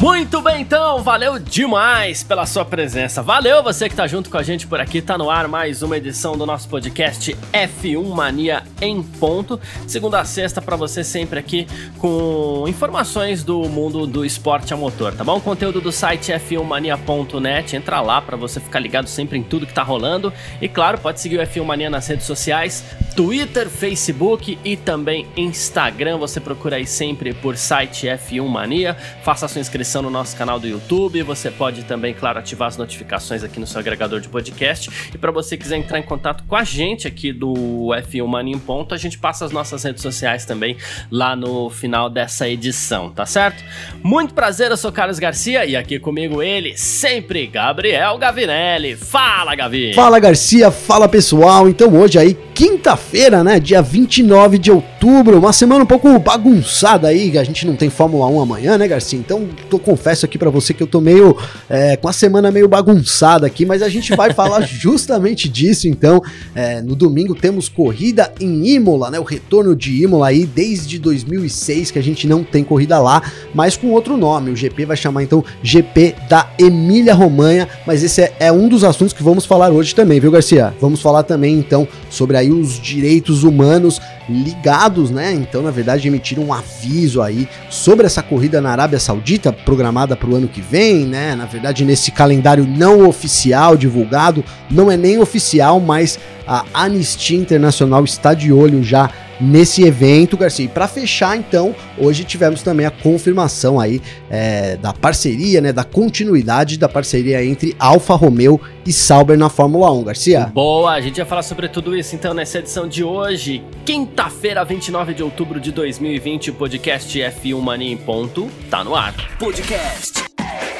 Muito 0.00 0.40
bem, 0.40 0.62
então, 0.62 1.02
valeu 1.02 1.40
demais 1.40 2.22
pela 2.22 2.46
sua 2.46 2.64
presença. 2.64 3.20
Valeu 3.20 3.64
você 3.64 3.88
que 3.88 3.96
tá 3.96 4.06
junto 4.06 4.30
com 4.30 4.38
a 4.38 4.44
gente 4.44 4.64
por 4.64 4.80
aqui. 4.80 5.02
Tá 5.02 5.18
no 5.18 5.28
ar 5.28 5.48
mais 5.48 5.82
uma 5.82 5.96
edição 5.96 6.38
do 6.38 6.46
nosso 6.46 6.68
podcast 6.68 7.36
F1 7.52 8.14
Mania 8.14 8.62
em 8.80 9.02
ponto. 9.02 9.60
Segunda 9.88 10.20
a 10.20 10.24
sexta 10.24 10.62
para 10.62 10.76
você 10.76 11.02
sempre 11.02 11.40
aqui 11.40 11.66
com 11.98 12.64
informações 12.68 13.42
do 13.42 13.68
mundo 13.68 14.06
do 14.06 14.24
esporte 14.24 14.72
a 14.72 14.76
motor, 14.76 15.14
tá 15.14 15.24
bom? 15.24 15.40
Conteúdo 15.40 15.80
do 15.80 15.90
site 15.90 16.30
f1mania.net. 16.30 17.74
Entra 17.74 18.00
lá 18.00 18.22
para 18.22 18.36
você 18.36 18.60
ficar 18.60 18.78
ligado 18.78 19.08
sempre 19.08 19.36
em 19.36 19.42
tudo 19.42 19.66
que 19.66 19.74
tá 19.74 19.82
rolando. 19.82 20.32
E 20.62 20.68
claro, 20.68 20.98
pode 20.98 21.20
seguir 21.20 21.38
o 21.38 21.42
F1 21.42 21.64
Mania 21.64 21.90
nas 21.90 22.06
redes 22.06 22.24
sociais, 22.24 22.84
Twitter, 23.16 23.68
Facebook 23.68 24.60
e 24.64 24.76
também 24.76 25.26
Instagram. 25.36 26.18
Você 26.18 26.38
procura 26.38 26.76
aí 26.76 26.86
sempre 26.86 27.34
por 27.34 27.56
site 27.56 28.06
F1 28.06 28.46
Mania. 28.46 28.96
Faça 29.24 29.48
sua 29.48 29.60
inscrição 29.60 29.87
inscrição 29.88 30.02
no 30.02 30.10
nosso 30.10 30.36
canal 30.36 30.60
do 30.60 30.68
YouTube. 30.68 31.22
Você 31.22 31.50
pode 31.50 31.82
também, 31.84 32.12
claro, 32.12 32.38
ativar 32.38 32.68
as 32.68 32.76
notificações 32.76 33.42
aqui 33.42 33.58
no 33.58 33.66
seu 33.66 33.80
agregador 33.80 34.20
de 34.20 34.28
podcast. 34.28 34.90
E 35.14 35.16
para 35.16 35.30
você 35.30 35.56
quiser 35.56 35.78
entrar 35.78 35.98
em 35.98 36.02
contato 36.02 36.44
com 36.46 36.54
a 36.54 36.62
gente 36.62 37.08
aqui 37.08 37.32
do 37.32 37.54
F1 37.54 38.26
Mania 38.26 38.54
em 38.54 38.58
Ponto, 38.58 38.94
a 38.94 38.98
gente 38.98 39.18
passa 39.18 39.46
as 39.46 39.50
nossas 39.50 39.82
redes 39.82 40.02
sociais 40.02 40.44
também 40.44 40.76
lá 41.10 41.34
no 41.34 41.70
final 41.70 42.10
dessa 42.10 42.46
edição, 42.46 43.10
tá 43.10 43.24
certo? 43.24 43.64
Muito 44.02 44.34
prazer, 44.34 44.70
eu 44.70 44.76
sou 44.76 44.92
Carlos 44.92 45.18
Garcia 45.18 45.64
e 45.64 45.74
aqui 45.74 45.98
comigo 45.98 46.42
ele, 46.42 46.76
sempre, 46.76 47.46
Gabriel 47.46 48.18
Gavinelli. 48.18 48.94
Fala, 48.94 49.54
Gavi! 49.54 49.94
Fala, 49.94 50.18
Garcia! 50.18 50.70
Fala, 50.70 51.08
pessoal! 51.08 51.66
Então 51.66 51.94
hoje 51.96 52.18
aí, 52.18 52.36
quinta-feira, 52.58 53.44
né, 53.44 53.60
dia 53.60 53.80
29 53.80 54.58
de 54.58 54.72
outubro, 54.72 55.38
uma 55.38 55.52
semana 55.52 55.84
um 55.84 55.86
pouco 55.86 56.18
bagunçada 56.18 57.06
aí, 57.06 57.38
a 57.38 57.44
gente 57.44 57.64
não 57.64 57.76
tem 57.76 57.88
Fórmula 57.88 58.26
1 58.26 58.40
amanhã, 58.40 58.76
né, 58.76 58.88
Garcia? 58.88 59.16
Então 59.16 59.46
tô 59.70 59.78
eu 59.78 59.80
confesso 59.80 60.26
aqui 60.26 60.36
para 60.36 60.50
você 60.50 60.74
que 60.74 60.82
eu 60.82 60.86
tô 60.86 61.00
meio 61.00 61.36
é, 61.70 61.96
com 61.96 62.08
a 62.08 62.12
semana 62.12 62.50
meio 62.50 62.66
bagunçada 62.66 63.46
aqui, 63.46 63.64
mas 63.64 63.80
a 63.80 63.88
gente 63.88 64.14
vai 64.16 64.32
falar 64.32 64.62
justamente 64.66 65.48
disso. 65.48 65.86
Então, 65.86 66.20
é, 66.54 66.82
no 66.82 66.96
domingo 66.96 67.34
temos 67.34 67.68
corrida 67.68 68.32
em 68.40 68.68
Imola, 68.74 69.10
né? 69.10 69.20
O 69.20 69.22
retorno 69.22 69.76
de 69.76 70.02
Imola 70.02 70.28
aí 70.28 70.44
desde 70.44 70.98
2006 70.98 71.92
que 71.92 71.98
a 71.98 72.02
gente 72.02 72.26
não 72.26 72.42
tem 72.42 72.64
corrida 72.64 72.98
lá, 72.98 73.22
mas 73.54 73.76
com 73.76 73.88
outro 73.92 74.16
nome. 74.16 74.50
O 74.50 74.56
GP 74.56 74.84
vai 74.84 74.96
chamar 74.96 75.22
então 75.22 75.44
GP 75.62 76.16
da 76.28 76.50
Emília 76.58 77.14
Romanha, 77.14 77.68
mas 77.86 78.02
esse 78.02 78.20
é, 78.20 78.34
é 78.40 78.52
um 78.52 78.68
dos 78.68 78.82
assuntos 78.82 79.12
que 79.12 79.22
vamos 79.22 79.46
falar 79.46 79.70
hoje 79.70 79.94
também, 79.94 80.18
viu, 80.18 80.32
Garcia? 80.32 80.74
Vamos 80.80 81.00
falar 81.00 81.22
também 81.22 81.54
então 81.54 81.86
sobre 82.10 82.36
aí 82.48 82.52
os 82.52 82.80
direitos 82.80 83.44
humanos 83.44 84.00
ligados, 84.28 85.10
né? 85.10 85.32
Então, 85.32 85.62
na 85.62 85.70
verdade, 85.70 86.08
emitiram 86.08 86.44
um 86.44 86.52
aviso 86.52 87.22
aí 87.22 87.48
sobre 87.70 88.06
essa 88.06 88.22
corrida 88.22 88.60
na 88.60 88.70
Arábia 88.70 88.98
Saudita, 88.98 89.52
programada 89.52 90.16
para 90.16 90.28
o 90.28 90.34
ano 90.34 90.48
que 90.48 90.60
vem, 90.60 91.06
né? 91.06 91.34
Na 91.34 91.44
verdade, 91.44 91.84
nesse 91.84 92.10
calendário 92.10 92.66
não 92.66 93.06
oficial 93.06 93.76
divulgado, 93.76 94.44
não 94.70 94.90
é 94.90 94.96
nem 94.96 95.18
oficial, 95.18 95.78
mas 95.78 96.18
a 96.46 96.64
Anistia 96.72 97.38
Internacional 97.38 98.04
está 98.04 98.34
de 98.34 98.52
olho 98.52 98.82
já 98.82 99.10
nesse 99.40 99.82
evento, 99.82 100.36
Garcia. 100.36 100.64
E 100.64 100.68
para 100.68 100.88
fechar, 100.88 101.36
então, 101.36 101.74
hoje 101.96 102.24
tivemos 102.24 102.62
também 102.62 102.86
a 102.86 102.90
confirmação 102.90 103.78
aí 103.78 104.00
é, 104.30 104.76
da 104.76 104.92
parceria, 104.92 105.60
né, 105.60 105.72
da 105.72 105.84
continuidade 105.84 106.78
da 106.78 106.88
parceria 106.88 107.44
entre 107.44 107.74
Alfa 107.78 108.14
Romeo 108.14 108.60
e 108.84 108.92
Sauber 108.92 109.38
na 109.38 109.48
Fórmula 109.48 109.92
1, 109.92 110.04
Garcia. 110.04 110.46
Boa, 110.46 110.92
a 110.92 111.00
gente 111.00 111.16
vai 111.16 111.26
falar 111.26 111.42
sobre 111.42 111.68
tudo 111.68 111.96
isso 111.96 112.14
então 112.14 112.34
nessa 112.34 112.58
edição 112.58 112.88
de 112.88 113.04
hoje, 113.04 113.62
quinta-feira, 113.84 114.64
29 114.64 115.14
de 115.14 115.22
outubro 115.22 115.60
de 115.60 115.72
2020, 115.72 116.50
o 116.50 116.54
podcast 116.54 117.18
F1 117.18 117.60
Mania 117.60 117.92
em 117.92 117.96
ponto 117.96 118.48
tá 118.70 118.82
no 118.82 118.94
ar. 118.94 119.14
Podcast 119.38 120.24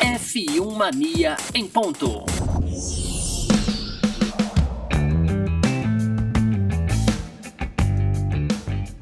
F1 0.01 0.77
Mania 0.77 1.37
em 1.55 1.67
ponto. 1.67 2.48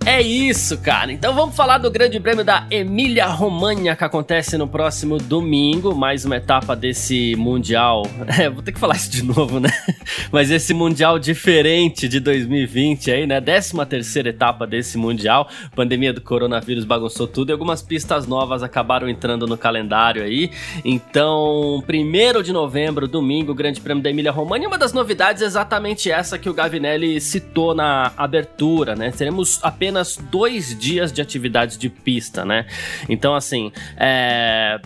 É 0.06 0.22
isso, 0.22 0.78
cara. 0.78 1.12
Então 1.12 1.34
vamos 1.34 1.56
falar 1.56 1.78
do 1.78 1.90
Grande 1.90 2.20
Prêmio 2.20 2.44
da 2.44 2.64
Emília 2.70 3.26
Romagna 3.26 3.96
que 3.96 4.04
acontece 4.04 4.56
no 4.56 4.68
próximo 4.68 5.18
domingo, 5.18 5.96
mais 5.96 6.24
uma 6.24 6.36
etapa 6.36 6.76
desse 6.76 7.34
mundial. 7.34 8.04
É, 8.38 8.50
vou 8.50 8.62
ter 8.62 8.72
que 8.72 8.78
falar 8.78 8.96
isso 8.96 9.10
de 9.10 9.22
novo, 9.22 9.58
né? 9.58 9.70
Mas 10.30 10.50
esse 10.50 10.74
mundial 10.74 11.18
diferente 11.18 12.06
de 12.06 12.20
2020 12.20 13.10
aí, 13.10 13.26
né? 13.26 13.40
13 13.40 13.72
terceira 13.86 14.28
etapa 14.28 14.66
desse 14.66 14.98
mundial. 14.98 15.48
Pandemia 15.74 16.12
do 16.12 16.20
coronavírus 16.20 16.84
bagunçou 16.84 17.26
tudo 17.26 17.50
e 17.50 17.52
algumas 17.52 17.80
pistas 17.80 18.26
novas 18.26 18.62
acabaram 18.62 19.08
entrando 19.08 19.46
no 19.46 19.56
calendário 19.56 20.22
aí. 20.22 20.50
Então, 20.84 21.82
1 21.88 22.42
de 22.42 22.52
novembro, 22.52 23.08
domingo, 23.08 23.54
Grande 23.54 23.80
Prêmio 23.80 24.02
da 24.02 24.10
Emília 24.10 24.32
Romagna. 24.32 24.68
Uma 24.68 24.78
das 24.78 24.92
novidades 24.92 25.40
é 25.40 25.46
exatamente 25.46 26.10
essa 26.10 26.38
que 26.38 26.50
o 26.50 26.54
Gavinelli 26.54 27.20
citou 27.20 27.74
na 27.74 28.12
abertura, 28.16 28.94
né? 28.94 29.10
Teremos 29.10 29.58
apenas 29.62 29.95
apenas 29.96 30.16
dois 30.30 30.78
dias 30.78 31.12
de 31.12 31.22
atividades 31.22 31.78
de 31.78 31.88
pista, 31.88 32.44
né? 32.44 32.66
Então, 33.08 33.34
assim, 33.34 33.72
é, 33.96 34.78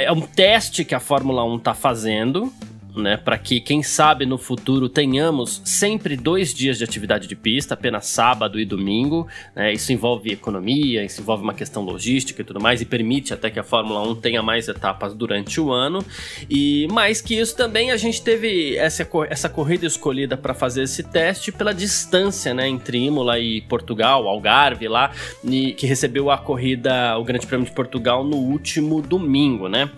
é 0.00 0.12
um 0.12 0.20
teste 0.20 0.84
que 0.84 0.94
a 0.94 1.00
Fórmula 1.00 1.44
1 1.44 1.56
está 1.56 1.74
fazendo, 1.74 2.52
né, 2.94 3.16
para 3.16 3.38
que, 3.38 3.60
quem 3.60 3.82
sabe, 3.82 4.26
no 4.26 4.36
futuro 4.36 4.88
tenhamos 4.88 5.62
sempre 5.64 6.16
dois 6.16 6.52
dias 6.52 6.78
de 6.78 6.84
atividade 6.84 7.26
de 7.26 7.34
pista, 7.34 7.74
apenas 7.74 8.06
sábado 8.06 8.60
e 8.60 8.64
domingo. 8.64 9.26
Né, 9.54 9.72
isso 9.72 9.92
envolve 9.92 10.32
economia, 10.32 11.04
isso 11.04 11.20
envolve 11.20 11.42
uma 11.42 11.54
questão 11.54 11.82
logística 11.82 12.42
e 12.42 12.44
tudo 12.44 12.60
mais, 12.60 12.80
e 12.80 12.84
permite 12.84 13.32
até 13.32 13.50
que 13.50 13.58
a 13.58 13.62
Fórmula 13.62 14.02
1 14.08 14.16
tenha 14.16 14.42
mais 14.42 14.68
etapas 14.68 15.14
durante 15.14 15.60
o 15.60 15.72
ano. 15.72 16.04
E 16.50 16.86
mais 16.90 17.20
que 17.20 17.38
isso, 17.38 17.56
também 17.56 17.90
a 17.90 17.96
gente 17.96 18.20
teve 18.22 18.76
essa, 18.76 19.08
essa 19.28 19.48
corrida 19.48 19.86
escolhida 19.86 20.36
para 20.36 20.54
fazer 20.54 20.82
esse 20.82 21.02
teste 21.02 21.50
pela 21.50 21.72
distância 21.72 22.52
né, 22.52 22.68
entre 22.68 22.98
Imola 22.98 23.38
e 23.38 23.62
Portugal, 23.62 24.28
Algarve 24.28 24.88
lá, 24.88 25.12
e, 25.44 25.72
que 25.72 25.86
recebeu 25.86 26.30
a 26.30 26.38
corrida, 26.38 27.16
o 27.18 27.24
Grande 27.24 27.46
Prêmio 27.46 27.66
de 27.66 27.72
Portugal 27.72 28.24
no 28.24 28.36
último 28.36 29.00
domingo, 29.00 29.68
né? 29.68 29.90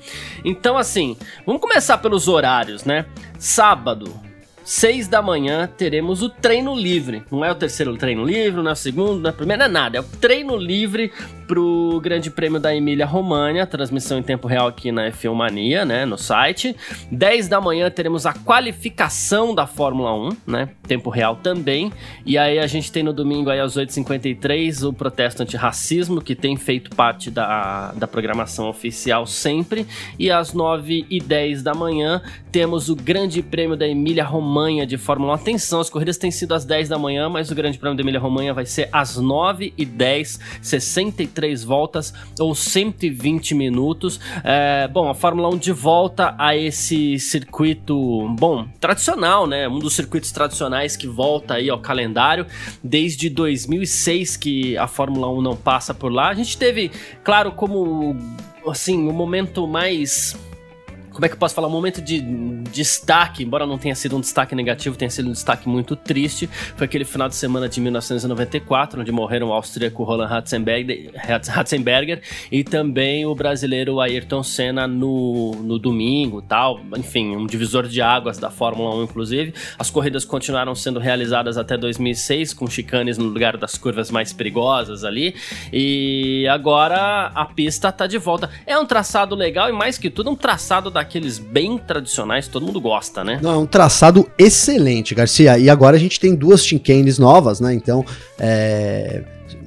Então, 0.45 0.77
assim, 0.77 1.17
vamos 1.45 1.61
começar 1.61 1.99
pelos 1.99 2.29
horários 2.29 2.84
né? 2.85 3.07
Sábado, 3.39 4.13
6 4.65 5.09
da 5.09 5.21
manhã, 5.21 5.69
teremos 5.77 6.23
o 6.23 6.29
treino 6.29 6.75
livre. 6.75 7.23
Não 7.31 7.45
é 7.45 7.53
o 7.53 7.55
terceiro 7.55 7.97
treino 7.97 8.25
livre, 8.25 8.63
não 8.63 8.71
é 8.71 8.73
o 8.73 8.77
segundo, 8.77 9.21
não 9.21 9.31
é 9.31 9.33
o 9.33 9.37
primeiro, 9.37 9.61
não 9.61 9.67
é 9.67 9.73
nada. 9.73 9.99
É 9.99 10.01
o 10.01 10.05
treino 10.05 10.57
livre 10.57 11.13
pro 11.47 12.01
Grande 12.03 12.31
Prêmio 12.31 12.59
da 12.59 12.75
Emília 12.75 13.07
Romagna, 13.07 13.67
transmissão 13.67 14.19
em 14.19 14.23
tempo 14.23 14.49
real 14.49 14.67
aqui 14.67 14.91
na 14.91 15.11
F1 15.11 15.35
Mania, 15.35 15.85
né, 15.85 16.05
no 16.05 16.17
site. 16.17 16.75
10 17.11 17.49
da 17.49 17.61
manhã 17.61 17.91
teremos 17.91 18.27
a 18.27 18.33
qualificação 18.33 19.55
da 19.55 19.67
Fórmula 19.67 20.15
1, 20.15 20.29
né, 20.47 20.69
tempo 20.87 21.11
real 21.11 21.37
também. 21.37 21.93
E 22.25 22.39
aí 22.39 22.59
a 22.59 22.67
gente 22.67 22.91
tem 22.91 23.03
no 23.03 23.13
domingo 23.13 23.51
aí 23.51 23.61
às 23.61 23.77
8h53 23.77 24.89
o 24.89 24.93
protesto 24.93 25.43
antirracismo, 25.43 26.21
que 26.21 26.35
tem 26.35 26.57
feito 26.57 26.95
parte 26.97 27.31
da, 27.31 27.93
da 27.93 28.07
programação 28.07 28.69
oficial 28.69 29.27
sempre. 29.27 29.87
E 30.19 30.31
às 30.31 30.55
9h10 30.55 31.63
da 31.63 31.75
manhã 31.75 32.23
temos 32.51 32.89
o 32.89 32.97
Grande 32.97 33.43
Prêmio 33.43 33.77
da 33.77 33.87
Emília 33.87 34.25
Romagna 34.25 34.87
de 34.87 34.97
Fórmula 34.97 35.33
1. 35.33 35.35
Atenção, 35.35 35.81
as 35.81 35.91
corridas 35.91 36.17
têm 36.17 36.31
sido 36.31 36.55
às 36.55 36.65
10 36.65 36.89
da 36.89 36.99
manhã, 36.99 37.29
mas 37.29 37.51
o 37.51 37.55
Grande 37.55 37.79
Prêmio 37.79 37.97
da 37.97 38.03
Emília 38.03 38.21
Romagna 38.21 38.55
vai 38.55 38.65
ser 38.65 38.89
às 38.93 39.21
9h10, 39.21 40.41
63 40.63 41.34
103 41.35 41.65
voltas 41.65 42.15
ou 42.39 42.55
120 42.55 43.55
minutos. 43.55 44.21
É, 44.43 44.89
bom, 44.89 45.11
a 45.11 45.15
Fórmula 45.15 45.49
1 45.51 45.59
de 45.59 45.73
volta 45.73 46.35
a 46.39 46.57
esse 46.57 47.19
circuito, 47.19 48.29
bom, 48.39 48.67
tradicional, 48.81 49.47
né? 49.47 49.69
Um 49.69 49.79
dos 49.79 49.95
circuitos 49.95 50.31
tradicionais 50.31 50.97
que 50.97 51.07
volta 51.07 51.55
aí 51.55 51.69
ao 51.69 51.79
calendário 51.79 52.47
desde 52.83 53.29
2006 53.29 54.37
que 54.37 54.79
a 54.79 54.87
Fórmula 54.87 55.29
1 55.31 55.43
não 55.43 55.57
passa 55.57 55.93
por 55.93 56.13
lá. 56.13 56.29
A 56.29 56.35
gente 56.35 56.57
teve, 56.57 56.91
claro, 57.23 57.53
como 57.53 58.17
assim, 58.67 59.09
o 59.09 59.13
momento 59.13 59.67
mais 59.67 60.37
como 61.15 61.25
é 61.25 61.29
que 61.29 61.35
eu 61.35 61.39
posso 61.39 61.55
falar? 61.55 61.69
Um 61.69 61.71
momento 61.71 62.03
de 62.03 62.21
destaque, 62.73 63.45
embora 63.45 63.65
não 63.65 63.79
tenha 63.79 63.95
sido 63.95 64.17
um 64.17 64.21
destaque 64.21 64.55
negativo, 64.55 64.97
tenha 64.97 65.11
sido 65.11 65.29
um 65.29 65.33
destaque 65.33 65.69
muito 65.69 65.95
triste. 65.95 66.49
Foi 66.77 66.87
aquele 66.87 67.05
final 67.05 67.29
de 67.29 67.37
semana 67.37 67.69
de 67.69 67.81
1994, 67.81 69.01
onde 69.01 69.13
morreram 69.13 69.49
o 69.49 69.53
austríaco 69.53 70.03
Roland 70.03 70.27
Ratzenberger, 70.27 71.13
Ratzenberger 71.49 72.21
e 72.51 72.65
também 72.65 73.25
o 73.25 73.35
brasileiro 73.35 74.01
Ayrton 74.01 74.43
Senna 74.43 74.89
no, 74.89 75.53
no 75.63 75.79
domingo 75.79 76.43
tal. 76.43 76.81
Enfim, 76.97 77.37
um 77.37 77.47
divisor 77.47 77.87
de 77.87 78.03
águas 78.03 78.39
da 78.39 78.51
Fórmula 78.51 78.97
1, 78.97 79.05
inclusive. 79.05 79.55
As 79.79 79.91
corridas 79.91 80.25
continuaram 80.25 80.75
sendo 80.75 80.99
realizadas 80.99 81.57
até 81.57 81.77
2006, 81.77 82.53
com 82.55 82.67
chicanes 82.67 83.17
no 83.17 83.27
lugar 83.27 83.57
das 83.57 83.79
curvas 83.79 84.11
mais 84.11 84.33
perigosas 84.33 85.05
ali. 85.05 85.37
E 85.73 86.45
agora 86.49 87.31
a 87.35 87.45
pista 87.45 87.93
tá 87.93 88.09
de 88.09 88.19
volta. 88.19 88.51
É 88.67 88.77
um 88.77 88.85
traçado 88.85 89.37
legal 89.37 89.69
e, 89.69 89.73
mais 89.73 89.97
que 89.97 90.11
tudo, 90.11 90.31
um 90.31 90.37
traçado 90.37 90.91
daqueles 91.05 91.39
bem 91.39 91.79
tradicionais, 91.79 92.49
todo 92.49 92.65
mundo 92.65 92.81
gosta, 92.81 93.23
né? 93.23 93.39
Não, 93.43 93.53
é 93.53 93.57
um 93.59 93.67
traçado 93.67 94.29
excelente, 94.39 95.15
Garcia. 95.15 95.59
E 95.59 95.69
agora 95.69 95.97
a 95.97 96.01
gente 96.01 96.19
tem 96.19 96.35
duas 96.35 96.65
chincanes 96.65 97.19
novas, 97.19 97.61
né? 97.61 97.75
Então, 97.75 98.05
é 98.39 99.23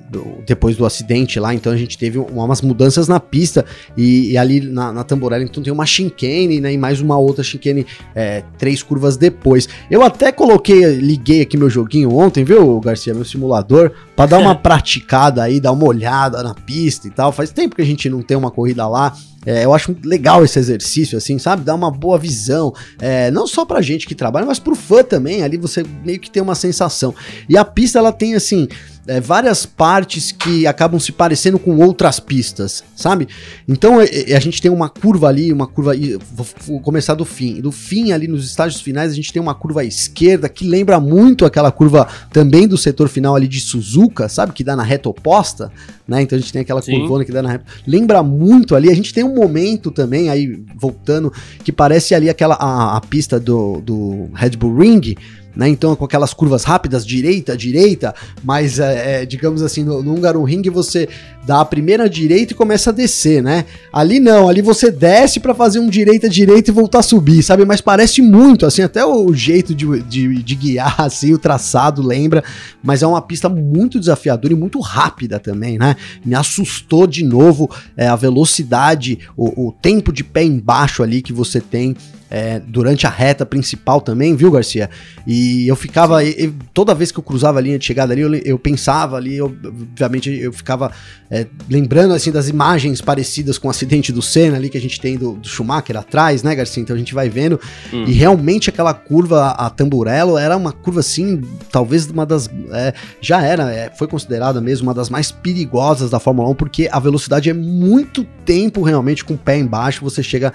do, 0.09 0.43
depois 0.45 0.75
do 0.75 0.85
acidente 0.85 1.39
lá, 1.39 1.53
então 1.53 1.71
a 1.71 1.77
gente 1.77 1.97
teve 1.97 2.17
umas 2.17 2.61
mudanças 2.61 3.07
na 3.07 3.19
pista 3.19 3.65
e, 3.95 4.31
e 4.31 4.37
ali 4.37 4.61
na, 4.61 4.91
na, 4.93 5.05
então 5.41 5.63
tem 5.63 5.73
uma 5.73 5.85
chicane, 5.85 6.59
né, 6.61 6.73
e 6.73 6.77
mais 6.77 7.01
uma 7.01 7.17
outra 7.17 7.43
chicane 7.43 7.85
é, 8.15 8.43
três 8.57 8.81
curvas 8.81 9.17
depois. 9.17 9.67
Eu 9.89 10.03
até 10.03 10.31
coloquei, 10.31 10.95
liguei 10.95 11.41
aqui 11.41 11.57
meu 11.57 11.69
joguinho 11.69 12.13
ontem, 12.13 12.43
viu, 12.43 12.79
Garcia, 12.79 13.13
meu 13.13 13.25
simulador, 13.25 13.91
para 14.15 14.27
dar 14.27 14.39
uma 14.39 14.55
praticada 14.55 15.43
aí, 15.43 15.59
dar 15.59 15.71
uma 15.71 15.85
olhada 15.85 16.41
na 16.43 16.53
pista 16.53 17.07
e 17.07 17.11
tal. 17.11 17.31
Faz 17.31 17.51
tempo 17.51 17.75
que 17.75 17.81
a 17.81 17.85
gente 17.85 18.09
não 18.09 18.21
tem 18.21 18.37
uma 18.37 18.51
corrida 18.51 18.87
lá. 18.87 19.13
É, 19.45 19.63
eu 19.63 19.73
acho 19.73 19.95
legal 20.03 20.43
esse 20.43 20.59
exercício, 20.59 21.17
assim, 21.17 21.39
sabe? 21.39 21.63
Dá 21.63 21.73
uma 21.73 21.89
boa 21.89 22.17
visão, 22.17 22.73
é, 22.99 23.31
não 23.31 23.47
só 23.47 23.63
pra 23.63 23.81
gente 23.81 24.05
que 24.05 24.13
trabalha, 24.13 24.45
mas 24.45 24.59
pro 24.59 24.75
fã 24.75 25.01
também. 25.03 25.41
Ali 25.41 25.55
você 25.55 25.85
meio 26.03 26.19
que 26.19 26.29
tem 26.29 26.43
uma 26.43 26.55
sensação. 26.55 27.15
E 27.47 27.57
a 27.57 27.63
pista, 27.63 27.97
ela 27.97 28.11
tem, 28.11 28.35
assim, 28.35 28.67
é, 29.07 29.21
várias 29.21 29.65
partes 29.65 30.31
que 30.31 30.67
acabam 30.67 30.99
se 30.99 31.11
parecendo 31.11 31.57
com 31.57 31.77
outras 31.77 32.19
pistas, 32.19 32.83
sabe? 32.95 33.27
Então 33.67 34.01
é, 34.01 34.05
é, 34.05 34.35
a 34.35 34.39
gente 34.39 34.61
tem 34.61 34.69
uma 34.69 34.89
curva 34.89 35.27
ali, 35.27 35.51
uma 35.53 35.65
curva. 35.65 35.93
Vou, 36.33 36.45
vou 36.65 36.79
começar 36.81 37.15
do 37.15 37.23
fim. 37.23 37.61
Do 37.61 37.71
fim, 37.71 38.11
ali 38.11 38.27
nos 38.27 38.45
estágios 38.45 38.81
finais, 38.81 39.11
a 39.11 39.15
gente 39.15 39.31
tem 39.31 39.41
uma 39.41 39.55
curva 39.55 39.81
à 39.81 39.85
esquerda 39.85 40.49
que 40.49 40.67
lembra 40.67 40.99
muito 40.99 41.45
aquela 41.45 41.71
curva 41.71 42.07
também 42.31 42.67
do 42.67 42.77
setor 42.77 43.07
final 43.07 43.35
ali 43.35 43.47
de 43.47 43.61
Suzuka, 43.61 44.27
sabe? 44.27 44.51
Que 44.51 44.63
dá 44.63 44.75
na 44.75 44.83
reta 44.83 45.07
oposta, 45.07 45.71
né? 46.07 46.21
Então 46.21 46.37
a 46.37 46.41
gente 46.41 46.51
tem 46.51 46.61
aquela 46.61 46.81
Sim. 46.81 46.99
curvona 46.99 47.23
que 47.23 47.31
dá 47.31 47.41
na 47.41 47.51
reta. 47.51 47.65
Lembra 47.85 48.21
muito 48.21 48.75
ali. 48.75 48.89
A 48.89 48.95
gente 48.95 49.13
tem 49.13 49.23
um 49.23 49.33
momento 49.33 49.89
também, 49.89 50.29
aí 50.29 50.61
voltando, 50.75 51.31
que 51.63 51.71
parece 51.71 52.13
ali 52.13 52.29
aquela 52.29 52.55
a, 52.55 52.97
a 52.97 53.01
pista 53.01 53.39
do, 53.39 53.79
do 53.81 54.29
Red 54.33 54.51
Bull 54.51 54.77
Ring 54.77 55.15
né? 55.57 55.67
Então, 55.67 55.95
com 55.95 56.05
aquelas 56.05 56.33
curvas 56.33 56.63
rápidas, 56.63 57.05
direita, 57.05 57.57
direita, 57.57 58.13
mas, 58.43 58.77
é, 58.79 59.23
é, 59.23 59.25
digamos 59.25 59.63
assim, 59.63 59.83
no, 59.83 60.03
no 60.03 60.43
Ring 60.43 60.69
você 60.69 61.09
dá 61.45 61.61
a 61.61 61.65
primeira 61.65 62.07
direita 62.07 62.53
e 62.53 62.55
começa 62.55 62.91
a 62.91 62.93
descer, 62.93 63.41
né? 63.41 63.65
Ali 63.91 64.19
não, 64.19 64.47
ali 64.47 64.61
você 64.61 64.91
desce 64.91 65.39
para 65.39 65.55
fazer 65.55 65.79
um 65.79 65.89
direita, 65.89 66.29
direita 66.29 66.69
e 66.69 66.73
voltar 66.73 66.99
a 66.99 67.03
subir, 67.03 67.41
sabe? 67.41 67.65
Mas 67.65 67.81
parece 67.81 68.21
muito, 68.21 68.65
assim, 68.65 68.83
até 68.83 69.03
o 69.03 69.33
jeito 69.33 69.73
de, 69.73 70.01
de, 70.03 70.43
de 70.43 70.55
guiar, 70.55 70.95
assim, 71.01 71.33
o 71.33 71.39
traçado 71.39 72.05
lembra, 72.05 72.43
mas 72.83 73.01
é 73.01 73.07
uma 73.07 73.21
pista 73.21 73.49
muito 73.49 73.99
desafiadora 73.99 74.53
e 74.53 74.57
muito 74.57 74.79
rápida 74.79 75.39
também, 75.39 75.79
né? 75.79 75.95
Me 76.23 76.35
assustou 76.35 77.07
de 77.07 77.23
novo 77.23 77.67
é, 77.95 78.07
a 78.07 78.15
velocidade, 78.15 79.17
o, 79.35 79.69
o 79.69 79.71
tempo 79.71 80.13
de 80.13 80.23
pé 80.23 80.43
embaixo 80.43 81.01
ali 81.01 81.21
que 81.21 81.33
você 81.33 81.59
tem 81.59 81.95
é, 82.29 82.59
durante 82.59 83.07
a 83.07 83.09
reta 83.09 83.45
principal 83.45 84.01
também, 84.01 84.35
viu, 84.35 84.51
Garcia? 84.51 84.89
E 85.25 85.67
eu 85.67 85.75
ficava, 85.75 86.23
eu, 86.23 86.53
toda 86.73 86.93
vez 86.93 87.11
que 87.11 87.19
eu 87.19 87.23
cruzava 87.23 87.59
a 87.59 87.61
linha 87.61 87.79
de 87.79 87.85
chegada 87.85 88.13
ali, 88.13 88.21
eu, 88.21 88.33
eu 88.35 88.59
pensava 88.59 89.17
ali, 89.17 89.37
eu, 89.37 89.45
obviamente 89.45 90.29
eu 90.31 90.51
ficava 90.51 90.91
é, 91.29 91.45
lembrando 91.69 92.13
assim 92.13 92.31
das 92.31 92.47
imagens 92.47 93.01
parecidas 93.01 93.57
com 93.57 93.67
o 93.67 93.71
acidente 93.71 94.11
do 94.11 94.21
Senna 94.21 94.55
ali 94.55 94.69
que 94.69 94.77
a 94.77 94.81
gente 94.81 94.99
tem 94.99 95.17
do, 95.17 95.33
do 95.33 95.47
Schumacher 95.47 95.97
atrás, 95.97 96.43
né, 96.43 96.55
Garcia? 96.55 96.81
Então 96.81 96.95
a 96.95 96.99
gente 96.99 97.13
vai 97.13 97.29
vendo. 97.29 97.59
Hum. 97.93 98.05
E 98.07 98.13
realmente 98.13 98.69
aquela 98.69 98.93
curva, 98.93 99.49
a 99.51 99.69
Tamburello, 99.69 100.37
era 100.37 100.55
uma 100.55 100.71
curva 100.71 101.01
assim, 101.01 101.41
talvez 101.71 102.07
uma 102.07 102.25
das. 102.25 102.49
É, 102.71 102.93
já 103.21 103.41
era, 103.41 103.71
é, 103.71 103.89
foi 103.89 104.07
considerada 104.07 104.61
mesmo 104.61 104.87
uma 104.87 104.93
das 104.93 105.09
mais 105.09 105.31
perigosas 105.31 106.09
da 106.09 106.19
Fórmula 106.19 106.49
1, 106.49 106.55
porque 106.55 106.89
a 106.91 106.99
velocidade 106.99 107.49
é 107.49 107.53
muito 107.53 108.25
tempo 108.45 108.81
realmente 108.81 109.25
com 109.25 109.33
o 109.33 109.37
pé 109.37 109.57
embaixo, 109.57 110.03
você 110.03 110.23
chega 110.23 110.53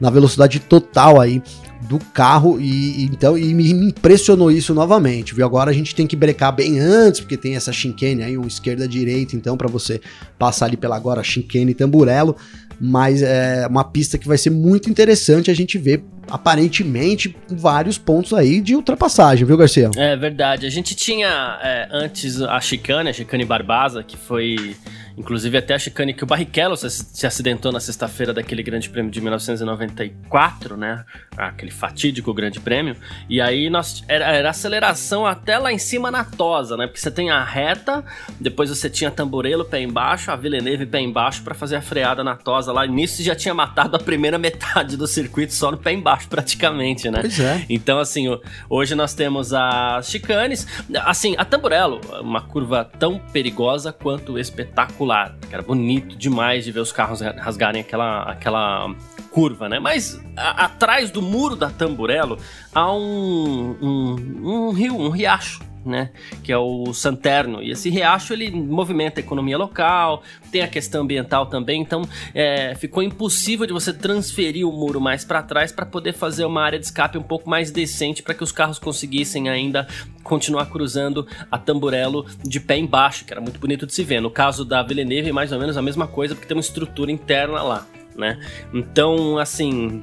na 0.00 0.10
velocidade 0.10 0.60
total 0.60 1.20
aí 1.20 1.42
do 1.82 1.98
carro 1.98 2.58
e, 2.60 3.04
então 3.04 3.36
e 3.36 3.52
me, 3.52 3.70
impressionou 3.70 4.50
isso 4.50 4.74
novamente, 4.74 5.34
viu? 5.34 5.44
Agora 5.44 5.70
a 5.70 5.74
gente 5.74 5.94
tem 5.94 6.06
que 6.06 6.16
brecar 6.16 6.54
bem 6.54 6.78
antes, 6.78 7.20
porque 7.20 7.36
tem 7.36 7.56
essa 7.56 7.72
chicane 7.72 8.22
aí, 8.22 8.38
um 8.38 8.46
esquerda 8.46 8.88
direita, 8.88 9.36
então 9.36 9.56
para 9.56 9.68
você 9.68 10.00
passar 10.38 10.66
ali 10.66 10.76
pela 10.76 10.96
agora 10.96 11.22
chicane 11.22 11.72
e 11.72 11.74
tamburelo, 11.74 12.36
mas 12.80 13.22
é 13.22 13.66
uma 13.68 13.84
pista 13.84 14.18
que 14.18 14.26
vai 14.26 14.38
ser 14.38 14.50
muito 14.50 14.88
interessante 14.88 15.50
a 15.50 15.54
gente 15.54 15.78
ver 15.78 16.02
aparentemente 16.28 17.36
vários 17.48 17.98
pontos 17.98 18.32
aí 18.32 18.60
de 18.60 18.74
ultrapassagem, 18.74 19.46
viu, 19.46 19.56
Garcia? 19.56 19.90
É 19.96 20.16
verdade. 20.16 20.66
A 20.66 20.70
gente 20.70 20.94
tinha 20.94 21.58
é, 21.62 21.88
antes 21.92 22.40
a 22.40 22.60
chicane, 22.60 23.10
a 23.10 23.12
chicane 23.12 23.44
Barbasa, 23.44 24.02
que 24.02 24.16
foi 24.16 24.74
Inclusive 25.16 25.56
até 25.56 25.74
a 25.74 25.78
chicane 25.78 26.12
que 26.12 26.24
o 26.24 26.26
Barrichello 26.26 26.76
se, 26.76 26.90
se 26.90 27.26
acidentou 27.26 27.70
na 27.70 27.78
sexta-feira 27.78 28.32
daquele 28.32 28.62
grande 28.62 28.90
prêmio 28.90 29.10
de 29.10 29.20
1994, 29.20 30.76
né? 30.76 31.04
Aquele 31.36 31.70
fatídico 31.70 32.34
grande 32.34 32.58
prêmio. 32.58 32.96
E 33.28 33.40
aí 33.40 33.70
nós, 33.70 34.02
era, 34.08 34.24
era 34.24 34.50
aceleração 34.50 35.24
até 35.24 35.56
lá 35.56 35.72
em 35.72 35.78
cima 35.78 36.10
na 36.10 36.24
tosa, 36.24 36.76
né? 36.76 36.86
Porque 36.86 37.00
você 37.00 37.10
tem 37.10 37.30
a 37.30 37.44
reta, 37.44 38.04
depois 38.40 38.70
você 38.70 38.90
tinha 38.90 39.10
Tamborelo 39.10 39.64
pé 39.64 39.80
embaixo, 39.80 40.32
a 40.32 40.36
Villeneuve 40.36 40.84
pé 40.86 41.00
embaixo 41.00 41.42
para 41.42 41.54
fazer 41.54 41.76
a 41.76 41.82
freada 41.82 42.24
na 42.24 42.34
tosa 42.34 42.72
lá. 42.72 42.84
Nisso 42.84 43.22
já 43.22 43.36
tinha 43.36 43.54
matado 43.54 43.96
a 43.96 44.00
primeira 44.00 44.36
metade 44.38 44.96
do 44.96 45.06
circuito 45.06 45.52
só 45.52 45.70
no 45.70 45.78
pé 45.78 45.92
embaixo 45.92 46.28
praticamente, 46.28 47.08
né? 47.08 47.20
Pois 47.20 47.38
é. 47.38 47.64
Então 47.68 48.00
assim, 48.00 48.26
hoje 48.68 48.96
nós 48.96 49.14
temos 49.14 49.54
as 49.54 50.10
chicanes, 50.10 50.66
assim, 51.04 51.36
a 51.38 51.44
Tamborello, 51.44 52.00
uma 52.20 52.40
curva 52.40 52.84
tão 52.98 53.18
perigosa 53.18 53.92
quanto 53.92 54.38
espetacular 54.38 55.03
espetacular, 55.04 55.36
era 55.50 55.62
bonito 55.62 56.16
demais 56.16 56.64
de 56.64 56.72
ver 56.72 56.80
os 56.80 56.90
carros 56.90 57.20
rasgarem 57.20 57.82
aquela, 57.82 58.22
aquela 58.22 58.94
curva, 59.30 59.68
né? 59.68 59.78
Mas 59.78 60.20
a, 60.36 60.64
atrás 60.64 61.10
do 61.10 61.20
muro 61.20 61.54
da 61.54 61.70
Tamburello 61.70 62.38
há 62.74 62.92
um, 62.92 63.76
um, 63.80 64.16
um 64.42 64.72
rio, 64.72 64.98
um 64.98 65.10
riacho 65.10 65.60
né? 65.84 66.10
Que 66.42 66.52
é 66.52 66.58
o 66.58 66.92
Santerno. 66.92 67.62
E 67.62 67.70
esse 67.70 67.90
riacho 67.90 68.32
ele 68.32 68.50
movimenta 68.50 69.20
a 69.20 69.22
economia 69.22 69.58
local, 69.58 70.22
tem 70.50 70.62
a 70.62 70.68
questão 70.68 71.02
ambiental 71.02 71.46
também. 71.46 71.80
Então 71.80 72.02
é, 72.34 72.74
ficou 72.74 73.02
impossível 73.02 73.66
de 73.66 73.72
você 73.72 73.92
transferir 73.92 74.66
o 74.66 74.72
muro 74.72 75.00
mais 75.00 75.24
para 75.24 75.42
trás 75.42 75.72
para 75.72 75.86
poder 75.86 76.12
fazer 76.12 76.44
uma 76.44 76.62
área 76.62 76.78
de 76.78 76.86
escape 76.86 77.18
um 77.18 77.22
pouco 77.22 77.48
mais 77.48 77.70
decente 77.70 78.22
para 78.22 78.34
que 78.34 78.42
os 78.42 78.52
carros 78.52 78.78
conseguissem 78.78 79.48
ainda 79.48 79.86
continuar 80.22 80.66
cruzando 80.66 81.26
a 81.50 81.58
Tamburello 81.58 82.26
de 82.42 82.58
pé 82.58 82.78
embaixo, 82.78 83.24
que 83.24 83.32
era 83.32 83.40
muito 83.40 83.60
bonito 83.60 83.86
de 83.86 83.94
se 83.94 84.02
ver. 84.02 84.20
No 84.20 84.30
caso 84.30 84.64
da 84.64 84.82
Villeneuve, 84.82 85.28
é 85.28 85.32
mais 85.32 85.52
ou 85.52 85.58
menos 85.58 85.76
a 85.76 85.82
mesma 85.82 86.06
coisa, 86.06 86.34
porque 86.34 86.48
tem 86.48 86.56
uma 86.56 86.60
estrutura 86.60 87.12
interna 87.12 87.62
lá. 87.62 87.86
Né? 88.16 88.40
Então, 88.72 89.38
assim, 89.38 90.02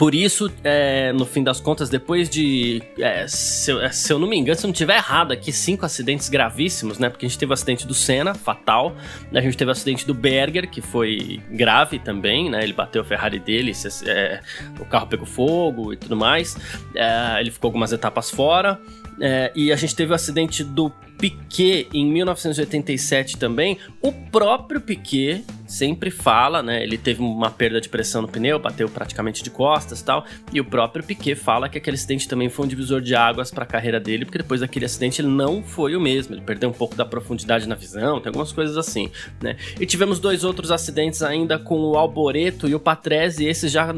por 0.00 0.14
isso, 0.14 0.50
é, 0.64 1.12
no 1.12 1.26
fim 1.26 1.44
das 1.44 1.60
contas, 1.60 1.90
depois 1.90 2.30
de. 2.30 2.82
É, 2.98 3.26
se, 3.28 3.70
eu, 3.70 3.92
se, 3.92 4.10
eu, 4.10 4.18
não 4.18 4.26
me 4.26 4.34
engano, 4.34 4.58
se 4.58 4.64
eu 4.64 4.68
não 4.68 4.72
estiver 4.72 4.96
errado 4.96 5.30
aqui, 5.30 5.52
cinco 5.52 5.84
acidentes 5.84 6.30
gravíssimos, 6.30 6.98
né? 6.98 7.10
Porque 7.10 7.26
a 7.26 7.28
gente 7.28 7.38
teve 7.38 7.50
o 7.50 7.52
acidente 7.52 7.86
do 7.86 7.92
Senna, 7.92 8.32
fatal. 8.32 8.96
A 9.30 9.42
gente 9.42 9.58
teve 9.58 9.68
o 9.68 9.72
acidente 9.72 10.06
do 10.06 10.14
Berger, 10.14 10.70
que 10.70 10.80
foi 10.80 11.42
grave 11.50 11.98
também, 11.98 12.48
né? 12.48 12.62
Ele 12.62 12.72
bateu 12.72 13.02
a 13.02 13.04
Ferrari 13.04 13.38
dele, 13.38 13.72
é, 14.06 14.40
o 14.80 14.86
carro 14.86 15.06
pegou 15.06 15.26
fogo 15.26 15.92
e 15.92 15.98
tudo 15.98 16.16
mais. 16.16 16.56
É, 16.94 17.38
ele 17.38 17.50
ficou 17.50 17.68
algumas 17.68 17.92
etapas 17.92 18.30
fora. 18.30 18.80
É, 19.20 19.52
e 19.54 19.70
a 19.70 19.76
gente 19.76 19.94
teve 19.94 20.12
o 20.12 20.14
acidente 20.14 20.64
do 20.64 20.90
Piquet 21.20 21.88
em 21.92 22.06
1987 22.06 23.36
também. 23.36 23.76
O 24.00 24.10
próprio 24.10 24.80
Piquet 24.80 25.44
sempre 25.70 26.10
fala, 26.10 26.62
né? 26.62 26.82
Ele 26.82 26.98
teve 26.98 27.22
uma 27.22 27.50
perda 27.50 27.80
de 27.80 27.88
pressão 27.88 28.22
no 28.22 28.28
pneu, 28.28 28.58
bateu 28.58 28.88
praticamente 28.88 29.42
de 29.42 29.50
costas 29.50 30.00
e 30.00 30.04
tal. 30.04 30.24
E 30.52 30.60
o 30.60 30.64
próprio 30.64 31.04
Piquet 31.04 31.36
fala 31.36 31.68
que 31.68 31.78
aquele 31.78 31.94
acidente 31.94 32.26
também 32.26 32.48
foi 32.48 32.64
um 32.64 32.68
divisor 32.68 33.00
de 33.00 33.14
águas 33.14 33.50
para 33.50 33.62
a 33.62 33.66
carreira 33.66 34.00
dele, 34.00 34.24
porque 34.24 34.38
depois 34.38 34.62
daquele 34.62 34.86
acidente 34.86 35.20
ele 35.20 35.28
não 35.28 35.62
foi 35.62 35.94
o 35.94 36.00
mesmo. 36.00 36.34
Ele 36.34 36.42
perdeu 36.42 36.68
um 36.68 36.72
pouco 36.72 36.96
da 36.96 37.04
profundidade 37.04 37.68
na 37.68 37.76
visão, 37.76 38.20
tem 38.20 38.30
algumas 38.30 38.50
coisas 38.50 38.76
assim, 38.76 39.10
né? 39.40 39.56
E 39.78 39.86
tivemos 39.86 40.18
dois 40.18 40.42
outros 40.42 40.70
acidentes 40.70 41.22
ainda 41.22 41.58
com 41.58 41.78
o 41.78 41.96
Alboreto 41.96 42.66
e 42.66 42.74
o 42.74 42.80
Patrese, 42.80 43.44
esses 43.44 43.70
já 43.70 43.94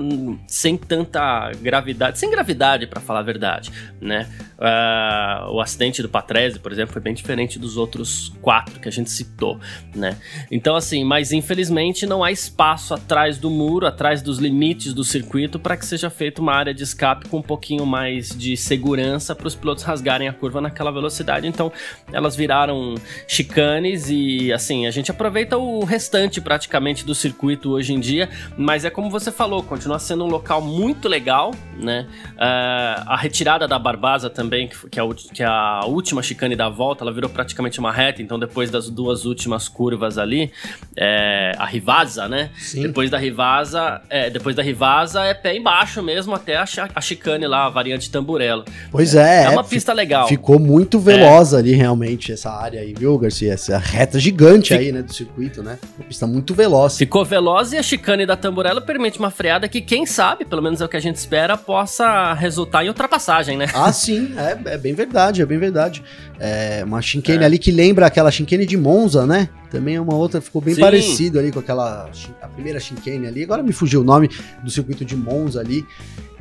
sem 0.46 0.76
tanta 0.76 1.52
gravidade, 1.52 2.18
sem 2.18 2.30
gravidade 2.30 2.86
para 2.86 3.00
falar 3.00 3.20
a 3.20 3.22
verdade, 3.22 3.70
né? 4.00 4.28
Uh, 4.58 5.52
o 5.52 5.60
acidente 5.60 6.02
do 6.02 6.08
Patrese, 6.08 6.58
por 6.58 6.70
exemplo, 6.70 6.92
foi 6.92 7.00
bem 7.00 7.11
diferente 7.12 7.58
dos 7.58 7.76
outros 7.76 8.32
quatro 8.40 8.80
que 8.80 8.88
a 8.88 8.92
gente 8.92 9.10
citou, 9.10 9.58
né? 9.94 10.16
Então 10.50 10.76
assim, 10.76 11.04
mas 11.04 11.32
infelizmente 11.32 12.06
não 12.06 12.22
há 12.22 12.30
espaço 12.30 12.94
atrás 12.94 13.38
do 13.38 13.50
muro, 13.50 13.86
atrás 13.86 14.22
dos 14.22 14.38
limites 14.38 14.94
do 14.94 15.04
circuito, 15.04 15.58
para 15.58 15.76
que 15.76 15.86
seja 15.86 16.10
feita 16.10 16.40
uma 16.40 16.54
área 16.54 16.74
de 16.74 16.82
escape 16.82 17.28
com 17.28 17.38
um 17.38 17.42
pouquinho 17.42 17.84
mais 17.86 18.30
de 18.30 18.56
segurança 18.56 19.34
para 19.34 19.46
os 19.46 19.54
pilotos 19.54 19.84
rasgarem 19.84 20.28
a 20.28 20.32
curva 20.32 20.60
naquela 20.60 20.90
velocidade. 20.90 21.46
Então, 21.46 21.72
elas 22.12 22.36
viraram 22.36 22.94
chicanes 23.26 24.08
e, 24.08 24.52
assim, 24.52 24.86
a 24.86 24.90
gente 24.90 25.10
aproveita 25.10 25.58
o 25.58 25.84
restante 25.84 26.40
praticamente 26.40 27.04
do 27.04 27.14
circuito 27.14 27.70
hoje 27.70 27.92
em 27.92 28.00
dia, 28.00 28.28
mas 28.56 28.84
é 28.84 28.90
como 28.90 29.10
você 29.10 29.30
falou, 29.30 29.62
continua 29.62 29.98
sendo 29.98 30.24
um 30.24 30.28
local 30.28 30.60
muito 30.60 31.08
legal, 31.08 31.52
né? 31.76 32.06
Uh, 32.34 33.02
a 33.06 33.16
retirada 33.16 33.66
da 33.68 33.78
Barbasa 33.78 34.30
também, 34.30 34.68
que, 34.68 35.00
é, 35.00 35.02
que 35.34 35.42
é 35.42 35.46
a 35.46 35.80
última 35.86 36.22
chicane 36.22 36.56
da 36.56 36.68
volta, 36.68 37.01
ela 37.02 37.12
virou 37.12 37.28
praticamente 37.28 37.78
uma 37.78 37.92
reta, 37.92 38.22
então 38.22 38.38
depois 38.38 38.70
das 38.70 38.88
duas 38.88 39.24
últimas 39.24 39.68
curvas 39.68 40.18
ali, 40.18 40.50
é, 40.96 41.52
a 41.58 41.66
Rivasa, 41.66 42.28
né? 42.28 42.50
Sim. 42.58 42.82
Depois 42.82 43.10
da 43.10 43.18
Rivasa, 43.18 44.00
é, 44.08 44.30
depois 44.30 44.54
da 44.54 44.62
Rivasa 44.62 45.24
é 45.24 45.34
pé 45.34 45.56
embaixo 45.56 46.02
mesmo 46.02 46.34
até 46.34 46.56
a, 46.56 46.64
a 46.94 47.00
chicane 47.00 47.46
lá, 47.46 47.66
a 47.66 47.68
variante 47.68 48.10
Tamburello. 48.10 48.64
Pois 48.90 49.14
é. 49.14 49.44
É, 49.44 49.50
uma 49.50 49.64
pista 49.64 49.92
legal. 49.92 50.28
Ficou 50.28 50.58
muito 50.58 50.98
veloz 50.98 51.52
é. 51.52 51.58
ali 51.58 51.72
realmente 51.72 52.32
essa 52.32 52.50
área 52.50 52.80
aí, 52.80 52.94
viu, 52.96 53.18
Garcia? 53.18 53.52
Essa 53.52 53.78
reta 53.78 54.18
gigante 54.18 54.68
Fic... 54.68 54.80
aí, 54.80 54.92
né, 54.92 55.02
do 55.02 55.12
circuito, 55.12 55.62
né? 55.62 55.78
Uma 55.98 56.06
pista 56.06 56.26
muito 56.26 56.54
veloz. 56.54 56.96
Ficou 56.96 57.24
veloz 57.24 57.72
e 57.72 57.78
a 57.78 57.82
chicane 57.82 58.24
da 58.24 58.36
Tamburello 58.36 58.80
permite 58.80 59.18
uma 59.18 59.30
freada 59.30 59.68
que, 59.68 59.80
quem 59.80 60.06
sabe, 60.06 60.44
pelo 60.44 60.62
menos 60.62 60.80
é 60.80 60.84
o 60.84 60.88
que 60.88 60.96
a 60.96 61.00
gente 61.00 61.16
espera, 61.16 61.56
possa 61.56 62.32
resultar 62.34 62.84
em 62.84 62.88
ultrapassagem, 62.88 63.56
né? 63.56 63.66
Ah, 63.74 63.92
sim, 63.92 64.34
é, 64.36 64.74
é 64.74 64.78
bem 64.78 64.94
verdade, 64.94 65.42
é 65.42 65.46
bem 65.46 65.58
verdade. 65.58 66.02
É 66.38 66.84
uma 66.92 67.02
chicane 67.02 67.42
é. 67.42 67.46
ali 67.46 67.58
que 67.58 67.70
lembra 67.70 68.06
aquela 68.06 68.30
chicane 68.30 68.66
de 68.66 68.76
Monza, 68.76 69.26
né? 69.26 69.48
Também 69.70 69.96
é 69.96 70.00
uma 70.00 70.14
outra, 70.14 70.40
ficou 70.40 70.60
bem 70.60 70.74
Sim. 70.74 70.80
parecido 70.80 71.38
ali 71.38 71.50
com 71.50 71.58
aquela 71.58 72.10
a 72.40 72.48
primeira 72.48 72.78
chicane 72.78 73.26
ali. 73.26 73.42
Agora 73.42 73.62
me 73.62 73.72
fugiu 73.72 74.02
o 74.02 74.04
nome 74.04 74.28
do 74.62 74.70
circuito 74.70 75.04
de 75.04 75.16
Monza 75.16 75.60
ali. 75.60 75.84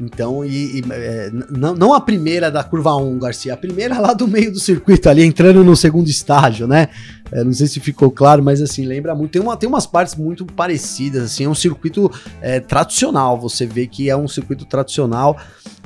Então, 0.02 0.44
e, 0.44 0.80
e 0.80 0.84
é, 0.90 1.32
não, 1.52 1.76
não 1.76 1.94
a 1.94 2.02
primeira 2.02 2.50
da 2.50 2.64
curva 2.64 2.96
1, 2.96 3.20
Garcia, 3.20 3.54
a 3.54 3.58
primeira 3.58 4.00
lá 4.00 4.14
do 4.14 4.28
meio 4.28 4.52
do 4.52 4.60
circuito 4.60 5.08
ali, 5.08 5.24
entrando 5.24 5.64
no 5.64 5.76
segundo 5.76 6.10
estágio, 6.10 6.68
né? 6.68 6.90
É, 7.32 7.44
não 7.44 7.54
sei 7.54 7.68
se 7.68 7.80
ficou 7.80 8.12
claro, 8.12 8.44
mas 8.44 8.62
assim, 8.62 8.86
lembra 8.86 9.16
muito. 9.16 9.32
Tem, 9.32 9.42
uma, 9.42 9.56
tem 9.56 9.70
umas 9.70 9.86
partes 9.86 10.16
muito 10.16 10.46
parecidas, 10.46 11.24
assim, 11.24 11.46
é 11.46 11.50
um 11.50 11.56
circuito 11.56 12.12
é, 12.42 12.60
tradicional. 12.60 13.40
Você 13.40 13.66
vê 13.66 13.88
que 13.88 14.10
é 14.10 14.18
um 14.18 14.28
circuito 14.28 14.66
tradicional 14.66 15.38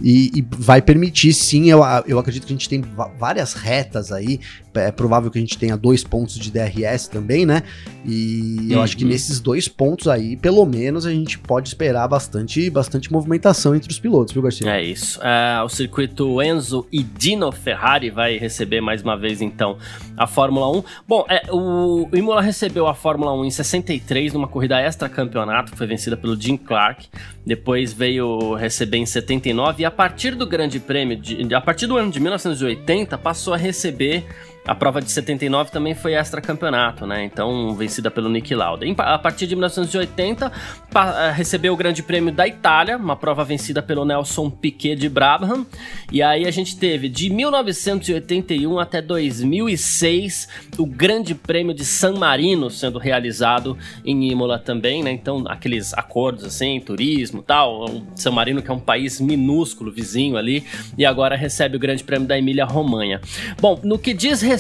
e, 0.02 0.32
e, 0.36 0.46
vai 0.58 0.82
permitir, 0.82 1.34
sim, 1.34 1.70
eu, 1.70 1.82
eu 2.08 2.18
acredito 2.18 2.48
que 2.48 2.54
a 2.54 2.56
gente 2.56 2.68
tem 2.68 2.84
várias 3.20 3.54
retas 3.54 4.12
aí. 4.12 4.40
É 4.74 4.92
provável 4.92 5.32
que 5.32 5.38
a 5.38 5.42
gente 5.42 5.58
tenha 5.58 5.78
dois 5.78 6.04
pontos 6.04 6.36
de 6.38 6.52
DRS 6.52 7.08
também, 7.08 7.46
né? 7.46 7.64
E 8.04 8.58
uhum. 8.62 8.72
eu 8.72 8.82
acho 8.82 8.98
que 8.98 9.04
uhum. 9.04 9.10
nesses 9.12 9.40
dois 9.40 9.68
pontos 9.68 10.08
aí, 10.08 10.36
pelo 10.36 10.66
menos, 10.66 11.06
a 11.06 11.12
gente 11.12 11.40
pode 11.40 11.70
esperar 11.70 12.08
bastante, 12.08 12.70
bastante 12.70 13.12
movimentação 13.12 13.76
entre 13.76 13.90
os 13.90 14.00
pilotos, 14.06 14.32
viu, 14.32 14.44
Garcia? 14.44 14.70
É 14.70 14.84
isso. 14.84 15.20
É, 15.24 15.60
o 15.64 15.68
circuito 15.68 16.40
Enzo 16.40 16.86
e 16.92 17.02
Dino 17.02 17.52
Ferrari 17.52 18.12
vai 18.12 18.38
receber 18.38 18.80
mais 18.80 19.02
uma 19.02 19.18
vez, 19.18 19.42
então, 19.42 19.80
a 20.16 20.28
Fórmula 20.28 20.70
1. 20.78 20.84
Bom, 21.08 21.26
é, 21.28 21.42
o 21.52 22.08
Imola 22.14 22.40
recebeu 22.40 22.86
a 22.86 22.94
Fórmula 22.94 23.34
1 23.34 23.46
em 23.46 23.50
63, 23.50 24.34
numa 24.34 24.48
corrida 24.48 24.80
extra-campeonato, 24.80 25.72
que 25.72 25.78
foi 25.78 25.88
vencida 25.88 26.16
pelo 26.16 26.40
Jim 26.40 26.56
Clark. 26.56 27.08
Depois 27.44 27.94
veio 27.94 28.54
receber 28.54 28.98
em 28.98 29.08
79, 29.08 29.82
e 29.82 29.86
a 29.86 29.92
partir 29.92 30.36
do 30.36 30.46
Grande 30.46 30.80
Prêmio, 30.80 31.18
de, 31.18 31.56
a 31.56 31.62
partir 31.62 31.88
do 31.88 31.98
ano 31.98 32.12
de 32.12 32.20
1980, 32.20 33.18
passou 33.18 33.56
a 33.56 33.58
receber 33.58 34.24
a 34.68 34.74
prova 34.74 35.00
de 35.00 35.12
79 35.12 35.70
também 35.70 35.94
foi 35.94 36.14
extra-campeonato, 36.14 37.06
né? 37.06 37.24
Então, 37.24 37.76
vencida 37.76 38.10
pelo 38.10 38.28
Nick 38.30 38.54
Lauda. 38.56 38.84
A 38.98 39.20
partir 39.20 39.46
de 39.46 39.56
1980, 39.56 40.52
eh, 40.52 41.32
recebeu 41.36 41.74
o 41.74 41.78
Grande 41.78 42.02
Prêmio 42.02 42.34
da 42.34 42.48
Itália, 42.48 42.98
uma 42.98 43.16
prova 43.16 43.44
vencida 43.44 43.84
pelo 43.84 44.04
Nelson 44.04 44.50
Piquet 44.50 44.96
de 44.96 45.08
Brabham. 45.08 45.68
E 46.12 46.24
aí 46.24 46.48
a 46.48 46.52
gente 46.52 46.78
teve 46.78 47.08
de 47.08 47.30
1981 47.30 48.80
até 48.80 49.02
2006 49.04 50.48
o 50.80 50.86
Grande 50.86 51.36
Prêmio 51.36 51.74
de 51.74 51.86
San 51.86 52.14
Marino 52.14 52.72
sendo 52.72 52.98
realizado 52.98 53.78
em 54.04 54.32
Imola 54.32 54.58
também, 54.58 55.04
né? 55.04 55.12
Então, 55.12 55.44
aqueles 55.48 55.94
acordos 55.94 56.44
assim, 56.44 56.80
turismo 56.80 57.44
tal. 57.44 57.86
San 58.16 58.32
Marino, 58.32 58.64
que 58.64 58.72
é 58.72 58.74
um 58.74 58.80
país 58.80 59.22
minúsculo, 59.22 59.92
vizinho 59.92 60.38
ali, 60.38 60.66
e 60.98 61.06
agora 61.06 61.36
recebe 61.36 61.76
o 61.76 61.80
Grande 61.80 62.04
Prêmio 62.04 62.28
da 62.28 62.36
Emília-Romanha. 62.36 63.22
Bom, 63.62 63.80
no 63.84 64.00
que 64.00 64.12
diz 64.12 64.42
respeito 64.42 64.55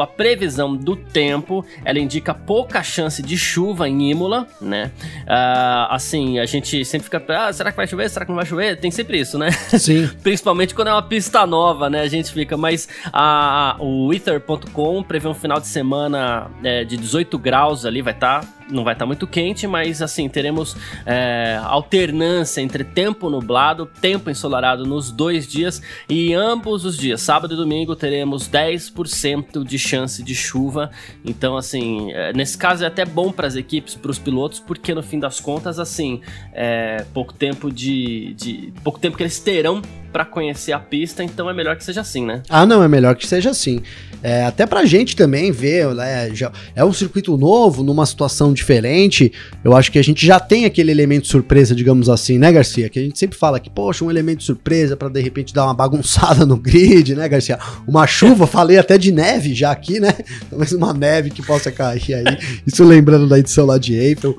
à 0.00 0.06
previsão 0.06 0.76
do 0.76 0.96
tempo, 0.96 1.64
ela 1.84 1.98
indica 1.98 2.34
pouca 2.34 2.82
chance 2.82 3.22
de 3.22 3.36
chuva 3.36 3.88
em 3.88 4.10
Imola, 4.10 4.46
né? 4.60 4.90
Uh, 5.22 5.92
assim, 5.92 6.38
a 6.38 6.46
gente 6.46 6.84
sempre 6.84 7.04
fica, 7.04 7.22
ah, 7.28 7.52
será 7.52 7.70
que 7.70 7.76
vai 7.76 7.86
chover? 7.86 8.08
Será 8.08 8.24
que 8.24 8.30
não 8.30 8.36
vai 8.36 8.46
chover? 8.46 8.78
Tem 8.78 8.90
sempre 8.90 9.18
isso, 9.20 9.38
né? 9.38 9.50
Sim. 9.50 10.08
Principalmente 10.22 10.74
quando 10.74 10.88
é 10.88 10.92
uma 10.92 11.02
pista 11.02 11.46
nova, 11.46 11.88
né? 11.88 12.00
A 12.00 12.08
gente 12.08 12.32
fica, 12.32 12.56
mas 12.56 12.88
a, 13.12 13.76
o 13.78 14.12
Ether.com 14.12 15.02
prevê 15.02 15.28
um 15.28 15.34
final 15.34 15.60
de 15.60 15.66
semana 15.66 16.50
é, 16.62 16.84
de 16.84 16.96
18 16.96 17.38
graus 17.38 17.84
ali, 17.84 18.02
vai 18.02 18.12
estar 18.12 18.40
tá 18.40 18.57
não 18.70 18.84
vai 18.84 18.94
estar 18.94 19.04
tá 19.04 19.06
muito 19.06 19.26
quente, 19.26 19.66
mas 19.66 20.02
assim, 20.02 20.28
teremos 20.28 20.76
é, 21.06 21.58
alternância 21.62 22.60
entre 22.60 22.84
tempo 22.84 23.30
nublado, 23.30 23.86
tempo 23.86 24.30
ensolarado 24.30 24.84
nos 24.84 25.10
dois 25.10 25.46
dias 25.46 25.82
e 26.08 26.34
ambos 26.34 26.84
os 26.84 26.96
dias, 26.96 27.20
sábado 27.20 27.54
e 27.54 27.56
domingo, 27.56 27.96
teremos 27.96 28.48
10% 28.48 29.64
de 29.64 29.78
chance 29.78 30.22
de 30.22 30.34
chuva. 30.34 30.90
Então, 31.24 31.56
assim, 31.56 32.12
é, 32.12 32.32
nesse 32.32 32.56
caso 32.56 32.84
é 32.84 32.86
até 32.86 33.04
bom 33.04 33.32
para 33.32 33.46
as 33.46 33.56
equipes, 33.56 33.94
para 33.94 34.10
os 34.10 34.18
pilotos, 34.18 34.60
porque 34.60 34.94
no 34.94 35.02
fim 35.02 35.18
das 35.18 35.40
contas, 35.40 35.78
assim, 35.78 36.20
é 36.52 37.04
pouco 37.12 37.32
tempo 37.32 37.70
de, 37.70 38.34
de 38.34 38.72
pouco 38.82 38.98
tempo 38.98 39.16
que 39.16 39.22
eles 39.22 39.38
terão 39.40 39.82
para 40.12 40.24
conhecer 40.24 40.72
a 40.72 40.78
pista, 40.78 41.22
então 41.22 41.48
é 41.48 41.54
melhor 41.54 41.76
que 41.76 41.84
seja 41.84 42.00
assim, 42.00 42.24
né? 42.24 42.42
Ah, 42.48 42.64
não, 42.64 42.82
é 42.82 42.88
melhor 42.88 43.14
que 43.14 43.26
seja 43.26 43.50
assim. 43.50 43.80
É, 44.22 44.44
até 44.44 44.66
pra 44.66 44.84
gente 44.84 45.14
também 45.14 45.52
ver, 45.52 45.94
né, 45.94 46.30
já, 46.34 46.50
é 46.74 46.84
um 46.84 46.92
circuito 46.92 47.36
novo, 47.36 47.84
numa 47.84 48.04
situação 48.04 48.52
diferente, 48.52 49.32
eu 49.62 49.76
acho 49.76 49.92
que 49.92 49.98
a 49.98 50.02
gente 50.02 50.26
já 50.26 50.40
tem 50.40 50.64
aquele 50.64 50.90
elemento 50.90 51.28
surpresa, 51.28 51.74
digamos 51.74 52.08
assim, 52.08 52.36
né, 52.36 52.50
Garcia? 52.50 52.88
Que 52.88 52.98
a 52.98 53.02
gente 53.02 53.18
sempre 53.18 53.38
fala 53.38 53.60
que, 53.60 53.70
poxa, 53.70 54.04
um 54.04 54.10
elemento 54.10 54.42
surpresa 54.42 54.96
para 54.96 55.08
de 55.08 55.20
repente 55.20 55.54
dar 55.54 55.66
uma 55.66 55.74
bagunçada 55.74 56.44
no 56.44 56.56
grid, 56.56 57.14
né, 57.14 57.28
Garcia? 57.28 57.58
Uma 57.86 58.06
chuva, 58.06 58.46
falei 58.48 58.78
até 58.78 58.98
de 58.98 59.12
neve 59.12 59.54
já 59.54 59.70
aqui, 59.70 60.00
né? 60.00 60.12
Talvez 60.50 60.72
uma 60.72 60.92
neve 60.92 61.30
que 61.30 61.42
possa 61.42 61.70
cair 61.70 62.14
aí, 62.14 62.38
isso 62.66 62.82
lembrando 62.82 63.28
da 63.28 63.38
edição 63.38 63.66
lá 63.66 63.78
de 63.78 63.94
April. 64.12 64.36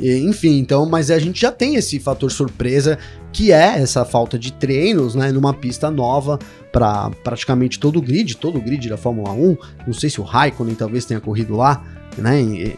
Enfim, 0.00 0.58
então, 0.58 0.86
mas 0.86 1.10
a 1.10 1.18
gente 1.18 1.40
já 1.40 1.50
tem 1.50 1.74
esse 1.74 1.98
fator 1.98 2.30
surpresa 2.30 2.98
que 3.32 3.52
é 3.52 3.78
essa 3.78 4.04
falta 4.04 4.38
de 4.38 4.52
treinos, 4.52 5.14
né, 5.14 5.30
numa 5.30 5.52
pista 5.52 5.90
nova 5.90 6.38
para 6.72 7.10
praticamente 7.22 7.78
todo 7.78 7.98
o 7.98 8.02
grid, 8.02 8.36
todo 8.36 8.58
o 8.58 8.60
grid 8.60 8.88
da 8.88 8.96
Fórmula 8.96 9.32
1. 9.32 9.56
Não 9.86 9.92
sei 9.92 10.08
se 10.08 10.20
o 10.20 10.24
Raikkonen 10.24 10.74
talvez 10.74 11.04
tenha 11.04 11.20
corrido 11.20 11.56
lá, 11.56 11.84
né? 12.16 12.74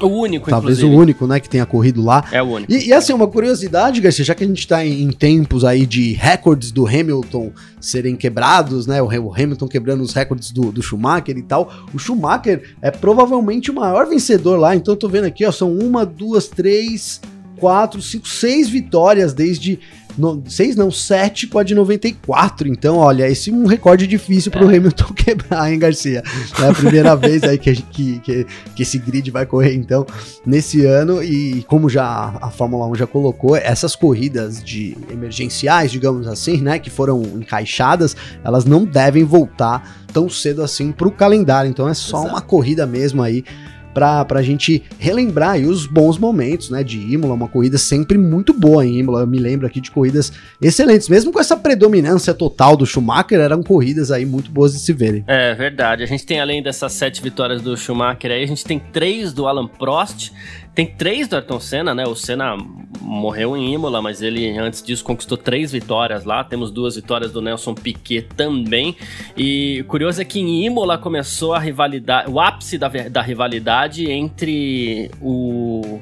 o 0.00 0.06
único, 0.06 0.50
Talvez 0.50 0.78
inclusive. 0.78 0.96
o 0.96 0.98
único, 0.98 1.26
né, 1.26 1.40
que 1.40 1.48
tenha 1.48 1.64
corrido 1.66 2.02
lá. 2.02 2.24
É 2.32 2.42
o 2.42 2.46
único. 2.46 2.72
E, 2.72 2.88
e 2.88 2.92
assim, 2.92 3.12
uma 3.12 3.26
curiosidade, 3.26 4.00
Garcia, 4.00 4.24
já 4.24 4.34
que 4.34 4.44
a 4.44 4.46
gente 4.46 4.60
está 4.60 4.84
em, 4.84 5.02
em, 5.02 5.10
tempos 5.10 5.64
aí 5.64 5.86
de 5.86 6.12
recordes 6.12 6.70
do 6.70 6.86
Hamilton 6.86 7.52
serem 7.80 8.16
quebrados, 8.16 8.86
né? 8.86 9.00
O, 9.02 9.06
o 9.06 9.34
Hamilton 9.34 9.68
quebrando 9.68 10.02
os 10.02 10.12
recordes 10.12 10.50
do, 10.50 10.72
do, 10.72 10.82
Schumacher 10.82 11.36
e 11.36 11.42
tal. 11.42 11.72
O 11.94 11.98
Schumacher 11.98 12.74
é 12.80 12.90
provavelmente 12.90 13.70
o 13.70 13.74
maior 13.74 14.06
vencedor 14.06 14.58
lá. 14.58 14.74
Então 14.74 14.94
eu 14.94 14.98
tô 14.98 15.08
vendo 15.08 15.24
aqui, 15.24 15.44
ó, 15.44 15.52
são 15.52 15.72
uma, 15.72 16.04
duas, 16.04 16.48
três, 16.48 17.20
quatro, 17.56 18.02
cinco, 18.02 18.26
seis 18.26 18.68
vitórias 18.68 19.32
desde 19.32 19.78
no, 20.16 20.42
seis 20.46 20.76
não, 20.76 20.90
sete 20.90 21.46
com 21.46 21.58
a 21.58 21.62
de 21.62 21.74
94. 21.74 22.68
Então, 22.68 22.96
olha, 22.96 23.28
esse 23.28 23.50
é 23.50 23.52
um 23.52 23.66
recorde 23.66 24.06
difícil 24.06 24.50
para 24.50 24.64
o 24.64 24.70
é. 24.70 24.76
Hamilton 24.76 25.12
quebrar, 25.14 25.72
hein, 25.72 25.78
Garcia? 25.78 26.22
É 26.60 26.68
a 26.68 26.74
primeira 26.74 27.16
vez 27.16 27.42
aí 27.42 27.58
que, 27.58 27.74
que, 27.74 28.18
que, 28.20 28.46
que, 28.74 28.82
esse 28.82 28.98
grid 28.98 29.30
vai 29.30 29.46
correr, 29.46 29.74
então, 29.74 30.06
nesse 30.44 30.84
ano. 30.84 31.22
E 31.22 31.62
como 31.64 31.88
já 31.88 32.36
a 32.40 32.50
Fórmula 32.50 32.86
1 32.88 32.96
já 32.96 33.06
colocou, 33.06 33.56
essas 33.56 33.96
corridas 33.96 34.62
de 34.62 34.96
emergenciais, 35.10 35.90
digamos 35.90 36.26
assim, 36.26 36.60
né, 36.60 36.78
que 36.78 36.90
foram 36.90 37.22
encaixadas, 37.36 38.16
elas 38.44 38.64
não 38.64 38.84
devem 38.84 39.24
voltar 39.24 40.02
tão 40.12 40.28
cedo 40.28 40.62
assim 40.62 40.92
para 40.92 41.08
o 41.08 41.12
calendário. 41.12 41.68
Então, 41.68 41.88
é 41.88 41.94
só 41.94 42.18
Exato. 42.18 42.34
uma 42.34 42.40
corrida 42.40 42.86
mesmo 42.86 43.22
aí 43.22 43.44
para 43.92 44.26
a 44.38 44.42
gente 44.42 44.82
relembrar 44.98 45.58
os 45.58 45.86
bons 45.86 46.18
momentos, 46.18 46.70
né, 46.70 46.82
de 46.82 46.98
Imola, 46.98 47.34
uma 47.34 47.48
corrida 47.48 47.78
sempre 47.78 48.16
muito 48.16 48.52
boa 48.52 48.84
em 48.84 48.98
Imola, 48.98 49.20
eu 49.20 49.26
me 49.26 49.38
lembro 49.38 49.66
aqui 49.66 49.80
de 49.80 49.90
corridas 49.90 50.32
excelentes, 50.60 51.08
mesmo 51.08 51.32
com 51.32 51.40
essa 51.40 51.56
predominância 51.56 52.32
total 52.32 52.76
do 52.76 52.86
Schumacher, 52.86 53.40
eram 53.40 53.62
corridas 53.62 54.10
aí 54.10 54.24
muito 54.24 54.50
boas 54.50 54.72
de 54.72 54.78
se 54.78 54.92
verem. 54.92 55.24
É 55.26 55.54
verdade, 55.54 56.02
a 56.02 56.06
gente 56.06 56.24
tem 56.24 56.40
além 56.40 56.62
dessas 56.62 56.92
sete 56.92 57.22
vitórias 57.22 57.60
do 57.60 57.76
Schumacher 57.76 58.30
aí, 58.30 58.42
a 58.42 58.46
gente 58.46 58.64
tem 58.64 58.78
três 58.78 59.32
do 59.32 59.46
Alan 59.46 59.66
Prost, 59.66 60.32
Tem 60.74 60.86
três 60.86 61.28
do 61.28 61.36
Ayrton 61.36 61.60
Senna, 61.60 61.94
né? 61.94 62.06
O 62.06 62.14
Senna 62.14 62.56
morreu 63.00 63.54
em 63.56 63.74
Imola, 63.74 64.00
mas 64.00 64.22
ele 64.22 64.56
antes 64.58 64.82
disso 64.82 65.04
conquistou 65.04 65.36
três 65.36 65.70
vitórias 65.70 66.24
lá. 66.24 66.42
Temos 66.42 66.70
duas 66.70 66.96
vitórias 66.96 67.30
do 67.30 67.42
Nelson 67.42 67.74
Piquet 67.74 68.22
também. 68.34 68.96
E 69.36 69.84
curioso 69.86 70.22
é 70.22 70.24
que 70.24 70.40
em 70.40 70.64
Imola 70.64 70.96
começou 70.96 71.52
a 71.52 71.58
rivalidade, 71.58 72.30
o 72.30 72.40
ápice 72.40 72.78
da, 72.78 72.88
da 72.88 73.20
rivalidade 73.20 74.10
entre 74.10 75.10
o 75.20 76.00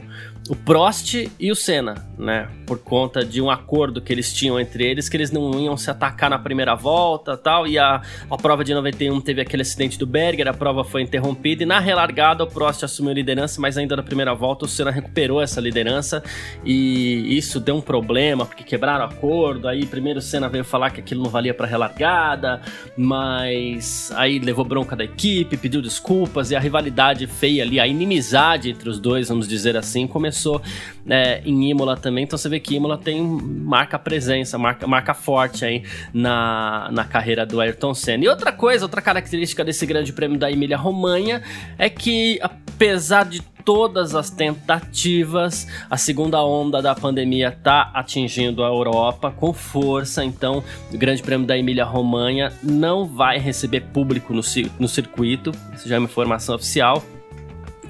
o 0.50 0.57
Prost 0.57 1.14
e 1.38 1.52
o 1.52 1.54
Senna, 1.54 1.95
né? 2.19 2.49
Por 2.66 2.80
conta 2.80 3.25
de 3.25 3.40
um 3.40 3.49
acordo 3.49 4.02
que 4.02 4.12
eles 4.12 4.33
tinham 4.33 4.59
entre 4.59 4.85
eles, 4.85 5.09
que 5.09 5.16
eles 5.16 5.30
não 5.30 5.61
iam 5.61 5.76
se 5.76 5.88
atacar 5.88 6.28
na 6.28 6.40
primeira 6.40 6.75
volta 6.75 7.37
tal. 7.37 7.69
E 7.69 7.78
a, 7.78 8.02
a 8.28 8.37
prova 8.37 8.64
de 8.64 8.75
91 8.75 9.21
teve 9.21 9.40
aquele 9.40 9.62
acidente 9.62 9.97
do 9.97 10.09
Berger, 10.09 10.49
a 10.49 10.52
prova 10.52 10.83
foi 10.83 11.02
interrompida. 11.02 11.62
E 11.62 11.66
na 11.66 11.78
relargada, 11.78 12.42
o 12.42 12.49
Prost 12.49 12.83
assumiu 12.83 13.12
a 13.12 13.14
liderança, 13.14 13.61
mas 13.61 13.78
ainda 13.78 13.95
na 13.95 14.02
primeira 14.02 14.35
volta, 14.35 14.64
o 14.64 14.69
Senna 14.69 14.90
recuperou 14.90 15.40
essa 15.40 15.61
liderança. 15.61 16.21
E 16.64 17.38
isso 17.38 17.61
deu 17.61 17.76
um 17.76 17.80
problema, 17.80 18.45
porque 18.45 18.64
quebraram 18.64 19.04
o 19.04 19.09
acordo. 19.09 19.69
Aí 19.69 19.87
primeiro 19.87 20.19
o 20.19 20.23
Senna 20.23 20.49
veio 20.49 20.64
falar 20.64 20.90
que 20.90 20.99
aquilo 20.99 21.23
não 21.23 21.30
valia 21.30 21.54
para 21.54 21.69
relargada, 21.69 22.61
mas 22.97 24.11
aí 24.16 24.40
levou 24.40 24.64
bronca 24.64 24.97
da 24.97 25.04
equipe, 25.04 25.57
pediu 25.57 25.80
desculpas. 25.80 26.50
E 26.50 26.57
a 26.57 26.59
rivalidade 26.59 27.28
feia 27.28 27.62
ali, 27.62 27.78
a 27.78 27.87
inimizade 27.87 28.69
entre 28.69 28.88
os 28.88 28.99
dois, 28.99 29.28
vamos 29.28 29.47
dizer 29.47 29.76
assim, 29.76 30.09
começou 30.09 30.39
começou 30.40 30.62
é, 31.09 31.42
em 31.44 31.70
Imola 31.70 31.97
também, 31.97 32.25
então 32.25 32.38
você 32.38 32.49
vê 32.49 32.59
que 32.59 32.75
Imola 32.75 32.97
tem 32.97 33.20
marca 33.23 33.99
presença, 33.99 34.56
marca, 34.56 34.87
marca 34.87 35.12
forte 35.12 35.64
aí 35.64 35.82
na, 36.14 36.88
na 36.92 37.04
carreira 37.04 37.44
do 37.44 37.61
Ayrton 37.61 37.94
Senna. 37.94 38.25
E 38.25 38.28
outra 38.28 38.52
coisa, 38.52 38.85
outra 38.85 39.02
característica 39.02 39.64
desse 39.64 39.85
grande 39.85 40.12
prêmio 40.12 40.38
da 40.38 40.50
Emília 40.50 40.76
Romanha 40.76 41.42
é 41.76 41.90
que, 41.90 42.38
apesar 42.42 43.25
de 43.25 43.42
todas 43.62 44.14
as 44.14 44.30
tentativas. 44.30 45.66
A 45.90 45.99
segunda 45.99 46.42
onda 46.42 46.80
da 46.80 46.94
pandemia 46.94 47.49
está 47.49 47.90
atingindo 47.92 48.64
a 48.64 48.68
Europa 48.68 49.30
com 49.30 49.52
força, 49.52 50.25
então 50.25 50.64
o 50.90 50.97
Grande 50.97 51.23
Prêmio 51.23 51.47
da 51.47 51.59
Emília-Romanha 51.59 52.54
não 52.62 53.06
vai 53.06 53.38
receber 53.38 53.82
público 53.92 54.32
no, 54.32 54.40
no 54.78 54.88
circuito, 54.88 55.52
isso 55.75 55.87
já 55.87 55.97
é 55.97 55.99
uma 55.99 56.06
informação 56.06 56.54
oficial. 56.54 57.04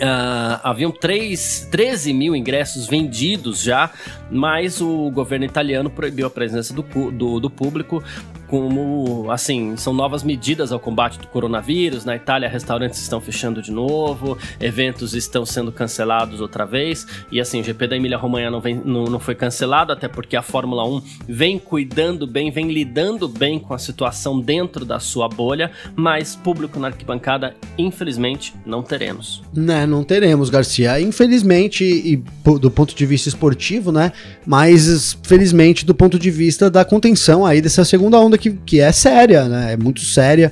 Uh, 0.01 0.57
haviam 0.63 0.91
3, 0.91 1.69
13 1.71 2.15
mil 2.15 2.35
ingressos 2.35 2.87
vendidos 2.87 3.63
já, 3.63 3.91
mas 4.31 4.81
o 4.81 5.11
governo 5.11 5.45
italiano 5.45 5.91
proibiu 5.91 6.27
a 6.27 6.31
presença 6.31 6.73
do, 6.73 6.83
do, 7.11 7.39
do 7.39 7.51
público 7.51 8.03
como, 8.51 9.31
assim, 9.31 9.77
são 9.77 9.93
novas 9.93 10.25
medidas 10.25 10.73
ao 10.73 10.81
combate 10.81 11.21
do 11.21 11.29
coronavírus. 11.29 12.05
Na 12.05 12.17
Itália, 12.17 12.49
restaurantes 12.49 13.01
estão 13.01 13.21
fechando 13.21 13.63
de 13.63 13.71
novo, 13.71 14.37
eventos 14.59 15.15
estão 15.15 15.47
sendo 15.47 15.71
cancelados 15.71 16.41
outra 16.41 16.67
vez. 16.67 17.07
E 17.31 17.41
assim, 17.41 17.61
o 17.61 17.65
GP 17.65 17.87
da 17.87 17.97
Emília-Romanha 17.97 18.51
não, 18.51 18.61
não, 18.85 19.05
não 19.05 19.21
foi 19.21 19.37
cancelado, 19.37 19.93
até 19.93 20.09
porque 20.09 20.35
a 20.35 20.43
Fórmula 20.43 20.85
1 20.85 21.03
vem 21.29 21.61
cuidando 21.61 22.27
bem, 22.27 22.51
vem 22.51 22.73
lidando 22.73 23.29
bem 23.29 23.61
com 23.61 23.73
a 23.73 23.79
situação 23.79 24.41
dentro 24.41 24.85
da 24.85 24.99
sua 24.99 25.29
bolha, 25.29 25.71
mas 25.95 26.35
público 26.35 26.81
na 26.81 26.89
arquibancada, 26.89 27.55
infelizmente, 27.79 28.53
não 28.67 28.83
teremos. 28.83 29.45
Né, 29.55 29.87
não 29.87 30.03
teremos, 30.03 30.51
Garcia. 30.51 31.01
Infelizmente, 31.01 31.85
e 31.85 32.17
do 32.59 32.71
ponto 32.71 32.97
de 32.97 33.07
vista 33.07 33.29
esportivo, 33.29 33.93
né? 33.93 34.11
Mas 34.45 35.17
felizmente 35.23 35.87
do 35.87 35.95
ponto 35.95 36.19
de 36.19 36.33
vista 36.33 36.69
da 36.69 36.85
contenção 36.85 37.47
aí 37.47 37.61
dessa 37.61 37.85
segunda 37.85 38.19
onda 38.19 38.40
que, 38.41 38.51
que 38.67 38.81
é 38.81 38.91
séria, 38.93 39.49
né? 39.49 39.75
É 39.75 39.77
muito 39.77 40.01
séria. 40.01 40.51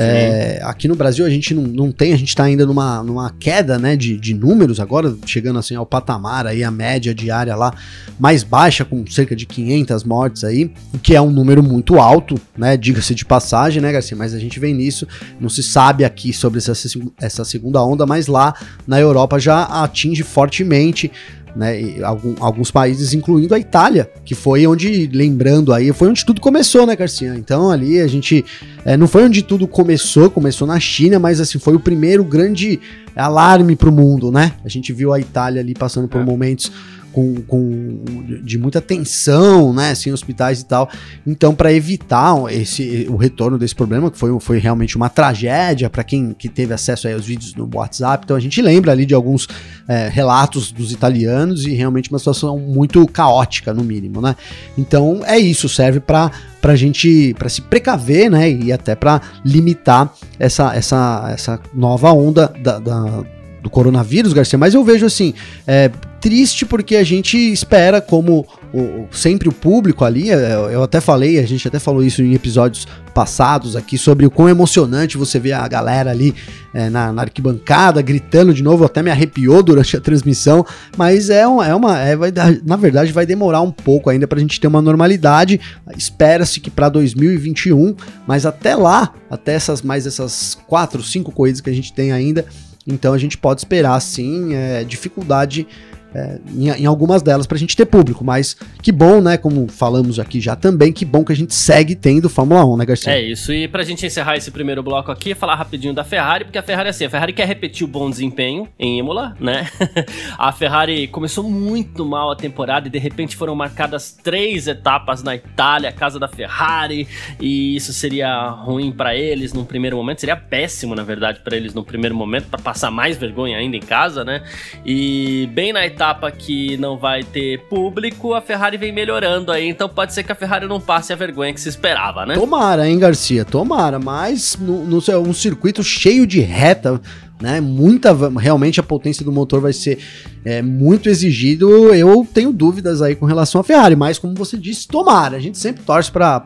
É, 0.00 0.60
aqui 0.62 0.86
no 0.86 0.94
Brasil 0.94 1.26
a 1.26 1.30
gente 1.30 1.52
não, 1.52 1.62
não 1.64 1.90
tem, 1.90 2.12
a 2.12 2.16
gente 2.16 2.28
está 2.28 2.44
ainda 2.44 2.64
numa, 2.64 3.02
numa 3.02 3.30
queda 3.30 3.78
né, 3.78 3.96
de, 3.96 4.16
de 4.16 4.32
números 4.32 4.78
agora, 4.78 5.16
chegando 5.26 5.58
assim 5.58 5.74
ao 5.74 5.84
patamar 5.84 6.46
aí, 6.46 6.62
a 6.62 6.70
média 6.70 7.12
diária 7.12 7.56
lá 7.56 7.74
mais 8.16 8.44
baixa, 8.44 8.84
com 8.84 9.04
cerca 9.08 9.34
de 9.34 9.44
500 9.44 10.04
mortes 10.04 10.44
aí, 10.44 10.70
o 10.94 11.00
que 11.00 11.16
é 11.16 11.20
um 11.20 11.32
número 11.32 11.64
muito 11.64 11.98
alto, 11.98 12.40
né, 12.56 12.76
diga-se 12.76 13.12
de 13.12 13.24
passagem, 13.24 13.82
né, 13.82 13.90
Garcia, 13.90 14.16
mas 14.16 14.34
a 14.34 14.38
gente 14.38 14.60
vem 14.60 14.72
nisso, 14.72 15.04
não 15.40 15.48
se 15.48 15.64
sabe 15.64 16.04
aqui 16.04 16.32
sobre 16.32 16.58
essa, 16.58 16.74
essa 17.20 17.44
segunda 17.44 17.82
onda, 17.82 18.06
mas 18.06 18.28
lá 18.28 18.54
na 18.86 19.00
Europa 19.00 19.38
já 19.40 19.64
atinge 19.64 20.22
fortemente 20.22 21.10
né? 21.54 22.02
Algum, 22.02 22.34
alguns 22.40 22.70
países, 22.70 23.14
incluindo 23.14 23.54
a 23.54 23.58
Itália, 23.58 24.10
que 24.24 24.34
foi 24.34 24.66
onde, 24.66 25.08
lembrando 25.12 25.72
aí, 25.72 25.92
foi 25.92 26.08
onde 26.08 26.24
tudo 26.24 26.40
começou, 26.40 26.86
né, 26.86 26.94
Garcia? 26.94 27.34
Então 27.36 27.70
ali 27.70 28.00
a 28.00 28.06
gente. 28.06 28.44
É, 28.84 28.96
não 28.96 29.08
foi 29.08 29.24
onde 29.24 29.42
tudo 29.42 29.66
começou, 29.66 30.30
começou 30.30 30.66
na 30.66 30.78
China, 30.80 31.18
mas 31.18 31.40
assim, 31.40 31.58
foi 31.58 31.74
o 31.74 31.80
primeiro 31.80 32.24
grande 32.24 32.80
alarme 33.14 33.74
para 33.74 33.88
o 33.88 33.92
mundo, 33.92 34.30
né? 34.30 34.52
A 34.64 34.68
gente 34.68 34.92
viu 34.92 35.12
a 35.12 35.18
Itália 35.18 35.60
ali 35.60 35.74
passando 35.74 36.08
por 36.08 36.20
é. 36.20 36.24
momentos 36.24 36.70
com, 37.18 37.34
com 37.42 38.04
de 38.44 38.56
muita 38.56 38.80
tensão, 38.80 39.72
né, 39.72 39.90
assim, 39.90 40.12
hospitais 40.12 40.60
e 40.60 40.64
tal. 40.64 40.88
Então, 41.26 41.52
para 41.52 41.72
evitar 41.72 42.36
esse 42.52 43.06
o 43.10 43.16
retorno 43.16 43.58
desse 43.58 43.74
problema, 43.74 44.10
que 44.10 44.16
foi, 44.16 44.38
foi 44.38 44.58
realmente 44.58 44.96
uma 44.96 45.08
tragédia 45.08 45.90
para 45.90 46.04
quem 46.04 46.32
que 46.32 46.48
teve 46.48 46.72
acesso 46.72 47.08
aí 47.08 47.14
aos 47.14 47.26
vídeos 47.26 47.54
no 47.54 47.68
WhatsApp, 47.74 48.24
então 48.24 48.36
a 48.36 48.40
gente 48.40 48.62
lembra 48.62 48.92
ali 48.92 49.04
de 49.04 49.14
alguns 49.14 49.48
é, 49.88 50.08
relatos 50.08 50.70
dos 50.70 50.92
italianos 50.92 51.66
e 51.66 51.74
realmente 51.74 52.10
uma 52.10 52.18
situação 52.18 52.58
muito 52.58 53.04
caótica, 53.08 53.74
no 53.74 53.82
mínimo, 53.82 54.20
né? 54.20 54.36
Então, 54.76 55.22
é 55.24 55.38
isso, 55.38 55.68
serve 55.68 55.98
para 56.00 56.30
para 56.60 56.74
gente 56.74 57.34
para 57.38 57.48
se 57.48 57.62
precaver, 57.62 58.28
né, 58.28 58.50
e 58.50 58.72
até 58.72 58.94
para 58.94 59.20
limitar 59.44 60.12
essa, 60.40 60.74
essa, 60.74 61.30
essa 61.32 61.60
nova 61.72 62.12
onda 62.12 62.52
da, 62.60 62.80
da 62.80 63.24
do 63.62 63.70
coronavírus, 63.70 64.32
Garcia, 64.32 64.58
mas 64.58 64.74
eu 64.74 64.84
vejo 64.84 65.04
assim, 65.04 65.34
é, 65.66 65.90
triste 66.20 66.66
porque 66.66 66.96
a 66.96 67.04
gente 67.04 67.36
espera, 67.36 68.00
como 68.00 68.46
o, 68.72 69.06
sempre 69.10 69.48
o 69.48 69.52
público 69.52 70.04
ali, 70.04 70.30
é, 70.30 70.52
eu 70.72 70.82
até 70.82 71.00
falei, 71.00 71.38
a 71.38 71.46
gente 71.46 71.66
até 71.66 71.78
falou 71.78 72.02
isso 72.02 72.22
em 72.22 72.34
episódios 72.34 72.86
passados 73.14 73.74
aqui, 73.74 73.96
sobre 73.96 74.26
o 74.26 74.30
quão 74.30 74.48
emocionante 74.48 75.16
você 75.16 75.38
vê 75.38 75.52
a 75.52 75.66
galera 75.66 76.10
ali 76.10 76.34
é, 76.72 76.90
na, 76.90 77.12
na, 77.12 77.22
arquibancada 77.22 78.02
gritando 78.02 78.52
de 78.52 78.62
novo, 78.62 78.84
até 78.84 79.02
me 79.02 79.10
arrepiou 79.10 79.62
durante 79.62 79.96
a 79.96 80.00
transmissão, 80.00 80.64
mas 80.96 81.30
é, 81.30 81.40
é 81.40 81.46
uma 81.46 81.98
é, 81.98 82.14
vai 82.14 82.32
na 82.64 82.76
verdade 82.76 83.12
vai 83.12 83.24
demorar 83.24 83.62
um 83.62 83.72
pouco 83.72 84.10
ainda 84.10 84.26
para 84.26 84.38
a 84.38 84.40
gente 84.40 84.60
ter 84.60 84.66
uma 84.66 84.82
normalidade, 84.82 85.60
espera-se 85.96 86.60
que 86.60 86.70
para 86.70 86.88
2021, 86.88 87.94
mas 88.26 88.44
até 88.44 88.74
lá, 88.74 89.14
até 89.30 89.54
essas 89.54 89.82
mais 89.82 90.06
essas 90.06 90.56
quatro, 90.66 91.02
cinco 91.02 91.32
corridas 91.32 91.60
que 91.60 91.70
a 91.70 91.74
gente 91.74 91.92
tem 91.92 92.12
ainda, 92.12 92.44
então 92.86 93.12
a 93.12 93.18
gente 93.18 93.36
pode 93.36 93.60
esperar 93.60 94.00
sim 94.00 94.54
é, 94.54 94.84
dificuldade 94.84 95.66
é, 96.14 96.38
em, 96.54 96.68
em, 96.70 96.86
algumas 96.86 97.20
delas 97.20 97.46
para 97.46 97.56
a 97.56 97.58
gente 97.58 97.76
ter 97.76 97.84
público, 97.84 98.24
mas 98.24 98.56
que 98.82 98.90
bom, 98.90 99.20
né? 99.20 99.36
Como 99.36 99.68
falamos 99.68 100.18
aqui 100.18 100.40
já 100.40 100.56
também, 100.56 100.90
que 100.90 101.04
bom 101.04 101.22
que 101.22 101.32
a 101.32 101.36
gente 101.36 101.54
segue 101.54 101.94
tendo 101.94 102.30
Fórmula 102.30 102.64
1, 102.64 102.76
né, 102.78 102.86
Garcia? 102.86 103.12
É 103.12 103.20
isso, 103.20 103.52
e 103.52 103.68
para 103.68 103.82
a 103.82 103.84
gente 103.84 104.06
encerrar 104.06 104.36
esse 104.36 104.50
primeiro 104.50 104.82
bloco 104.82 105.12
aqui, 105.12 105.34
falar 105.34 105.54
rapidinho 105.54 105.92
da 105.92 106.04
Ferrari, 106.04 106.44
porque 106.44 106.56
a 106.56 106.62
Ferrari, 106.62 106.88
assim, 106.88 107.04
a 107.04 107.10
Ferrari 107.10 107.34
quer 107.34 107.46
repetir 107.46 107.84
o 107.84 107.88
bom 107.88 108.08
desempenho 108.08 108.66
em 108.78 108.98
Imola, 108.98 109.36
né? 109.38 109.68
a 110.38 110.50
Ferrari 110.50 111.08
começou 111.08 111.44
muito 111.44 112.06
mal 112.06 112.30
a 112.30 112.36
temporada 112.36 112.88
e 112.88 112.90
de 112.90 112.98
repente 112.98 113.36
foram 113.36 113.54
marcadas 113.54 114.10
três 114.10 114.66
etapas 114.66 115.22
na 115.22 115.34
Itália, 115.34 115.92
casa 115.92 116.18
da 116.18 116.28
Ferrari, 116.28 117.06
e 117.38 117.76
isso 117.76 117.92
seria 117.92 118.48
ruim 118.48 118.90
para 118.92 119.14
eles 119.14 119.52
num 119.52 119.64
primeiro 119.64 119.96
momento, 119.98 120.20
seria 120.20 120.36
péssimo, 120.36 120.94
na 120.94 121.02
verdade, 121.02 121.40
para 121.40 121.54
eles 121.54 121.74
num 121.74 121.84
primeiro 121.84 122.14
momento, 122.14 122.48
para 122.48 122.58
passar 122.58 122.90
mais 122.90 123.18
vergonha 123.18 123.58
ainda 123.58 123.76
em 123.76 123.80
casa, 123.80 124.24
né? 124.24 124.42
E 124.86 125.50
bem 125.52 125.70
na 125.70 125.84
Itália 125.84 125.97
etapa 125.98 126.30
que 126.30 126.76
não 126.76 126.96
vai 126.96 127.24
ter 127.24 127.58
público, 127.64 128.32
a 128.32 128.40
Ferrari 128.40 128.76
vem 128.76 128.92
melhorando 128.92 129.50
aí, 129.50 129.68
então 129.68 129.88
pode 129.88 130.14
ser 130.14 130.22
que 130.22 130.30
a 130.30 130.34
Ferrari 130.34 130.68
não 130.68 130.80
passe 130.80 131.12
a 131.12 131.16
vergonha 131.16 131.52
que 131.52 131.60
se 131.60 131.68
esperava, 131.68 132.24
né? 132.24 132.34
Tomara, 132.34 132.88
hein, 132.88 132.96
Garcia, 133.00 133.44
tomara, 133.44 133.98
mas 133.98 134.56
no, 134.56 134.84
no 134.84 134.98
um 135.18 135.32
circuito 135.32 135.82
cheio 135.82 136.24
de 136.24 136.38
reta, 136.38 137.00
né? 137.40 137.60
Muita, 137.60 138.14
realmente 138.38 138.80
a 138.80 138.82
potência 138.82 139.24
do 139.24 139.32
motor 139.32 139.60
vai 139.60 139.72
ser 139.72 139.98
é, 140.44 140.62
muito 140.62 141.08
exigido. 141.08 141.94
Eu 141.94 142.26
tenho 142.32 142.52
dúvidas 142.52 143.00
aí 143.02 143.14
com 143.14 143.26
relação 143.26 143.60
à 143.60 143.64
Ferrari, 143.64 143.94
mas 143.94 144.18
como 144.18 144.34
você 144.34 144.56
disse, 144.56 144.88
tomara. 144.88 145.36
A 145.36 145.40
gente 145.40 145.58
sempre 145.58 145.82
torce 145.82 146.10
para 146.10 146.42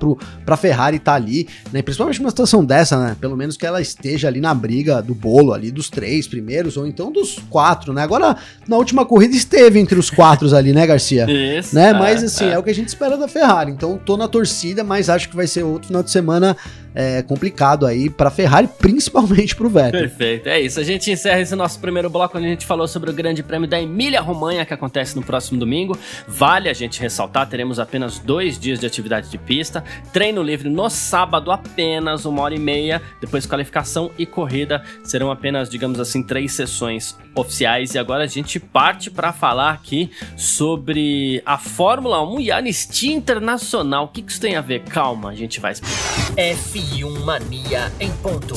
a 0.47 0.57
Ferrari 0.57 0.97
estar 0.97 1.13
tá 1.13 1.17
ali, 1.17 1.49
né? 1.73 1.83
Principalmente 1.83 2.21
numa 2.21 2.31
situação 2.31 2.65
dessa, 2.65 2.99
né? 2.99 3.17
Pelo 3.21 3.37
menos 3.37 3.57
que 3.57 3.67
ela 3.67 3.81
esteja 3.81 4.29
ali 4.29 4.41
na 4.41 4.55
briga 4.55 5.03
do 5.03 5.15
bolo 5.15 5.53
ali 5.53 5.71
dos 5.71 5.89
três 5.89 6.27
primeiros 6.27 6.77
ou 6.77 6.87
então 6.87 7.11
dos 7.11 7.39
quatro, 7.49 7.93
né? 7.93 8.03
Agora 8.03 8.37
na 8.67 8.77
última 8.77 9.05
corrida 9.05 9.35
esteve 9.35 9.79
entre 9.79 9.99
os 9.99 10.11
quatro 10.11 10.55
ali, 10.55 10.73
né, 10.73 10.87
Garcia? 10.87 11.27
Isso. 11.31 11.75
Né? 11.75 11.91
É, 11.91 11.93
mas 11.93 12.23
assim 12.23 12.45
é. 12.45 12.53
é 12.53 12.59
o 12.59 12.63
que 12.63 12.71
a 12.71 12.75
gente 12.75 12.89
espera 12.89 13.17
da 13.17 13.29
Ferrari. 13.29 13.71
Então 13.71 13.99
tô 14.05 14.17
na 14.17 14.29
torcida, 14.29 14.85
mas 14.85 15.09
acho 15.09 15.29
que 15.29 15.37
vai 15.37 15.47
ser 15.47 15.63
outro 15.63 15.89
final 15.89 16.03
de 16.03 16.11
semana 16.11 16.57
é, 16.95 17.23
complicado 17.23 17.87
aí 17.87 18.11
para 18.11 18.31
Ferrari, 18.31 18.69
principalmente 18.79 19.55
para 19.55 19.67
o 19.67 19.71
Vettel. 19.71 20.01
Perfeito, 20.01 20.49
é 20.49 20.61
isso. 20.61 20.79
A 20.81 20.83
gente 20.83 21.11
encerra 21.11 21.41
esse 21.41 21.55
nosso 21.55 21.79
primeiro 21.81 22.11
bloco 22.11 22.37
onde 22.37 22.47
a 22.47 22.51
gente 22.51 22.67
falou 22.67 22.87
sobre 22.87 23.11
o 23.11 23.13
Grande 23.13 23.43
Prêmio 23.43 23.69
da 23.69 23.81
Emília-Romanha 23.81 24.65
que 24.65 24.75
acontece 24.75 25.17
no 25.17 25.23
próximo 25.23 25.59
domingo. 25.59 25.97
Vale 26.27 26.69
a 26.69 26.73
gente 26.73 27.01
ressaltar, 27.01 27.49
teremos 27.49 27.79
apenas 27.79 28.19
dois 28.19 28.59
dias 28.59 28.79
de 28.79 28.87
atividade 28.87 29.31
de 29.31 29.39
pista, 29.39 29.83
treino 30.13 30.43
livre 30.43 30.69
no 30.69 30.89
sábado 30.91 31.51
apenas 31.51 32.25
uma 32.25 32.43
hora 32.43 32.55
e 32.55 32.59
meia, 32.59 33.01
depois 33.21 33.47
qualificação 33.47 34.11
e 34.19 34.27
corrida 34.27 34.83
serão 35.03 35.31
apenas, 35.31 35.69
digamos 35.69 36.01
assim, 36.01 36.23
três 36.23 36.53
sessões 36.53 37.17
oficiais. 37.35 37.95
E 37.95 37.99
agora 37.99 38.25
a 38.25 38.27
gente 38.27 38.59
parte 38.59 39.11
para 39.11 39.33
falar 39.33 39.71
aqui 39.71 40.11
sobre 40.37 41.43
a 41.45 41.59
Fórmula 41.59 42.23
1 42.23 42.41
e 42.41 42.51
a 42.51 42.59
Anistia 42.59 43.15
Internacional. 43.15 44.05
O 44.05 44.09
que 44.09 44.25
isso 44.27 44.41
tem 44.41 44.57
a 44.57 44.61
ver? 44.61 44.81
Calma, 44.81 45.31
a 45.31 45.35
gente 45.35 45.61
vai 45.61 45.73
explicar. 45.73 46.35
F1 46.83 47.25
Mania 47.25 47.93
em 48.01 48.11
ponto. 48.11 48.55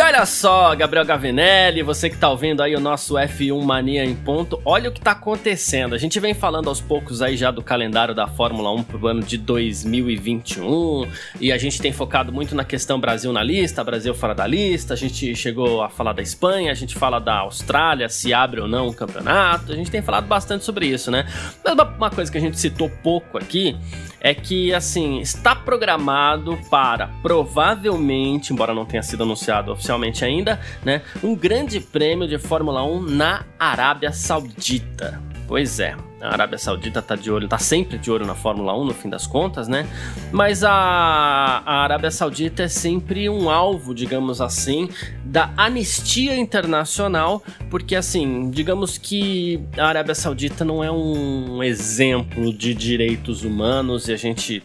Olha 0.00 0.26
só, 0.26 0.74
Gabriel 0.74 1.06
Gavinelli, 1.06 1.82
você 1.82 2.10
que 2.10 2.18
tá 2.18 2.28
ouvindo 2.28 2.62
aí 2.62 2.76
o 2.76 2.80
nosso 2.80 3.14
F1 3.14 3.62
Mania 3.62 4.04
em 4.04 4.14
ponto, 4.14 4.60
olha 4.62 4.90
o 4.90 4.92
que 4.92 5.00
tá 5.00 5.12
acontecendo. 5.12 5.94
A 5.94 5.98
gente 5.98 6.20
vem 6.20 6.34
falando 6.34 6.68
aos 6.68 6.82
poucos 6.82 7.22
aí 7.22 7.34
já 7.34 7.50
do 7.50 7.62
calendário 7.62 8.14
da 8.14 8.26
Fórmula 8.26 8.70
1 8.72 8.82
pro 8.82 9.06
ano 9.06 9.22
de 9.22 9.38
2021, 9.38 11.08
e 11.40 11.50
a 11.50 11.56
gente 11.56 11.80
tem 11.80 11.92
focado 11.92 12.30
muito 12.30 12.54
na 12.54 12.62
questão 12.62 13.00
Brasil 13.00 13.32
na 13.32 13.42
lista, 13.42 13.82
Brasil 13.82 14.14
fora 14.14 14.34
da 14.34 14.46
lista, 14.46 14.92
a 14.92 14.96
gente 14.98 15.34
chegou 15.34 15.82
a 15.82 15.88
falar 15.88 16.12
da 16.12 16.20
Espanha, 16.20 16.70
a 16.72 16.74
gente 16.74 16.94
fala 16.94 17.18
da 17.18 17.38
Austrália, 17.38 18.08
se 18.10 18.34
abre 18.34 18.60
ou 18.60 18.68
não 18.68 18.88
o 18.88 18.94
campeonato, 18.94 19.72
a 19.72 19.76
gente 19.76 19.90
tem 19.90 20.02
falado 20.02 20.26
bastante 20.26 20.62
sobre 20.62 20.86
isso, 20.86 21.10
né? 21.10 21.26
Mas 21.64 21.74
uma 21.74 22.10
coisa 22.10 22.30
que 22.30 22.36
a 22.36 22.40
gente 22.40 22.58
citou 22.58 22.90
pouco 23.02 23.38
aqui 23.38 23.74
é 24.26 24.34
que, 24.34 24.74
assim, 24.74 25.20
está 25.20 25.54
programado 25.54 26.58
para 26.68 27.06
provavelmente, 27.22 28.52
embora 28.52 28.74
não 28.74 28.84
tenha 28.84 29.00
sido 29.00 29.22
anunciado 29.22 29.70
oficialmente 29.70 30.24
ainda, 30.24 30.58
né, 30.84 31.00
um 31.22 31.32
grande 31.32 31.78
prêmio 31.78 32.26
de 32.26 32.36
Fórmula 32.36 32.82
1 32.82 33.02
na 33.02 33.44
Arábia 33.56 34.10
Saudita. 34.10 35.22
Pois 35.46 35.78
é, 35.78 35.94
a 36.26 36.32
Arábia 36.32 36.58
Saudita 36.58 37.00
tá 37.00 37.14
de 37.14 37.30
olho, 37.30 37.46
tá 37.48 37.58
sempre 37.58 37.98
de 37.98 38.10
olho 38.10 38.26
na 38.26 38.34
Fórmula 38.34 38.76
1 38.76 38.84
no 38.84 38.94
fim 38.94 39.08
das 39.08 39.26
contas, 39.26 39.68
né? 39.68 39.86
Mas 40.32 40.64
a, 40.64 40.70
a 40.70 41.82
Arábia 41.84 42.10
Saudita 42.10 42.64
é 42.64 42.68
sempre 42.68 43.28
um 43.28 43.48
alvo, 43.48 43.94
digamos 43.94 44.40
assim, 44.40 44.88
da 45.24 45.52
anistia 45.56 46.36
internacional, 46.36 47.42
porque 47.70 47.94
assim, 47.94 48.50
digamos 48.50 48.98
que 48.98 49.60
a 49.78 49.86
Arábia 49.86 50.14
Saudita 50.14 50.64
não 50.64 50.82
é 50.82 50.90
um 50.90 51.62
exemplo 51.62 52.52
de 52.52 52.74
direitos 52.74 53.44
humanos 53.44 54.08
e 54.08 54.12
a 54.12 54.16
gente 54.16 54.62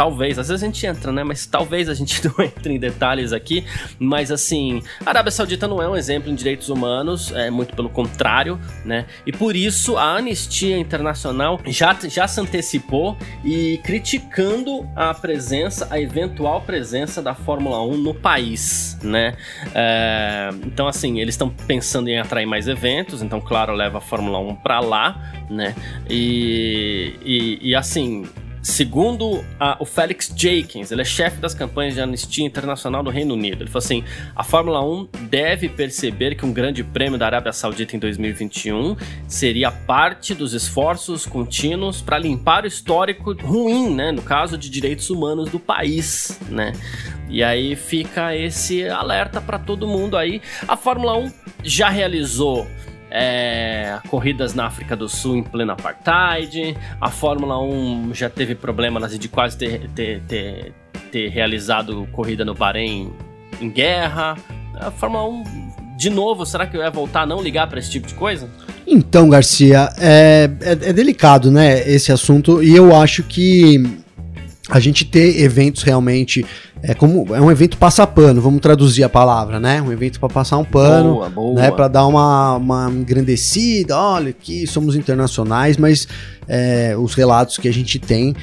talvez, 0.00 0.38
às 0.38 0.48
vezes 0.48 0.62
a 0.62 0.66
gente 0.66 0.86
entra, 0.86 1.12
né? 1.12 1.22
Mas 1.22 1.44
talvez 1.44 1.86
a 1.86 1.92
gente 1.92 2.24
não 2.26 2.42
entre 2.42 2.72
em 2.72 2.78
detalhes 2.78 3.34
aqui. 3.34 3.66
Mas 3.98 4.32
assim, 4.32 4.82
a 5.04 5.10
Arábia 5.10 5.30
Saudita 5.30 5.68
não 5.68 5.82
é 5.82 5.86
um 5.86 5.94
exemplo 5.94 6.30
em 6.30 6.34
direitos 6.34 6.70
humanos, 6.70 7.30
é 7.32 7.50
muito 7.50 7.76
pelo 7.76 7.90
contrário, 7.90 8.58
né? 8.82 9.04
E 9.26 9.32
por 9.32 9.54
isso 9.54 9.98
a 9.98 10.16
Anistia 10.16 10.78
Internacional 10.78 11.60
já, 11.66 11.94
já 12.08 12.26
se 12.26 12.40
antecipou 12.40 13.14
e 13.44 13.78
criticando 13.84 14.88
a 14.96 15.12
presença, 15.12 15.86
a 15.90 16.00
eventual 16.00 16.62
presença 16.62 17.20
da 17.20 17.34
Fórmula 17.34 17.84
1 17.84 17.98
no 17.98 18.14
país, 18.14 18.98
né? 19.02 19.36
É, 19.74 20.48
então, 20.64 20.88
assim, 20.88 21.20
eles 21.20 21.34
estão 21.34 21.50
pensando 21.50 22.08
em 22.08 22.18
atrair 22.18 22.46
mais 22.46 22.68
eventos, 22.68 23.20
então, 23.20 23.38
claro, 23.38 23.74
leva 23.74 23.98
a 23.98 24.00
Fórmula 24.00 24.38
1 24.38 24.54
para 24.56 24.80
lá, 24.80 25.44
né? 25.50 25.74
E, 26.08 27.16
e, 27.22 27.68
e 27.68 27.74
assim, 27.74 28.24
Segundo 28.62 29.42
a, 29.58 29.76
o 29.80 29.86
Felix 29.86 30.32
Jenkins, 30.36 30.90
ele 30.90 31.00
é 31.00 31.04
chefe 31.04 31.40
das 31.40 31.54
campanhas 31.54 31.94
de 31.94 32.00
Anistia 32.00 32.44
Internacional 32.44 33.02
do 33.02 33.08
Reino 33.08 33.34
Unido. 33.34 33.62
Ele 33.62 33.70
falou 33.70 33.84
assim: 33.84 34.04
a 34.36 34.44
Fórmula 34.44 34.84
1 34.84 35.08
deve 35.28 35.68
perceber 35.68 36.34
que 36.34 36.44
um 36.44 36.52
grande 36.52 36.84
prêmio 36.84 37.18
da 37.18 37.26
Arábia 37.26 37.52
Saudita 37.52 37.96
em 37.96 37.98
2021 37.98 38.96
seria 39.26 39.70
parte 39.70 40.34
dos 40.34 40.52
esforços 40.52 41.24
contínuos 41.24 42.02
para 42.02 42.18
limpar 42.18 42.64
o 42.64 42.66
histórico 42.66 43.32
ruim, 43.32 43.94
né, 43.94 44.12
no 44.12 44.22
caso 44.22 44.58
de 44.58 44.68
direitos 44.68 45.08
humanos 45.08 45.50
do 45.50 45.58
país, 45.58 46.38
né? 46.48 46.72
E 47.30 47.42
aí 47.42 47.76
fica 47.76 48.36
esse 48.36 48.88
alerta 48.88 49.40
para 49.40 49.58
todo 49.58 49.86
mundo 49.86 50.16
aí. 50.16 50.42
A 50.66 50.76
Fórmula 50.76 51.16
1 51.16 51.32
já 51.62 51.88
realizou 51.88 52.66
é, 53.10 53.98
corridas 54.08 54.54
na 54.54 54.66
África 54.66 54.96
do 54.96 55.08
Sul 55.08 55.36
em 55.36 55.42
pleno 55.42 55.72
apartheid. 55.72 56.76
A 57.00 57.10
Fórmula 57.10 57.60
1 57.60 58.14
já 58.14 58.30
teve 58.30 58.54
problemas 58.54 59.18
de 59.18 59.28
quase 59.28 59.56
ter, 59.56 59.88
ter, 59.90 60.22
ter, 60.22 60.72
ter 61.10 61.28
realizado 61.28 62.08
corrida 62.12 62.44
no 62.44 62.54
Bahrein 62.54 63.12
em 63.60 63.68
guerra. 63.68 64.36
A 64.74 64.90
Fórmula 64.90 65.28
1, 65.28 65.96
de 65.96 66.10
novo, 66.10 66.46
será 66.46 66.66
que 66.66 66.78
vai 66.78 66.90
voltar 66.90 67.22
a 67.22 67.26
não 67.26 67.42
ligar 67.42 67.66
para 67.68 67.78
esse 67.78 67.90
tipo 67.90 68.06
de 68.06 68.14
coisa? 68.14 68.48
Então, 68.86 69.28
Garcia, 69.28 69.88
é, 69.98 70.50
é, 70.60 70.72
é 70.72 70.92
delicado, 70.92 71.50
né, 71.50 71.88
esse 71.88 72.10
assunto, 72.10 72.62
e 72.62 72.74
eu 72.74 72.94
acho 72.96 73.22
que 73.22 73.99
a 74.70 74.78
gente 74.78 75.04
ter 75.04 75.42
eventos 75.42 75.82
realmente 75.82 76.44
é 76.82 76.94
como 76.94 77.34
é 77.34 77.40
um 77.40 77.50
evento 77.50 77.76
passapano, 77.76 78.40
vamos 78.40 78.60
traduzir 78.60 79.02
a 79.02 79.08
palavra, 79.08 79.60
né? 79.60 79.82
Um 79.82 79.92
evento 79.92 80.18
para 80.18 80.28
passar 80.28 80.56
um 80.58 80.64
pano, 80.64 81.14
boa, 81.14 81.28
boa. 81.28 81.60
né? 81.60 81.70
Para 81.70 81.88
dar 81.88 82.06
uma, 82.06 82.56
uma 82.56 82.90
engrandecida. 82.90 83.96
Olha, 83.98 84.30
aqui 84.30 84.66
somos 84.66 84.96
internacionais, 84.96 85.76
mas 85.76 86.08
é, 86.48 86.94
os 86.96 87.14
relatos 87.14 87.58
que 87.58 87.68
a 87.68 87.72
gente 87.72 87.98
tem 87.98 88.34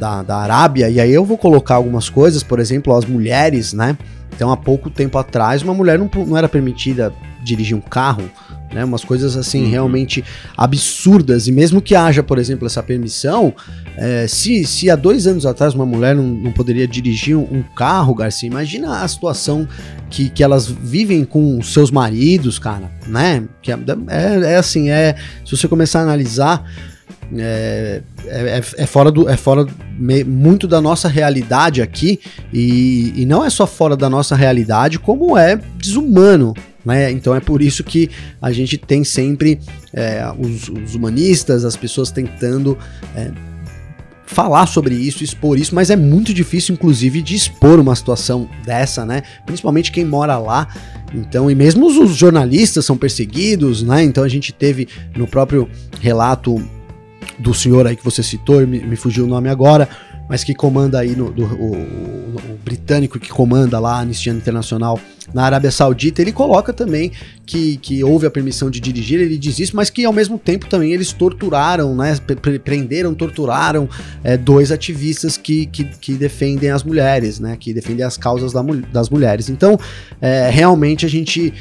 da, 0.00 0.22
da 0.22 0.36
Arábia 0.38 0.88
e 0.88 1.00
aí 1.00 1.12
eu 1.12 1.24
vou 1.24 1.36
colocar 1.36 1.74
algumas 1.74 2.08
coisas, 2.08 2.42
por 2.42 2.58
exemplo, 2.58 2.94
as 2.94 3.04
mulheres, 3.04 3.72
né? 3.72 3.96
Então, 4.34 4.50
há 4.50 4.56
pouco 4.56 4.88
tempo 4.88 5.18
atrás, 5.18 5.62
uma 5.62 5.74
mulher 5.74 5.98
não, 5.98 6.10
não 6.26 6.36
era 6.36 6.48
permitida 6.48 7.12
dirigir 7.44 7.76
um 7.76 7.80
carro 7.80 8.30
né? 8.72 8.84
Umas 8.84 9.04
coisas 9.04 9.36
assim 9.36 9.64
uhum. 9.64 9.70
realmente 9.70 10.24
absurdas. 10.56 11.46
E 11.46 11.52
mesmo 11.52 11.80
que 11.80 11.94
haja, 11.94 12.22
por 12.22 12.38
exemplo, 12.38 12.66
essa 12.66 12.82
permissão, 12.82 13.54
é, 13.96 14.26
se, 14.26 14.64
se 14.64 14.90
há 14.90 14.96
dois 14.96 15.26
anos 15.26 15.46
atrás 15.46 15.74
uma 15.74 15.86
mulher 15.86 16.14
não, 16.14 16.24
não 16.24 16.52
poderia 16.52 16.86
dirigir 16.88 17.36
um, 17.36 17.62
carro, 17.76 18.14
Garcia, 18.14 18.48
imagina 18.48 19.02
a 19.02 19.08
situação 19.08 19.68
que, 20.10 20.28
que 20.28 20.42
elas 20.42 20.66
vivem 20.66 21.24
com 21.24 21.60
seus 21.62 21.90
maridos, 21.90 22.58
cara, 22.58 22.90
né? 23.06 23.44
Que 23.60 23.72
é, 23.72 23.78
é, 24.08 24.52
é 24.52 24.56
assim, 24.56 24.90
é. 24.90 25.14
Se 25.44 25.56
você 25.56 25.68
começar 25.68 26.00
a 26.00 26.02
analisar. 26.02 26.64
É, 27.34 28.02
é, 28.26 28.62
é, 28.76 28.86
fora 28.86 29.10
do 29.10 29.26
é 29.26 29.38
fora 29.38 29.66
muito 30.26 30.68
da 30.68 30.82
nossa 30.82 31.08
realidade 31.08 31.80
aqui 31.80 32.20
e, 32.52 33.10
e 33.16 33.24
não 33.24 33.42
é 33.42 33.48
só 33.48 33.66
fora 33.66 33.96
da 33.96 34.10
nossa 34.10 34.36
realidade 34.36 34.98
como 34.98 35.38
é 35.38 35.58
desumano 35.78 36.52
né? 36.84 37.10
Então 37.10 37.34
é 37.34 37.40
por 37.40 37.62
isso 37.62 37.84
que 37.84 38.10
a 38.40 38.52
gente 38.52 38.76
tem 38.76 39.04
sempre 39.04 39.60
é, 39.92 40.24
os, 40.38 40.68
os, 40.68 40.94
humanistas, 40.94 41.64
as 41.64 41.76
pessoas 41.76 42.10
tentando 42.10 42.76
é, 43.14 43.30
falar 44.26 44.66
sobre 44.66 44.94
isso, 44.94 45.22
expor 45.22 45.58
isso, 45.58 45.74
mas 45.74 45.90
é 45.90 45.96
muito 45.96 46.32
difícil, 46.32 46.74
inclusive, 46.74 47.22
de 47.22 47.34
expor 47.34 47.78
uma 47.78 47.94
situação 47.94 48.48
dessa, 48.64 49.04
né? 49.04 49.22
Principalmente 49.44 49.92
quem 49.92 50.04
mora 50.04 50.38
lá. 50.38 50.68
Então, 51.14 51.50
e 51.50 51.54
mesmo 51.54 51.86
os 51.86 52.16
jornalistas 52.16 52.84
são 52.84 52.96
perseguidos, 52.96 53.82
né? 53.82 54.02
Então 54.02 54.24
a 54.24 54.28
gente 54.28 54.52
teve 54.52 54.88
no 55.14 55.26
próprio 55.26 55.68
relato 56.00 56.62
do 57.38 57.52
senhor 57.52 57.86
aí 57.86 57.96
que 57.96 58.04
você 58.04 58.22
citou, 58.22 58.66
me, 58.66 58.80
me 58.80 58.96
fugiu 58.96 59.24
o 59.24 59.28
nome 59.28 59.48
agora, 59.48 59.88
mas 60.28 60.44
que 60.44 60.54
comanda 60.54 60.98
aí 60.98 61.14
no, 61.14 61.30
do, 61.30 61.44
o, 61.44 61.74
o, 61.74 62.36
o, 62.36 62.58
britânico 62.64 63.18
que 63.18 63.28
comanda 63.28 63.78
lá 63.78 63.96
a 63.96 64.00
Anistia 64.00 64.32
Internacional 64.32 64.98
na 65.32 65.44
Arábia 65.44 65.70
Saudita, 65.70 66.20
ele 66.20 66.32
coloca 66.32 66.72
também 66.72 67.12
que, 67.46 67.76
que 67.76 68.02
houve 68.02 68.26
a 68.26 68.30
permissão 68.30 68.70
de 68.70 68.80
dirigir, 68.80 69.20
ele 69.20 69.36
diz 69.38 69.58
isso, 69.58 69.76
mas 69.76 69.90
que 69.90 70.04
ao 70.04 70.12
mesmo 70.12 70.38
tempo 70.38 70.66
também 70.68 70.92
eles 70.92 71.12
torturaram, 71.12 71.94
né, 71.94 72.16
prenderam, 72.64 73.14
torturaram 73.14 73.88
é, 74.22 74.36
dois 74.36 74.72
ativistas 74.72 75.36
que, 75.36 75.66
que, 75.66 75.84
que, 75.84 76.14
defendem 76.14 76.70
as 76.70 76.82
mulheres, 76.82 77.38
né, 77.38 77.56
que 77.58 77.72
defendem 77.72 78.04
as 78.04 78.16
causas 78.16 78.52
da, 78.52 78.62
das 78.92 79.08
mulheres. 79.08 79.48
Então, 79.48 79.78
é, 80.20 80.50
realmente 80.50 81.04
a 81.06 81.08
gente 81.08 81.52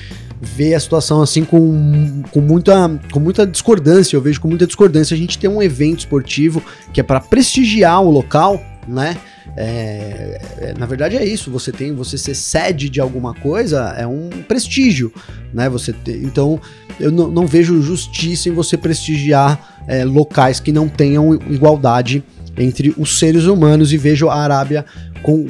vê 0.41 0.73
a 0.73 0.79
situação 0.79 1.21
assim 1.21 1.45
com, 1.45 2.23
com, 2.31 2.41
muita, 2.41 2.99
com 3.11 3.19
muita 3.19 3.45
discordância. 3.45 4.15
Eu 4.15 4.21
vejo 4.21 4.41
com 4.41 4.47
muita 4.47 4.65
discordância. 4.65 5.13
A 5.13 5.17
gente 5.17 5.37
tem 5.37 5.49
um 5.49 5.61
evento 5.61 5.99
esportivo 5.99 6.63
que 6.91 6.99
é 6.99 7.03
para 7.03 7.19
prestigiar 7.19 8.01
o 8.01 8.09
local, 8.09 8.59
né? 8.87 9.15
É, 9.55 10.41
é, 10.57 10.73
na 10.77 10.85
verdade 10.85 11.15
é 11.15 11.25
isso. 11.25 11.51
Você 11.51 11.71
tem, 11.71 11.93
você 11.93 12.17
ser 12.17 12.33
sede 12.33 12.89
de 12.89 12.99
alguma 12.99 13.33
coisa 13.35 13.93
é 13.97 14.07
um 14.07 14.29
prestígio, 14.47 15.13
né? 15.53 15.69
Você 15.69 15.93
então 16.07 16.59
eu 16.99 17.11
não, 17.11 17.29
não, 17.29 17.45
vejo 17.45 17.81
justiça 17.81 18.49
em 18.49 18.51
você 18.51 18.77
prestigiar 18.77 19.83
é, 19.87 20.03
locais 20.03 20.59
que 20.59 20.71
não 20.71 20.87
tenham 20.87 21.33
igualdade 21.33 22.23
entre 22.57 22.93
os 22.97 23.19
seres 23.19 23.45
humanos 23.45 23.93
e 23.93 23.97
vejo 23.97 24.27
a 24.27 24.35
Arábia 24.35 24.85
com 25.21 25.47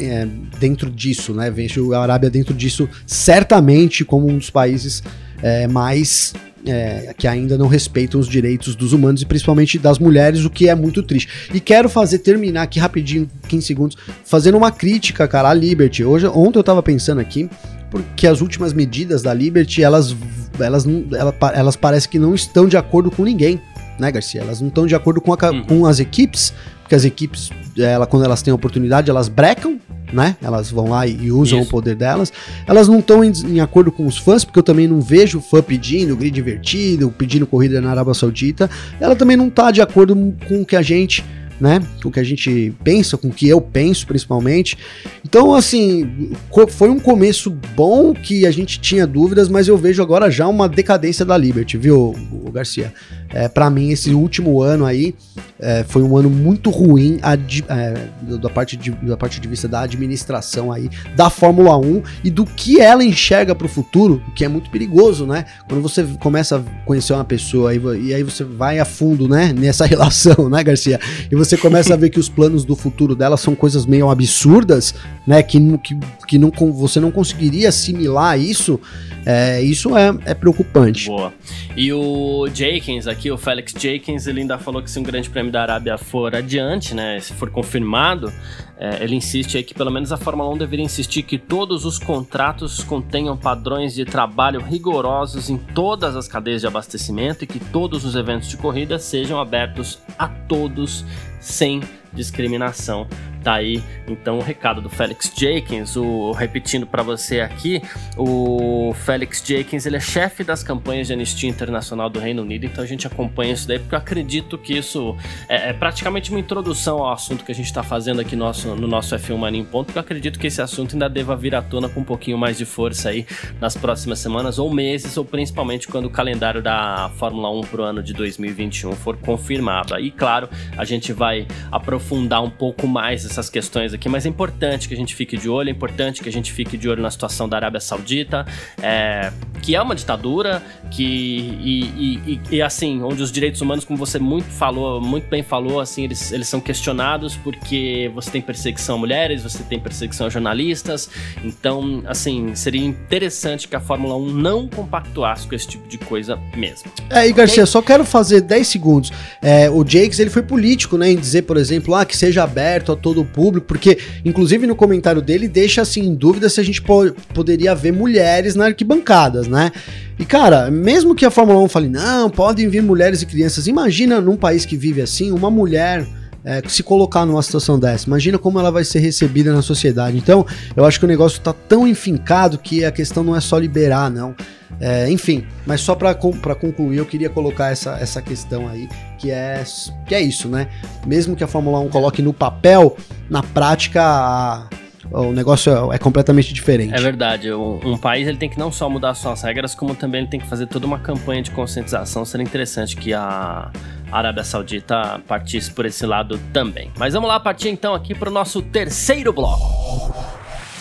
é, 0.00 0.26
dentro 0.58 0.90
disso, 0.90 1.32
né? 1.34 1.50
Vejo 1.50 1.92
a 1.92 2.02
Arábia 2.02 2.30
dentro 2.30 2.54
disso 2.54 2.88
certamente 3.06 4.04
como 4.04 4.28
um 4.28 4.38
dos 4.38 4.50
países 4.50 5.02
é, 5.42 5.66
mais 5.66 6.32
é, 6.66 7.14
que 7.16 7.26
ainda 7.26 7.56
não 7.56 7.66
respeitam 7.66 8.20
os 8.20 8.28
direitos 8.28 8.74
dos 8.74 8.92
humanos 8.92 9.22
e 9.22 9.26
principalmente 9.26 9.78
das 9.78 9.98
mulheres, 9.98 10.44
o 10.44 10.50
que 10.50 10.68
é 10.68 10.74
muito 10.74 11.02
triste. 11.02 11.28
E 11.52 11.60
quero 11.60 11.88
fazer, 11.88 12.18
terminar 12.18 12.62
aqui 12.62 12.78
rapidinho, 12.78 13.28
15 13.48 13.66
segundos, 13.66 13.96
fazendo 14.24 14.56
uma 14.56 14.70
crítica, 14.70 15.26
cara, 15.26 15.50
à 15.50 15.54
Liberty. 15.54 16.04
Hoje, 16.04 16.26
ontem 16.26 16.58
eu 16.58 16.64
tava 16.64 16.82
pensando 16.82 17.20
aqui, 17.20 17.48
porque 17.90 18.26
as 18.26 18.40
últimas 18.40 18.72
medidas 18.72 19.22
da 19.22 19.32
Liberty, 19.32 19.82
elas, 19.82 20.14
elas, 20.58 20.86
elas, 20.86 21.34
elas 21.54 21.76
parecem 21.76 22.10
que 22.10 22.18
não 22.18 22.34
estão 22.34 22.66
de 22.66 22.76
acordo 22.76 23.10
com 23.10 23.24
ninguém, 23.24 23.60
né, 23.98 24.12
Garcia? 24.12 24.40
Elas 24.40 24.60
não 24.60 24.68
estão 24.68 24.86
de 24.86 24.94
acordo 24.94 25.20
com, 25.20 25.32
a, 25.32 25.50
uhum. 25.50 25.64
com 25.64 25.86
as 25.86 25.98
equipes, 26.00 26.52
porque 26.82 26.94
as 26.94 27.04
equipes, 27.04 27.50
ela, 27.78 28.06
quando 28.06 28.24
elas 28.24 28.42
têm 28.42 28.52
oportunidade, 28.52 29.10
elas 29.10 29.28
brecam, 29.28 29.78
né? 30.12 30.36
Elas 30.42 30.70
vão 30.70 30.88
lá 30.88 31.06
e 31.06 31.30
usam 31.30 31.60
Isso. 31.60 31.68
o 31.68 31.70
poder 31.70 31.94
delas. 31.94 32.32
Elas 32.66 32.88
não 32.88 32.98
estão 32.98 33.22
em, 33.22 33.32
em, 33.46 33.60
acordo 33.60 33.92
com 33.92 34.06
os 34.06 34.16
fãs, 34.16 34.44
porque 34.44 34.58
eu 34.58 34.62
também 34.62 34.86
não 34.86 35.00
vejo 35.00 35.40
fã 35.40 35.62
pedindo 35.62 36.16
grid 36.16 36.34
divertido, 36.34 37.12
pedindo 37.16 37.46
corrida 37.46 37.80
na 37.80 37.90
Arábia 37.90 38.14
Saudita. 38.14 38.70
Ela 39.00 39.14
também 39.14 39.36
não 39.36 39.48
está 39.48 39.70
de 39.70 39.82
acordo 39.82 40.14
com 40.46 40.62
o 40.62 40.66
que 40.66 40.76
a 40.76 40.82
gente 40.82 41.24
né? 41.60 41.82
Com 42.02 42.08
o 42.08 42.12
que 42.12 42.20
a 42.20 42.24
gente 42.24 42.72
pensa, 42.84 43.16
com 43.16 43.28
o 43.28 43.32
que 43.32 43.48
eu 43.48 43.60
penso 43.60 44.06
principalmente. 44.06 44.78
Então, 45.24 45.54
assim, 45.54 46.30
foi 46.68 46.88
um 46.88 46.98
começo 46.98 47.50
bom 47.74 48.14
que 48.14 48.46
a 48.46 48.50
gente 48.50 48.78
tinha 48.78 49.06
dúvidas, 49.06 49.48
mas 49.48 49.68
eu 49.68 49.76
vejo 49.76 50.02
agora 50.02 50.30
já 50.30 50.46
uma 50.46 50.68
decadência 50.68 51.24
da 51.24 51.36
Liberty, 51.36 51.76
viu, 51.76 52.14
Garcia? 52.52 52.92
É, 53.30 53.48
para 53.48 53.68
mim, 53.68 53.90
esse 53.90 54.14
último 54.14 54.62
ano 54.62 54.86
aí 54.86 55.14
é, 55.60 55.84
foi 55.86 56.02
um 56.02 56.16
ano 56.16 56.30
muito 56.30 56.70
ruim 56.70 57.18
é, 57.22 58.36
da, 58.36 58.48
parte 58.48 58.76
de, 58.76 58.90
da 58.90 59.16
parte 59.16 59.40
de 59.40 59.48
vista 59.48 59.68
da 59.68 59.80
administração 59.80 60.72
aí 60.72 60.88
da 61.16 61.28
Fórmula 61.28 61.76
1 61.76 62.02
e 62.24 62.30
do 62.30 62.44
que 62.46 62.80
ela 62.80 63.04
enxerga 63.04 63.54
para 63.54 63.66
o 63.66 63.68
futuro, 63.68 64.22
o 64.28 64.32
que 64.32 64.44
é 64.44 64.48
muito 64.48 64.70
perigoso, 64.70 65.26
né? 65.26 65.44
Quando 65.68 65.82
você 65.82 66.04
começa 66.20 66.58
a 66.58 66.84
conhecer 66.84 67.12
uma 67.12 67.24
pessoa 67.24 67.74
e, 67.74 67.80
e 68.06 68.14
aí 68.14 68.22
você 68.22 68.44
vai 68.44 68.78
a 68.78 68.84
fundo, 68.84 69.28
né, 69.28 69.52
nessa 69.56 69.84
relação, 69.84 70.48
né, 70.48 70.62
Garcia? 70.62 71.00
E 71.30 71.34
você 71.34 71.56
começa 71.56 71.94
a 71.94 71.96
ver 71.96 72.10
que 72.10 72.20
os 72.20 72.28
planos 72.28 72.64
do 72.64 72.76
futuro 72.76 73.14
dela 73.14 73.36
são 73.36 73.54
coisas 73.54 73.84
meio 73.84 74.08
absurdas, 74.08 74.94
né? 75.28 75.42
Que, 75.42 75.60
que, 75.78 75.98
que 76.26 76.38
não, 76.38 76.50
você 76.72 76.98
não 76.98 77.10
conseguiria 77.10 77.68
assimilar 77.68 78.40
isso. 78.40 78.80
É, 79.26 79.60
isso 79.60 79.94
é, 79.94 80.16
é 80.24 80.32
preocupante. 80.32 81.06
Boa. 81.06 81.34
E 81.76 81.92
o 81.92 82.48
Jenkins 82.48 83.06
aqui, 83.06 83.30
o 83.30 83.36
Felix 83.36 83.74
Jenkins, 83.78 84.26
ele 84.26 84.40
ainda 84.40 84.56
falou 84.56 84.82
que 84.82 84.90
se 84.90 84.98
um 84.98 85.02
grande 85.02 85.28
prêmio 85.28 85.52
da 85.52 85.60
Arábia 85.60 85.98
for 85.98 86.34
adiante, 86.34 86.94
né, 86.94 87.20
se 87.20 87.34
for 87.34 87.50
confirmado, 87.50 88.32
é, 88.78 89.04
ele 89.04 89.16
insiste 89.16 89.58
aí 89.58 89.62
que 89.62 89.74
pelo 89.74 89.90
menos 89.90 90.12
a 90.12 90.16
Fórmula 90.16 90.48
1 90.54 90.56
deveria 90.56 90.84
insistir 90.84 91.22
que 91.24 91.36
todos 91.36 91.84
os 91.84 91.98
contratos 91.98 92.82
contenham 92.82 93.36
padrões 93.36 93.94
de 93.94 94.06
trabalho 94.06 94.62
rigorosos 94.62 95.50
em 95.50 95.58
todas 95.58 96.16
as 96.16 96.26
cadeias 96.26 96.62
de 96.62 96.66
abastecimento 96.66 97.44
e 97.44 97.46
que 97.46 97.60
todos 97.60 98.06
os 98.06 98.14
eventos 98.14 98.48
de 98.48 98.56
corrida 98.56 98.98
sejam 98.98 99.38
abertos 99.38 99.98
a 100.18 100.26
todos 100.26 101.04
sem 101.38 101.82
discriminação. 102.14 103.06
Tá 103.42 103.54
aí 103.54 103.82
então 104.06 104.38
o 104.38 104.42
recado 104.42 104.80
do 104.80 104.88
Felix 104.88 105.32
Jenkins, 105.34 105.96
o 105.96 106.32
repetindo 106.32 106.86
para 106.86 107.02
você 107.02 107.40
aqui, 107.40 107.82
o 108.16 108.92
Felix 109.04 109.42
Jenkins, 109.44 109.86
ele 109.86 109.96
é 109.96 110.00
chefe 110.00 110.42
das 110.42 110.62
campanhas 110.62 111.06
de 111.06 111.12
anistia 111.12 111.48
internacional 111.48 112.08
do 112.08 112.18
Reino 112.18 112.42
Unido, 112.42 112.66
então 112.66 112.82
a 112.82 112.86
gente 112.86 113.06
acompanha 113.06 113.52
isso 113.52 113.66
daí 113.66 113.78
porque 113.78 113.94
eu 113.94 113.98
acredito 113.98 114.58
que 114.58 114.76
isso 114.76 115.16
é, 115.48 115.70
é 115.70 115.72
praticamente 115.72 116.30
uma 116.30 116.40
introdução 116.40 116.98
ao 116.98 117.12
assunto 117.12 117.44
que 117.44 117.52
a 117.52 117.54
gente 117.54 117.66
está 117.66 117.82
fazendo 117.82 118.20
aqui 118.20 118.34
nosso, 118.34 118.74
no 118.74 118.86
nosso 118.86 119.14
F1 119.14 119.36
Mania 119.36 119.60
em 119.60 119.64
ponto, 119.64 119.86
porque 119.86 119.98
eu 119.98 120.02
acredito 120.02 120.38
que 120.38 120.46
esse 120.46 120.62
assunto 120.62 120.92
ainda 120.92 121.08
deva 121.08 121.36
vir 121.36 121.54
à 121.54 121.62
tona 121.62 121.88
com 121.88 122.00
um 122.00 122.04
pouquinho 122.04 122.38
mais 122.38 122.58
de 122.58 122.64
força 122.64 123.10
aí 123.10 123.26
nas 123.60 123.76
próximas 123.76 124.18
semanas 124.18 124.58
ou 124.58 124.72
meses, 124.72 125.16
ou 125.16 125.24
principalmente 125.24 125.88
quando 125.88 126.06
o 126.06 126.10
calendário 126.10 126.62
da 126.62 127.10
Fórmula 127.16 127.50
1 127.50 127.60
pro 127.62 127.82
ano 127.82 128.02
de 128.02 128.12
2021 128.12 128.92
for 128.92 129.16
confirmado. 129.16 129.94
Aí, 129.94 130.10
claro, 130.10 130.48
a 130.76 130.84
gente 130.84 131.12
vai 131.12 131.46
aprofundar 131.70 132.42
um 132.42 132.50
pouco 132.50 132.86
mais 132.86 133.24
essas 133.30 133.50
questões 133.50 133.92
aqui, 133.92 134.08
mas 134.08 134.26
é 134.26 134.28
importante 134.28 134.88
que 134.88 134.94
a 134.94 134.96
gente 134.96 135.14
fique 135.14 135.36
de 135.36 135.48
olho, 135.48 135.68
é 135.68 135.72
importante 135.72 136.22
que 136.22 136.28
a 136.28 136.32
gente 136.32 136.52
fique 136.52 136.76
de 136.76 136.88
olho 136.88 137.02
na 137.02 137.10
situação 137.10 137.48
da 137.48 137.56
Arábia 137.56 137.80
Saudita, 137.80 138.46
é, 138.82 139.32
que 139.62 139.74
é 139.74 139.82
uma 139.82 139.94
ditadura, 139.94 140.62
que 140.90 141.04
e, 141.04 142.20
e, 142.26 142.40
e, 142.50 142.62
assim, 142.62 143.02
onde 143.02 143.22
os 143.22 143.30
direitos 143.30 143.60
humanos, 143.60 143.84
como 143.84 143.98
você 143.98 144.18
muito 144.18 144.48
falou, 144.50 145.00
muito 145.00 145.28
bem 145.28 145.42
falou, 145.42 145.80
assim, 145.80 146.04
eles, 146.04 146.32
eles 146.32 146.48
são 146.48 146.60
questionados 146.60 147.36
porque 147.36 148.10
você 148.14 148.30
tem 148.30 148.40
perseguição 148.40 148.96
a 148.96 148.98
mulheres, 148.98 149.42
você 149.42 149.62
tem 149.62 149.78
perseguição 149.78 150.26
a 150.26 150.30
jornalistas, 150.30 151.10
então, 151.42 152.02
assim, 152.06 152.54
seria 152.54 152.84
interessante 152.84 153.68
que 153.68 153.76
a 153.76 153.80
Fórmula 153.80 154.16
1 154.16 154.32
não 154.32 154.68
compactuasse 154.68 155.46
com 155.46 155.54
esse 155.54 155.68
tipo 155.68 155.88
de 155.88 155.98
coisa 155.98 156.38
mesmo. 156.56 156.90
É, 157.10 157.28
e 157.28 157.32
Garcia, 157.32 157.62
okay? 157.62 157.72
só 157.72 157.82
quero 157.82 158.04
fazer 158.04 158.40
10 158.40 158.66
segundos. 158.66 159.12
É, 159.42 159.68
o 159.70 159.84
Jakes, 159.84 160.18
ele 160.18 160.30
foi 160.30 160.42
político, 160.42 160.96
né, 160.96 161.10
em 161.10 161.16
dizer, 161.16 161.42
por 161.42 161.56
exemplo, 161.56 161.94
ah, 161.94 162.04
que 162.04 162.16
seja 162.16 162.42
aberto 162.42 162.92
a 162.92 162.96
todo 162.96 163.17
o 163.20 163.24
público, 163.24 163.66
porque, 163.66 163.98
inclusive, 164.24 164.66
no 164.66 164.76
comentário 164.76 165.22
dele, 165.22 165.48
deixa, 165.48 165.82
assim, 165.82 166.02
em 166.02 166.14
dúvida 166.14 166.48
se 166.48 166.60
a 166.60 166.64
gente 166.64 166.82
po 166.82 167.12
poderia 167.34 167.74
ver 167.74 167.92
mulheres 167.92 168.54
na 168.54 168.66
arquibancadas, 168.66 169.46
né? 169.46 169.70
E, 170.18 170.24
cara, 170.24 170.70
mesmo 170.70 171.14
que 171.14 171.24
a 171.24 171.30
Fórmula 171.30 171.60
1 171.60 171.68
fale, 171.68 171.88
não, 171.88 172.28
podem 172.28 172.68
vir 172.68 172.82
mulheres 172.82 173.22
e 173.22 173.26
crianças, 173.26 173.66
imagina 173.66 174.20
num 174.20 174.36
país 174.36 174.64
que 174.64 174.76
vive 174.76 175.00
assim, 175.00 175.30
uma 175.30 175.50
mulher 175.50 176.06
é, 176.48 176.62
se 176.66 176.82
colocar 176.82 177.26
numa 177.26 177.42
situação 177.42 177.78
dessa. 177.78 178.06
Imagina 178.06 178.38
como 178.38 178.58
ela 178.58 178.70
vai 178.70 178.82
ser 178.82 179.00
recebida 179.00 179.52
na 179.52 179.60
sociedade. 179.60 180.16
Então, 180.16 180.46
eu 180.74 180.86
acho 180.86 180.98
que 180.98 181.04
o 181.04 181.08
negócio 181.08 181.36
está 181.36 181.52
tão 181.52 181.86
enfincado 181.86 182.56
que 182.56 182.86
a 182.86 182.90
questão 182.90 183.22
não 183.22 183.36
é 183.36 183.40
só 183.40 183.58
liberar, 183.58 184.10
não. 184.10 184.34
É, 184.80 185.10
enfim, 185.10 185.46
mas 185.66 185.82
só 185.82 185.94
para 185.94 186.14
concluir, 186.14 186.96
eu 186.96 187.04
queria 187.04 187.28
colocar 187.28 187.70
essa, 187.70 187.98
essa 188.00 188.22
questão 188.22 188.66
aí, 188.66 188.88
que 189.18 189.30
é, 189.30 189.62
que 190.06 190.14
é 190.14 190.20
isso, 190.22 190.48
né? 190.48 190.68
Mesmo 191.06 191.36
que 191.36 191.44
a 191.44 191.46
Fórmula 191.46 191.80
1 191.80 191.88
coloque 191.90 192.22
no 192.22 192.32
papel, 192.32 192.96
na 193.28 193.42
prática 193.42 194.02
a, 194.02 194.68
o 195.10 195.32
negócio 195.32 195.92
é, 195.92 195.96
é 195.96 195.98
completamente 195.98 196.52
diferente. 196.52 196.94
É 196.94 197.00
verdade. 197.00 197.52
Um, 197.52 197.96
país 197.96 198.26
ele 198.28 198.36
tem 198.36 198.48
que 198.48 198.58
não 198.58 198.70
só 198.70 198.88
mudar 198.88 199.14
suas 199.14 199.42
regras, 199.42 199.74
como 199.74 199.94
também 199.94 200.22
ele 200.22 200.30
tem 200.30 200.40
que 200.40 200.46
fazer 200.46 200.66
toda 200.66 200.86
uma 200.86 200.98
campanha 200.98 201.42
de 201.42 201.50
conscientização. 201.50 202.24
Seria 202.24 202.44
interessante 202.44 202.96
que 202.96 203.12
a 203.12 203.70
Arábia 204.10 204.44
Saudita 204.44 205.20
partisse 205.26 205.70
por 205.70 205.86
esse 205.86 206.04
lado 206.06 206.38
também. 206.52 206.90
Mas 206.98 207.14
vamos 207.14 207.28
lá 207.28 207.40
partir 207.40 207.68
então 207.68 207.94
aqui 207.94 208.14
para 208.14 208.28
o 208.28 208.32
nosso 208.32 208.62
terceiro 208.62 209.32
bloco. 209.32 210.14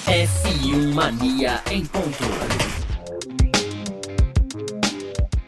F1 0.06 0.94
Mania 0.94 1.62
em 1.70 1.86
ponto. 1.86 2.67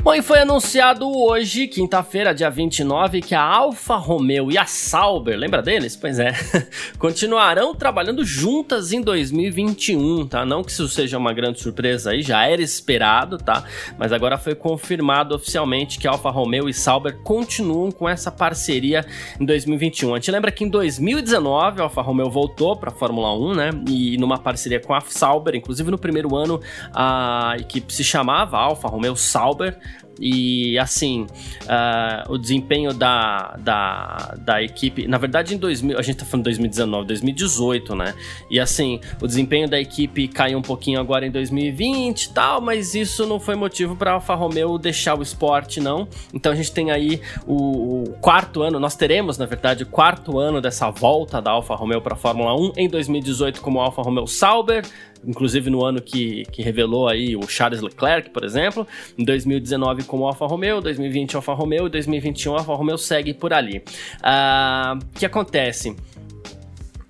Bom, 0.10 0.16
e 0.16 0.24
foi 0.24 0.40
anunciado 0.40 1.08
hoje, 1.08 1.68
quinta-feira, 1.68 2.34
dia 2.34 2.50
29, 2.50 3.22
que 3.22 3.36
a 3.36 3.44
Alfa 3.44 3.96
Romeo 3.96 4.52
e 4.52 4.58
a 4.58 4.66
Sauber, 4.66 5.38
lembra 5.38 5.62
deles? 5.62 5.96
Pois 5.96 6.18
é, 6.18 6.34
continuarão 6.98 7.76
trabalhando 7.76 8.26
juntas 8.26 8.92
em 8.92 9.04
2021, 9.04 10.26
tá? 10.26 10.44
Não 10.44 10.64
que 10.64 10.72
isso 10.72 10.88
seja 10.88 11.16
uma 11.16 11.32
grande 11.32 11.62
surpresa 11.62 12.10
aí, 12.10 12.24
já 12.24 12.44
era 12.44 12.60
esperado, 12.60 13.38
tá? 13.38 13.64
Mas 14.00 14.12
agora 14.12 14.40
foi 14.40 14.56
confirmado 14.56 15.36
oficialmente 15.36 16.00
que 16.00 16.08
a 16.08 16.12
Alfa 16.12 16.32
Romeo 16.32 16.68
e 16.68 16.74
Sauber 16.74 17.16
continuam 17.20 17.92
com 17.92 18.10
essa 18.10 18.32
parceria 18.32 19.06
em 19.40 19.46
2021. 19.46 20.16
A 20.16 20.18
gente 20.18 20.32
lembra 20.32 20.52
que 20.52 20.64
em 20.64 20.70
2019 20.70 21.82
a 21.82 21.84
Alfa 21.84 22.02
Romeo 22.02 22.32
voltou 22.32 22.76
para 22.76 22.90
a 22.90 22.94
Fórmula 22.94 23.32
1, 23.38 23.54
né? 23.54 23.70
E 23.88 24.18
numa 24.18 24.40
parceria 24.40 24.80
com 24.80 24.92
a 24.92 25.02
Sauber, 25.02 25.54
inclusive 25.54 25.92
no 25.92 26.00
primeiro 26.00 26.36
ano 26.36 26.60
a 26.96 27.54
equipe 27.60 27.94
se 27.94 28.04
chamava 28.04 28.58
Alfa 28.58 28.88
Romeo 28.88 29.16
Sauber. 29.16 29.78
E 30.20 30.78
assim, 30.78 31.28
uh, 31.64 32.32
o 32.32 32.38
desempenho 32.38 32.94
da, 32.94 33.56
da, 33.60 34.36
da 34.40 34.62
equipe, 34.62 35.08
na 35.08 35.18
verdade 35.18 35.56
em 35.56 35.58
2000, 35.58 35.98
a 35.98 36.02
gente 36.02 36.18
tá 36.18 36.26
falando 36.26 36.46
2019, 36.46 37.08
2018, 37.08 37.96
né? 37.96 38.14
E 38.52 38.60
assim, 38.60 39.00
o 39.22 39.28
desempenho 39.28 39.70
da 39.70 39.80
equipe 39.80 40.28
caiu 40.28 40.58
um 40.58 40.62
pouquinho 40.62 41.00
agora 41.00 41.26
em 41.26 41.32
2020 41.32 42.24
e 42.24 42.34
tal, 42.34 42.60
mas 42.60 42.94
isso 42.96 43.26
não 43.26 43.40
foi 43.40 43.56
motivo 43.56 43.96
para 43.96 44.12
Alfa 44.12 44.36
Romeo 44.36 44.78
deixar 44.78 45.18
o 45.18 45.22
esporte, 45.22 45.80
não. 45.80 46.08
Então 46.34 46.52
a 46.52 46.56
gente 46.56 46.72
tem 46.72 46.92
aí 46.92 47.22
o, 47.48 48.04
o 48.04 48.14
quarto 48.20 48.62
ano, 48.62 48.80
nós 48.80 48.96
teremos, 48.96 49.38
na 49.38 49.46
verdade, 49.46 49.84
o 49.84 49.88
quarto 49.88 50.38
ano 50.38 50.60
dessa 50.62 50.90
volta 50.90 51.42
da 51.42 51.52
Alfa 51.52 51.76
Romeo 51.76 52.02
para 52.02 52.14
a 52.14 52.18
Fórmula 52.18 52.56
1 52.56 52.74
em 52.78 52.90
2018 52.90 53.62
como 53.62 53.80
Alfa 53.80 54.02
Romeo 54.02 54.28
Sauber, 54.28 54.84
inclusive 55.26 55.70
no 55.70 55.84
ano 55.84 56.02
que, 56.02 56.46
que 56.52 56.62
revelou 56.62 57.08
aí 57.08 57.36
o 57.36 57.48
Charles 57.48 57.82
Leclerc, 57.82 58.30
por 58.30 58.44
exemplo, 58.44 58.88
em 59.18 59.24
2019 59.24 60.04
como 60.04 60.26
Alfa 60.26 60.46
Romeo, 60.46 60.82
2020 60.82 61.36
Alfa 61.36 61.54
Romeo 61.54 61.88
e 61.88 61.90
2021 61.90 62.54
Alfa 62.54 62.76
Romeo 62.76 62.98
segue 62.98 63.34
por 63.34 63.54
ali. 63.54 63.82
Ah, 64.22 64.96
o 64.96 64.98
uh, 64.98 65.20
que 65.20 65.26
acontece? 65.26 65.90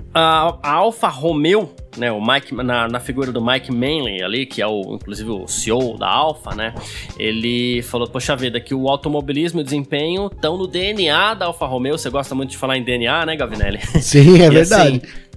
Uh, 0.10 0.58
a 0.64 0.72
Alfa 0.72 1.08
Romeo, 1.08 1.70
né, 1.96 2.12
o 2.12 2.20
Mike, 2.20 2.56
na, 2.56 2.88
na, 2.88 3.00
figura 3.00 3.32
do 3.32 3.40
Mike 3.40 3.72
Manley 3.72 4.24
ali, 4.24 4.48
que 4.48 4.60
é 4.60 4.66
o, 4.66 4.96
inclusive 4.96 5.30
o 5.30 5.48
CEO 5.48 6.00
da 6.00 6.10
Alfa, 6.10 6.56
né, 6.56 6.74
ele 7.18 7.84
falou, 7.84 8.08
poxa 8.08 8.36
vida, 8.36 8.60
que 8.60 8.74
o 8.74 8.90
automobilismo 8.90 9.60
e 9.60 9.62
o 9.62 9.64
desempenho 9.64 10.26
estão 10.26 10.58
no 10.58 10.66
DNA 10.66 11.36
da 11.36 11.46
Alfa 11.46 11.68
Romeo, 11.68 11.96
você 11.96 12.10
gosta 12.10 12.34
muito 12.34 12.50
de 12.50 12.58
falar 12.58 12.76
em 12.76 12.84
DNA, 12.84 13.28
né, 13.28 13.36
Gavinelli? 13.36 13.80
Sim, 14.02 14.42
é 14.42 14.50
verdade. 14.50 15.00
Assim, 15.04 15.30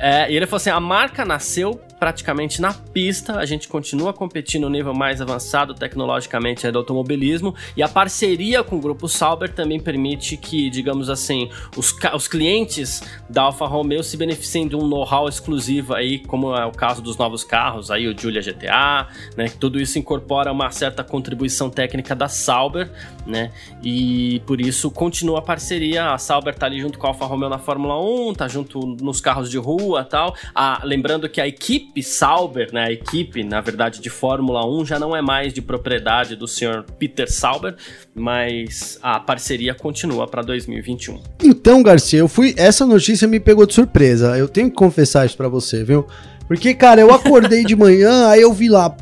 é, 0.00 0.30
e 0.30 0.36
ele 0.36 0.46
falou 0.46 0.58
assim: 0.58 0.70
a 0.70 0.80
marca 0.80 1.24
nasceu 1.24 1.80
praticamente 1.98 2.60
na 2.60 2.72
pista, 2.72 3.38
a 3.38 3.46
gente 3.46 3.68
continua 3.68 4.12
competindo 4.12 4.62
no 4.62 4.70
nível 4.70 4.94
mais 4.94 5.20
avançado 5.20 5.74
tecnologicamente 5.74 6.66
é 6.66 6.72
do 6.72 6.78
automobilismo 6.78 7.54
e 7.76 7.82
a 7.82 7.88
parceria 7.88 8.62
com 8.62 8.76
o 8.76 8.80
grupo 8.80 9.08
Sauber 9.08 9.52
também 9.52 9.80
permite 9.80 10.36
que, 10.36 10.70
digamos 10.70 11.10
assim, 11.10 11.50
os, 11.76 11.94
os 12.14 12.28
clientes 12.28 13.02
da 13.28 13.42
Alfa 13.42 13.66
Romeo 13.66 14.02
se 14.02 14.16
beneficiem 14.16 14.68
de 14.68 14.76
um 14.76 14.86
know-how 14.86 15.28
exclusivo 15.28 15.94
aí, 15.94 16.18
como 16.20 16.54
é 16.54 16.64
o 16.64 16.72
caso 16.72 17.02
dos 17.02 17.16
novos 17.16 17.44
carros, 17.44 17.90
aí 17.90 18.06
o 18.06 18.18
Giulia 18.18 18.40
GTA, 18.40 19.08
né? 19.36 19.48
Tudo 19.58 19.80
isso 19.80 19.98
incorpora 19.98 20.52
uma 20.52 20.70
certa 20.70 21.02
contribuição 21.02 21.70
técnica 21.70 22.14
da 22.14 22.28
Sauber, 22.28 22.90
né? 23.26 23.50
E 23.82 24.40
por 24.46 24.60
isso 24.60 24.90
continua 24.90 25.38
a 25.38 25.42
parceria. 25.42 26.12
A 26.12 26.18
Sauber 26.18 26.54
tá 26.54 26.66
ali 26.66 26.80
junto 26.80 26.98
com 26.98 27.06
a 27.06 27.10
Alfa 27.10 27.26
Romeo 27.26 27.48
na 27.48 27.58
Fórmula 27.58 28.00
1, 28.00 28.34
tá 28.34 28.48
junto 28.48 28.80
nos 29.00 29.20
carros 29.20 29.50
de 29.50 29.58
rua 29.58 30.04
tal. 30.04 30.34
Ah, 30.54 30.80
lembrando 30.84 31.28
que 31.28 31.40
a 31.40 31.46
equipe 31.46 31.87
Sauber, 32.02 32.72
né? 32.72 32.84
A 32.84 32.92
equipe, 32.92 33.42
na 33.42 33.60
verdade, 33.60 34.00
de 34.00 34.10
Fórmula 34.10 34.66
1 34.66 34.86
já 34.86 34.98
não 34.98 35.14
é 35.14 35.22
mais 35.22 35.52
de 35.52 35.60
propriedade 35.60 36.36
do 36.36 36.46
senhor 36.46 36.84
Peter 36.98 37.30
Sauber, 37.30 37.74
mas 38.14 38.98
a 39.02 39.18
parceria 39.20 39.74
continua 39.74 40.26
para 40.26 40.42
2021. 40.42 41.20
Então, 41.42 41.82
Garcia, 41.82 42.20
eu 42.20 42.28
fui. 42.28 42.54
Essa 42.56 42.86
notícia 42.86 43.26
me 43.26 43.40
pegou 43.40 43.66
de 43.66 43.74
surpresa. 43.74 44.38
Eu 44.38 44.48
tenho 44.48 44.70
que 44.70 44.76
confessar 44.76 45.26
isso 45.26 45.36
para 45.36 45.48
você, 45.48 45.84
viu? 45.84 46.06
Porque, 46.46 46.74
cara, 46.74 47.00
eu 47.00 47.12
acordei 47.12 47.64
de 47.64 47.76
manhã, 47.76 48.28
aí 48.30 48.40
eu 48.40 48.52
vi 48.52 48.68
lá 48.68 48.94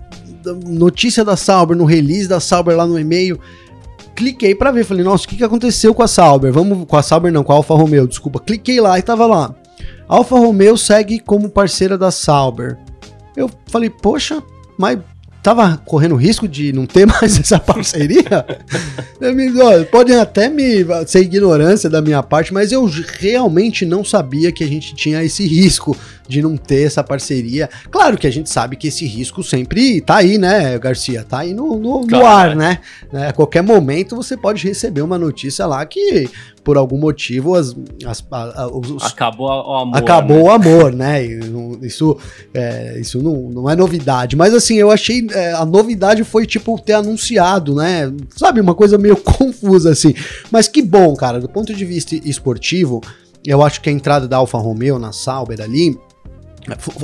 notícia 0.67 1.25
da 1.25 1.37
Sauber, 1.37 1.77
no 1.77 1.85
release 1.85 2.29
da 2.29 2.41
Sauber 2.41 2.77
lá 2.77 2.87
no 2.87 2.99
e-mail. 2.99 3.41
Cliquei 4.15 4.55
para 4.55 4.71
ver, 4.71 4.85
falei, 4.85 5.05
nossa, 5.05 5.25
o 5.25 5.29
que, 5.29 5.37
que 5.37 5.45
aconteceu 5.45 5.95
com 5.95 6.03
a 6.03 6.09
Sauber? 6.09 6.53
Vamos 6.53 6.87
com 6.87 6.97
a 6.97 7.03
Sauber 7.03 7.33
não, 7.33 7.45
com 7.45 7.53
a 7.53 7.57
Alfa 7.57 7.75
Romeo, 7.75 8.07
desculpa. 8.07 8.41
Cliquei 8.41 8.81
lá 8.81 8.99
e 8.99 9.03
tava 9.03 9.27
lá. 9.27 9.55
Alfa 10.09 10.37
Romeo 10.37 10.77
segue 10.77 11.19
como 11.19 11.51
parceira 11.51 11.99
da 11.99 12.11
Sauber. 12.11 12.79
Eu 13.37 13.51
falei, 13.67 13.91
poxa, 13.91 14.43
mas 14.79 14.99
tava 15.47 15.81
correndo 15.85 16.17
risco 16.17 16.49
de 16.49 16.73
não 16.73 16.87
ter 16.87 17.07
mais 17.07 17.39
essa 17.39 17.61
parceria? 17.61 18.45
Podem 19.93 20.17
até 20.17 20.49
me 20.49 20.85
ser 21.07 21.21
ignorância 21.21 21.89
da 21.89 22.03
minha 22.03 22.21
parte, 22.21 22.53
mas 22.53 22.73
eu 22.73 22.85
realmente 23.21 23.87
não 23.87 24.05
sabia 24.05 24.51
que 24.51 24.65
a 24.65 24.67
gente 24.67 24.93
tinha 24.97 25.23
esse 25.23 25.47
risco 25.47 25.97
de 26.29 26.43
não 26.43 26.57
ter 26.57 26.83
essa 26.83 27.03
parceria. 27.03 27.69
Claro 27.91 28.19
que 28.19 28.27
a 28.27 28.31
gente 28.31 28.51
sabe 28.51 28.77
que 28.77 28.89
esse 28.89 29.07
risco 29.07 29.43
sempre 29.43 30.01
tá 30.01 30.17
aí, 30.17 30.39
né, 30.39 30.79
Garcia? 30.79 31.25
Tá 31.25 31.41
aí 31.41 31.55
no, 31.55 31.79
no, 31.79 32.01
no 32.01 32.07
claro, 32.07 32.51
ar, 32.51 32.57
né? 32.57 32.81
né? 33.13 33.29
A 33.29 33.33
qualquer 33.33 33.63
momento 33.63 34.17
você 34.17 34.37
pode 34.37 34.67
receber 34.67 35.03
uma 35.03 35.19
notícia 35.19 35.67
lá 35.67 35.85
que, 35.87 36.29
por 36.65 36.77
algum 36.77 36.99
motivo, 36.99 37.55
as, 37.55 37.77
as, 38.05 38.25
a, 38.31 38.67
os, 38.69 39.05
acabou 39.05 39.49
o 39.49 39.75
amor. 39.77 39.97
Acabou 39.97 40.37
né? 40.37 40.43
o 40.43 40.51
amor, 40.51 40.93
né? 40.93 41.25
Isso, 41.83 42.17
é, 42.53 42.99
isso 42.99 43.23
não, 43.23 43.49
não 43.51 43.71
é 43.71 43.77
novidade. 43.77 44.37
Mas 44.37 44.53
assim, 44.53 44.77
eu 44.77 44.91
achei. 44.91 45.27
É, 45.37 45.53
a 45.53 45.65
novidade 45.65 46.25
foi, 46.25 46.47
tipo, 46.47 46.81
ter 46.81 46.95
anunciado, 46.95 47.75
né? 47.75 48.13
Sabe, 48.37 48.61
uma 48.61 48.75
coisa 48.75 48.97
meio 48.97 49.17
confusa, 49.21 49.91
assim. 49.91 50.15
Mas 50.51 50.67
que 50.67 50.83
bom, 50.83 51.15
cara, 51.15 51.39
do 51.39 51.49
ponto 51.49 51.75
de 51.75 51.85
vista 51.85 52.15
esportivo. 52.15 53.03
Eu 53.45 53.63
acho 53.63 53.81
que 53.81 53.89
a 53.89 53.93
entrada 53.93 54.27
da 54.27 54.39
Alfa 54.39 54.59
Romeo 54.59 54.99
na 54.99 55.13
Sauber 55.13 55.61
ali 55.61 55.97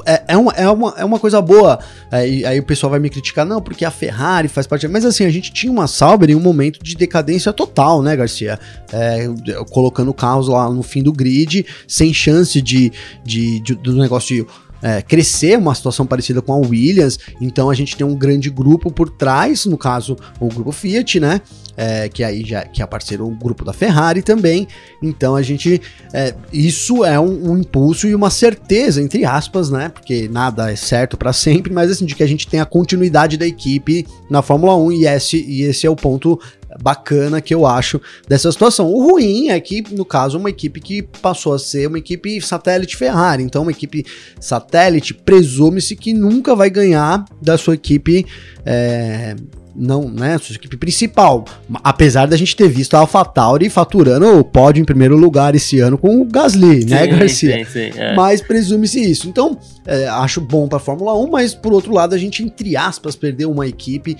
é, 0.04 0.22
é, 0.28 0.36
uma, 0.36 0.52
é, 0.52 0.68
uma, 0.68 0.94
é 0.96 1.04
uma 1.04 1.18
coisa 1.18 1.40
boa. 1.40 1.78
Aí, 2.10 2.44
aí 2.44 2.58
o 2.58 2.64
pessoal 2.64 2.90
vai 2.90 2.98
me 2.98 3.08
criticar, 3.08 3.46
não, 3.46 3.62
porque 3.62 3.84
a 3.84 3.90
Ferrari 3.90 4.48
faz 4.48 4.66
parte. 4.66 4.88
Mas 4.88 5.04
assim, 5.04 5.24
a 5.24 5.30
gente 5.30 5.52
tinha 5.52 5.72
uma 5.72 5.86
Sauber 5.86 6.30
em 6.30 6.34
um 6.34 6.40
momento 6.40 6.82
de 6.82 6.96
decadência 6.96 7.52
total, 7.52 8.02
né, 8.02 8.16
Garcia? 8.16 8.58
É, 8.92 9.28
colocando 9.70 10.12
carros 10.12 10.48
lá 10.48 10.68
no 10.68 10.82
fim 10.82 11.02
do 11.02 11.12
grid, 11.12 11.64
sem 11.86 12.12
chance 12.12 12.60
de, 12.60 12.92
de, 13.24 13.60
de 13.60 13.74
do 13.74 13.94
negócio 13.94 14.34
de 14.34 14.46
é, 14.82 15.00
crescer, 15.00 15.56
uma 15.56 15.74
situação 15.74 16.04
parecida 16.04 16.42
com 16.42 16.52
a 16.52 16.56
Williams. 16.56 17.18
Então 17.40 17.70
a 17.70 17.74
gente 17.74 17.96
tem 17.96 18.06
um 18.06 18.14
grande 18.14 18.50
grupo 18.50 18.90
por 18.90 19.08
trás, 19.08 19.64
no 19.64 19.78
caso 19.78 20.16
o 20.40 20.48
grupo 20.48 20.72
Fiat, 20.72 21.20
né? 21.20 21.40
É, 21.74 22.06
que 22.06 22.22
aí 22.22 22.44
já 22.44 22.66
que 22.66 22.82
é 22.82 22.86
parceiro 22.86 23.26
o 23.26 23.30
grupo 23.30 23.64
da 23.64 23.72
Ferrari 23.72 24.20
também. 24.20 24.68
Então 25.02 25.34
a 25.34 25.40
gente 25.40 25.80
é, 26.12 26.34
isso 26.52 27.04
é 27.04 27.18
um, 27.18 27.52
um, 27.52 27.58
impulso 27.58 28.06
e 28.06 28.14
uma 28.14 28.28
certeza 28.28 29.00
entre 29.00 29.24
aspas, 29.24 29.70
né? 29.70 29.88
Porque 29.88 30.28
nada 30.28 30.70
é 30.70 30.76
certo 30.76 31.16
para 31.16 31.32
sempre, 31.32 31.72
mas 31.72 31.90
assim 31.90 32.04
de 32.04 32.14
que 32.14 32.22
a 32.22 32.26
gente 32.26 32.46
tem 32.46 32.60
a 32.60 32.66
continuidade 32.66 33.36
da 33.36 33.46
equipe 33.46 34.06
na 34.28 34.42
Fórmula 34.42 34.76
1 34.76 34.92
e 34.92 35.06
esse 35.06 35.36
e 35.42 35.62
esse 35.62 35.86
é 35.86 35.90
o 35.90 35.96
ponto 35.96 36.38
bacana 36.80 37.40
que 37.40 37.54
eu 37.54 37.66
acho 37.66 38.00
dessa 38.28 38.50
situação. 38.50 38.86
O 38.86 39.10
ruim 39.10 39.48
é 39.48 39.60
que, 39.60 39.82
no 39.90 40.04
caso, 40.04 40.38
uma 40.38 40.50
equipe 40.50 40.80
que 40.80 41.02
passou 41.02 41.54
a 41.54 41.58
ser 41.58 41.88
uma 41.88 41.98
equipe 41.98 42.40
satélite 42.40 42.96
Ferrari. 42.96 43.42
Então, 43.42 43.62
uma 43.62 43.70
equipe 43.70 44.04
satélite 44.40 45.14
presume-se 45.14 45.96
que 45.96 46.12
nunca 46.12 46.54
vai 46.54 46.70
ganhar 46.70 47.24
da 47.40 47.58
sua 47.58 47.74
equipe. 47.74 48.24
É, 48.64 49.34
não, 49.74 50.08
né, 50.08 50.38
sua 50.38 50.54
equipe 50.54 50.76
principal. 50.76 51.44
Apesar 51.82 52.26
da 52.26 52.36
gente 52.36 52.54
ter 52.54 52.68
visto 52.68 52.94
a 52.94 52.98
AlphaTauri 53.00 53.70
faturando 53.70 54.38
o 54.38 54.44
pódio 54.44 54.82
em 54.82 54.84
primeiro 54.84 55.16
lugar 55.16 55.54
esse 55.54 55.80
ano 55.80 55.96
com 55.96 56.20
o 56.20 56.24
Gasly, 56.24 56.80
né, 56.80 56.80
sim, 56.80 56.86
né, 56.86 57.06
Garcia? 57.06 57.64
Sim, 57.64 57.64
sim, 57.64 57.98
é. 57.98 58.14
Mas 58.14 58.40
presume-se 58.40 59.00
isso. 59.00 59.28
Então, 59.28 59.58
é, 59.86 60.06
acho 60.08 60.40
bom 60.40 60.68
para 60.68 60.78
Fórmula 60.78 61.18
1, 61.18 61.30
mas 61.30 61.54
por 61.54 61.72
outro 61.72 61.92
lado, 61.92 62.14
a 62.14 62.18
gente, 62.18 62.42
entre 62.42 62.76
aspas, 62.76 63.16
perdeu 63.16 63.50
uma 63.50 63.66
equipe 63.66 64.16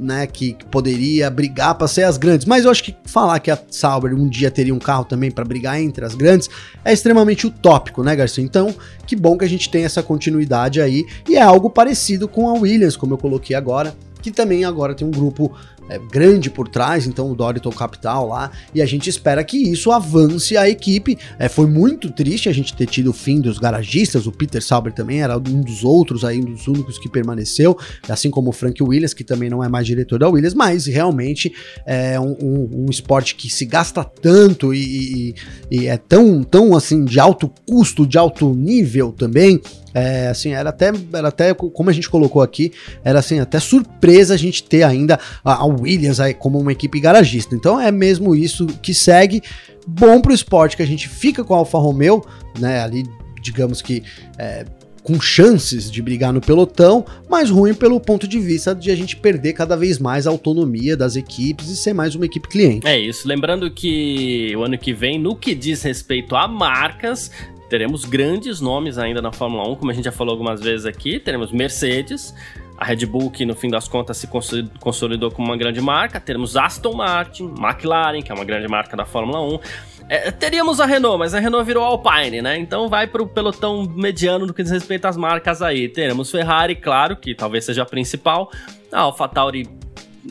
né, 0.00 0.26
que, 0.26 0.54
que 0.54 0.64
poderia 0.64 1.30
brigar 1.30 1.74
para 1.74 1.86
ser 1.86 2.04
as 2.04 2.16
grandes. 2.16 2.46
Mas 2.46 2.64
eu 2.64 2.70
acho 2.70 2.82
que 2.82 2.96
falar 3.04 3.38
que 3.38 3.50
a 3.50 3.58
Sauber 3.70 4.14
um 4.14 4.28
dia 4.28 4.50
teria 4.50 4.74
um 4.74 4.78
carro 4.78 5.04
também 5.04 5.30
para 5.30 5.44
brigar 5.44 5.80
entre 5.80 6.04
as 6.04 6.14
grandes 6.14 6.48
é 6.84 6.92
extremamente 6.92 7.46
utópico, 7.46 8.02
né, 8.02 8.16
Garcia? 8.16 8.42
Então, 8.42 8.74
que 9.06 9.14
bom 9.14 9.36
que 9.36 9.44
a 9.44 9.48
gente 9.48 9.70
tem 9.70 9.84
essa 9.84 10.02
continuidade 10.02 10.80
aí 10.80 11.04
e 11.28 11.36
é 11.36 11.42
algo 11.42 11.68
parecido 11.68 12.26
com 12.26 12.48
a 12.48 12.54
Williams, 12.54 12.96
como 12.96 13.14
eu 13.14 13.18
coloquei 13.18 13.54
agora, 13.54 13.94
que 14.22 14.30
também 14.30 14.64
agora 14.64 14.94
tem 14.94 15.06
um 15.06 15.10
grupo 15.10 15.52
é, 15.90 15.98
grande 15.98 16.48
por 16.48 16.68
trás, 16.68 17.06
então 17.06 17.30
o 17.30 17.34
Doriton 17.34 17.70
Capital 17.70 18.28
lá, 18.28 18.50
e 18.74 18.80
a 18.80 18.86
gente 18.86 19.10
espera 19.10 19.42
que 19.42 19.56
isso 19.56 19.90
avance 19.90 20.56
a 20.56 20.68
equipe. 20.68 21.18
É, 21.38 21.48
foi 21.48 21.66
muito 21.66 22.10
triste 22.10 22.48
a 22.48 22.52
gente 22.52 22.74
ter 22.74 22.86
tido 22.86 23.10
o 23.10 23.12
fim 23.12 23.40
dos 23.40 23.58
garagistas, 23.58 24.26
o 24.26 24.32
Peter 24.32 24.62
Sauber 24.62 24.92
também 24.92 25.20
era 25.20 25.36
um 25.36 25.60
dos 25.60 25.84
outros 25.84 26.24
aí, 26.24 26.38
um 26.40 26.44
dos 26.44 26.68
únicos 26.68 26.98
que 26.98 27.08
permaneceu, 27.08 27.76
assim 28.08 28.30
como 28.30 28.50
o 28.50 28.52
Frank 28.52 28.82
Williams, 28.82 29.12
que 29.12 29.24
também 29.24 29.50
não 29.50 29.62
é 29.62 29.68
mais 29.68 29.86
diretor 29.86 30.18
da 30.18 30.28
Williams, 30.28 30.54
mas 30.54 30.86
realmente 30.86 31.52
é 31.84 32.18
um, 32.20 32.36
um, 32.40 32.84
um 32.84 32.86
esporte 32.90 33.34
que 33.34 33.50
se 33.50 33.64
gasta 33.64 34.04
tanto 34.04 34.72
e, 34.72 34.80
e, 34.80 35.34
e, 35.70 35.86
é 35.86 35.96
tão, 35.96 36.42
tão 36.44 36.76
assim 36.76 37.04
de 37.04 37.18
alto 37.18 37.52
custo, 37.66 38.06
de 38.06 38.16
alto 38.16 38.54
nível 38.54 39.12
também, 39.12 39.60
é, 39.94 40.28
assim, 40.28 40.52
era 40.52 40.70
até, 40.70 40.92
era 41.12 41.28
até, 41.28 41.54
como 41.54 41.90
a 41.90 41.92
gente 41.92 42.08
colocou 42.08 42.42
aqui, 42.42 42.72
era 43.04 43.18
assim, 43.18 43.40
até 43.40 43.58
surpresa 43.58 44.34
a 44.34 44.36
gente 44.36 44.62
ter 44.62 44.82
ainda 44.82 45.18
a, 45.44 45.64
Williams 45.64 46.20
aí 46.20 46.34
como 46.34 46.58
uma 46.58 46.72
equipe 46.72 47.00
garagista. 47.00 47.54
Então 47.54 47.80
é 47.80 47.90
mesmo 47.90 48.34
isso 48.34 48.66
que 48.66 48.94
segue. 48.94 49.42
Bom 49.86 50.20
pro 50.20 50.32
esporte 50.32 50.76
que 50.76 50.82
a 50.82 50.86
gente 50.86 51.08
fica 51.08 51.42
com 51.42 51.54
a 51.54 51.58
Alfa 51.58 51.78
Romeo, 51.78 52.24
né? 52.58 52.80
Ali, 52.80 53.04
digamos 53.42 53.82
que 53.82 54.02
é, 54.38 54.64
com 55.02 55.20
chances 55.20 55.90
de 55.90 56.02
brigar 56.02 56.32
no 56.32 56.40
pelotão, 56.40 57.04
mas 57.28 57.50
ruim 57.50 57.74
pelo 57.74 57.98
ponto 57.98 58.28
de 58.28 58.38
vista 58.38 58.74
de 58.74 58.90
a 58.90 58.94
gente 58.94 59.16
perder 59.16 59.54
cada 59.54 59.76
vez 59.76 59.98
mais 59.98 60.26
a 60.26 60.30
autonomia 60.30 60.96
das 60.96 61.16
equipes 61.16 61.68
e 61.68 61.76
ser 61.76 61.92
mais 61.92 62.14
uma 62.14 62.26
equipe 62.26 62.48
cliente. 62.48 62.86
É 62.86 62.98
isso. 62.98 63.26
Lembrando 63.26 63.70
que 63.70 64.54
o 64.56 64.62
ano 64.62 64.78
que 64.78 64.92
vem, 64.92 65.18
no 65.18 65.34
que 65.34 65.54
diz 65.54 65.82
respeito 65.82 66.36
a 66.36 66.46
marcas, 66.46 67.30
teremos 67.70 68.04
grandes 68.04 68.60
nomes 68.60 68.98
ainda 68.98 69.22
na 69.22 69.30
Fórmula 69.30 69.66
1, 69.70 69.76
como 69.76 69.92
a 69.92 69.94
gente 69.94 70.04
já 70.04 70.12
falou 70.12 70.32
algumas 70.32 70.60
vezes 70.60 70.84
aqui. 70.84 71.20
Teremos 71.20 71.52
Mercedes, 71.52 72.34
a 72.76 72.84
Red 72.84 73.06
Bull, 73.06 73.30
que 73.30 73.46
no 73.46 73.54
fim 73.54 73.70
das 73.70 73.86
contas 73.86 74.16
se 74.16 74.28
consolidou 74.80 75.30
como 75.30 75.48
uma 75.48 75.56
grande 75.56 75.80
marca. 75.80 76.18
Teremos 76.18 76.56
Aston 76.56 76.94
Martin, 76.94 77.54
McLaren, 77.56 78.22
que 78.22 78.32
é 78.32 78.34
uma 78.34 78.44
grande 78.44 78.66
marca 78.66 78.96
da 78.96 79.06
Fórmula 79.06 79.40
1. 79.40 79.60
É, 80.08 80.32
teríamos 80.32 80.80
a 80.80 80.86
Renault, 80.86 81.20
mas 81.20 81.32
a 81.32 81.38
Renault 81.38 81.64
virou 81.64 81.84
Alpine, 81.84 82.42
né? 82.42 82.58
Então 82.58 82.88
vai 82.88 83.06
para 83.06 83.22
o 83.22 83.28
pelotão 83.28 83.84
mediano 83.84 84.44
no 84.44 84.52
que 84.52 84.64
diz 84.64 84.72
respeito 84.72 85.06
às 85.06 85.16
marcas 85.16 85.62
aí. 85.62 85.88
Teremos 85.88 86.28
Ferrari, 86.28 86.74
claro, 86.74 87.14
que 87.14 87.36
talvez 87.36 87.64
seja 87.64 87.82
a 87.82 87.86
principal. 87.86 88.50
A 88.90 89.02
AlphaTauri 89.02 89.68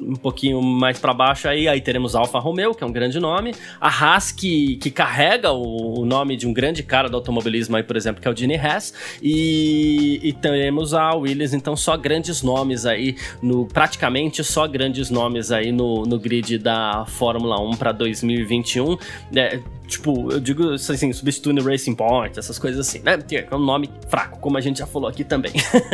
um 0.02 0.16
pouquinho 0.16 0.62
mais 0.62 1.00
para 1.00 1.14
baixo 1.14 1.48
aí, 1.48 1.68
aí 1.68 1.82
teremos 1.82 2.16
Alfa 2.16 2.40
Romeo, 2.40 2.74
que 2.74 2.84
é 2.84 2.88
um 2.88 2.92
grande 2.92 3.20
nome, 3.20 3.54
a 3.80 3.88
Haas, 3.88 4.32
que, 4.32 4.78
que 4.78 4.92
carrega 4.92 5.52
o, 5.52 6.02
o, 6.02 6.06
nome 6.06 6.36
de 6.36 6.48
um 6.48 6.54
grande 6.54 6.84
cara 6.84 7.10
do 7.10 7.16
automobilismo 7.16 7.76
aí, 7.76 7.84
por 7.84 7.96
exemplo, 7.96 8.22
que 8.22 8.28
é 8.28 8.32
o 8.32 8.36
Gene 8.36 8.56
Haas, 8.56 8.94
e, 9.22 10.20
e 10.24 10.34
teremos 10.34 10.94
a 10.94 11.14
Williams, 11.14 11.54
então 11.54 11.76
só 11.76 11.98
grandes 11.98 12.42
nomes 12.42 12.86
aí, 12.86 13.16
no 13.42 13.66
praticamente 13.66 14.44
só 14.44 14.68
grandes 14.68 15.10
nomes 15.10 15.52
aí 15.52 15.72
no, 15.72 16.04
no 16.04 16.20
grid 16.20 16.58
da 16.58 17.06
Fórmula 17.08 17.60
1 17.60 17.72
para 17.72 17.92
2021. 17.92 18.98
É, 19.36 19.60
tipo, 19.90 20.32
eu 20.32 20.40
digo 20.40 20.72
assim, 20.74 21.12
substituindo 21.12 21.64
Racing 21.64 21.96
Point, 21.96 22.38
essas 22.38 22.60
coisas 22.60 22.88
assim, 22.88 23.00
né? 23.00 23.18
É 23.32 23.56
um 23.56 23.60
nome 23.60 23.90
fraco, 24.08 24.40
como 24.40 24.58
a 24.58 24.62
gente 24.62 24.80
já 24.80 24.86
falou 24.86 25.10
aqui 25.10 25.24
também. 25.24 25.52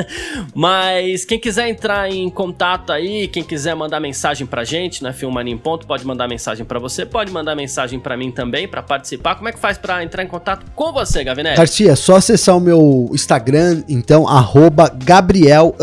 Mas 0.53 1.23
quem 1.25 1.39
quiser 1.39 1.69
entrar 1.69 2.11
em 2.11 2.29
contato 2.29 2.91
aí, 2.91 3.27
quem 3.27 3.43
quiser 3.43 3.75
mandar 3.75 3.99
mensagem 3.99 4.45
pra 4.45 4.63
gente, 4.63 5.03
né, 5.03 5.13
Filmania 5.13 5.55
Ponto, 5.57 5.87
pode 5.87 6.05
mandar 6.05 6.27
mensagem 6.27 6.65
para 6.65 6.77
você, 6.77 7.05
pode 7.05 7.31
mandar 7.31 7.55
mensagem 7.55 7.99
para 7.99 8.17
mim 8.17 8.29
também, 8.29 8.67
para 8.67 8.83
participar. 8.83 9.35
Como 9.35 9.47
é 9.47 9.53
que 9.53 9.59
faz 9.59 9.77
para 9.77 10.03
entrar 10.03 10.21
em 10.23 10.27
contato 10.27 10.65
com 10.75 10.91
você, 10.91 11.23
Gavinelli? 11.23 11.55
Garcia, 11.55 11.91
é 11.91 11.95
só 11.95 12.17
acessar 12.17 12.57
o 12.57 12.59
meu 12.59 13.09
Instagram, 13.13 13.83
então, 13.87 14.27
arroba 14.27 14.89
Gabriel, 14.89 15.73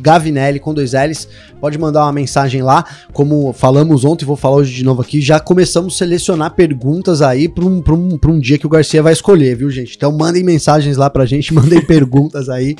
Gavinelli, 0.00 0.58
com 0.58 0.72
dois 0.72 0.92
L's. 0.92 1.28
Pode 1.60 1.78
mandar 1.78 2.04
uma 2.04 2.12
mensagem 2.12 2.62
lá, 2.62 2.84
como 3.12 3.52
falamos 3.52 4.04
ontem, 4.04 4.24
vou 4.24 4.36
falar 4.36 4.56
hoje 4.56 4.74
de 4.74 4.82
novo 4.82 5.02
aqui, 5.02 5.20
já 5.20 5.38
começamos 5.38 5.94
a 5.94 5.98
selecionar 5.98 6.54
perguntas 6.54 7.22
aí 7.22 7.41
para 7.48 7.64
um, 7.64 7.82
um, 7.86 8.18
um 8.32 8.38
dia 8.38 8.58
que 8.58 8.66
o 8.66 8.70
Garcia 8.70 9.02
vai 9.02 9.12
escolher, 9.12 9.56
viu, 9.56 9.70
gente? 9.70 9.96
Então 9.96 10.12
mandem 10.12 10.42
mensagens 10.42 10.96
lá 10.96 11.08
pra 11.08 11.26
gente, 11.26 11.52
mandem 11.54 11.80
perguntas 11.84 12.48
aí 12.48 12.76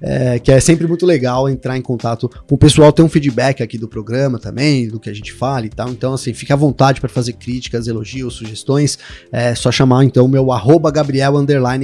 é, 0.00 0.38
que 0.38 0.52
é 0.52 0.60
sempre 0.60 0.86
muito 0.86 1.06
legal 1.06 1.48
entrar 1.48 1.76
em 1.76 1.82
contato 1.82 2.28
com 2.46 2.54
o 2.54 2.58
pessoal, 2.58 2.92
ter 2.92 3.02
um 3.02 3.08
feedback 3.08 3.62
aqui 3.62 3.78
do 3.78 3.88
programa 3.88 4.38
também, 4.38 4.88
do 4.88 5.00
que 5.00 5.10
a 5.10 5.14
gente 5.14 5.32
fala 5.32 5.66
e 5.66 5.70
tal. 5.70 5.88
Então, 5.88 6.14
assim, 6.14 6.32
fique 6.32 6.52
à 6.52 6.56
vontade 6.56 7.00
para 7.00 7.08
fazer 7.08 7.34
críticas, 7.34 7.86
elogios, 7.86 8.34
sugestões. 8.34 8.98
É 9.32 9.54
só 9.54 9.72
chamar 9.72 10.04
então 10.04 10.24
o 10.24 10.28
meu 10.28 10.52
arroba 10.52 10.90
Gabriel 10.90 11.32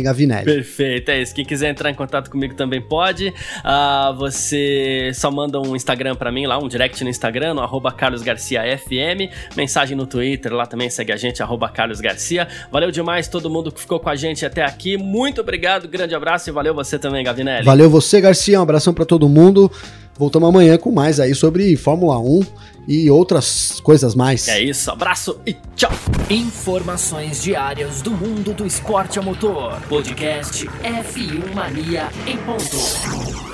Gavinelli. 0.02 0.44
Perfeito, 0.44 1.10
é 1.10 1.22
isso. 1.22 1.34
Quem 1.34 1.44
quiser 1.44 1.70
entrar 1.70 1.90
em 1.90 1.94
contato 1.94 2.30
comigo 2.30 2.54
também 2.54 2.80
pode. 2.80 3.28
Uh, 3.28 4.16
você 4.16 5.10
só 5.14 5.30
manda 5.30 5.60
um 5.60 5.74
Instagram 5.74 6.14
para 6.14 6.30
mim 6.30 6.46
lá, 6.46 6.58
um 6.58 6.68
direct 6.68 7.02
no 7.02 7.10
Instagram, 7.10 7.54
no 7.54 7.60
arroba 7.60 7.92
Carlos 7.92 8.22
Garcia 8.22 8.62
FM. 8.78 9.32
Mensagem 9.56 9.96
no 9.96 10.06
Twitter, 10.06 10.52
lá 10.52 10.66
também 10.66 10.88
segue 10.90 11.12
a 11.12 11.16
gente, 11.16 11.42
arroba 11.42 11.68
Carlos 11.68 12.00
Garcia. 12.00 12.46
Valeu 12.70 12.90
demais 12.90 13.28
todo 13.28 13.50
mundo 13.50 13.72
que 13.72 13.80
ficou 13.80 13.98
com 13.98 14.08
a 14.08 14.16
gente 14.16 14.44
até 14.44 14.64
aqui. 14.64 14.96
Muito 14.96 15.40
obrigado, 15.40 15.88
grande 15.88 16.14
abraço 16.14 16.48
e 16.48 16.52
valeu 16.52 16.74
você 16.74 16.98
também, 16.98 17.24
Gavinelli. 17.24 17.64
Valeu 17.64 17.90
você 17.90 18.01
você, 18.02 18.20
Garcia. 18.20 18.58
Um 18.58 18.62
abração 18.62 18.92
para 18.92 19.04
todo 19.04 19.28
mundo. 19.28 19.70
Voltamos 20.18 20.48
amanhã 20.48 20.76
com 20.76 20.92
mais 20.92 21.18
aí 21.18 21.34
sobre 21.34 21.74
Fórmula 21.76 22.18
1 22.18 22.42
e 22.86 23.10
outras 23.10 23.80
coisas 23.82 24.14
mais. 24.14 24.46
É 24.48 24.60
isso, 24.60 24.90
abraço 24.90 25.38
e 25.46 25.56
tchau. 25.74 25.92
Informações 26.28 27.42
diárias 27.42 28.02
do 28.02 28.10
mundo 28.10 28.52
do 28.52 28.66
esporte 28.66 29.18
a 29.18 29.22
motor. 29.22 29.80
Podcast 29.88 30.66
F1 30.66 31.54
Mania 31.54 32.08
em 32.26 32.36
ponto. 32.38 33.51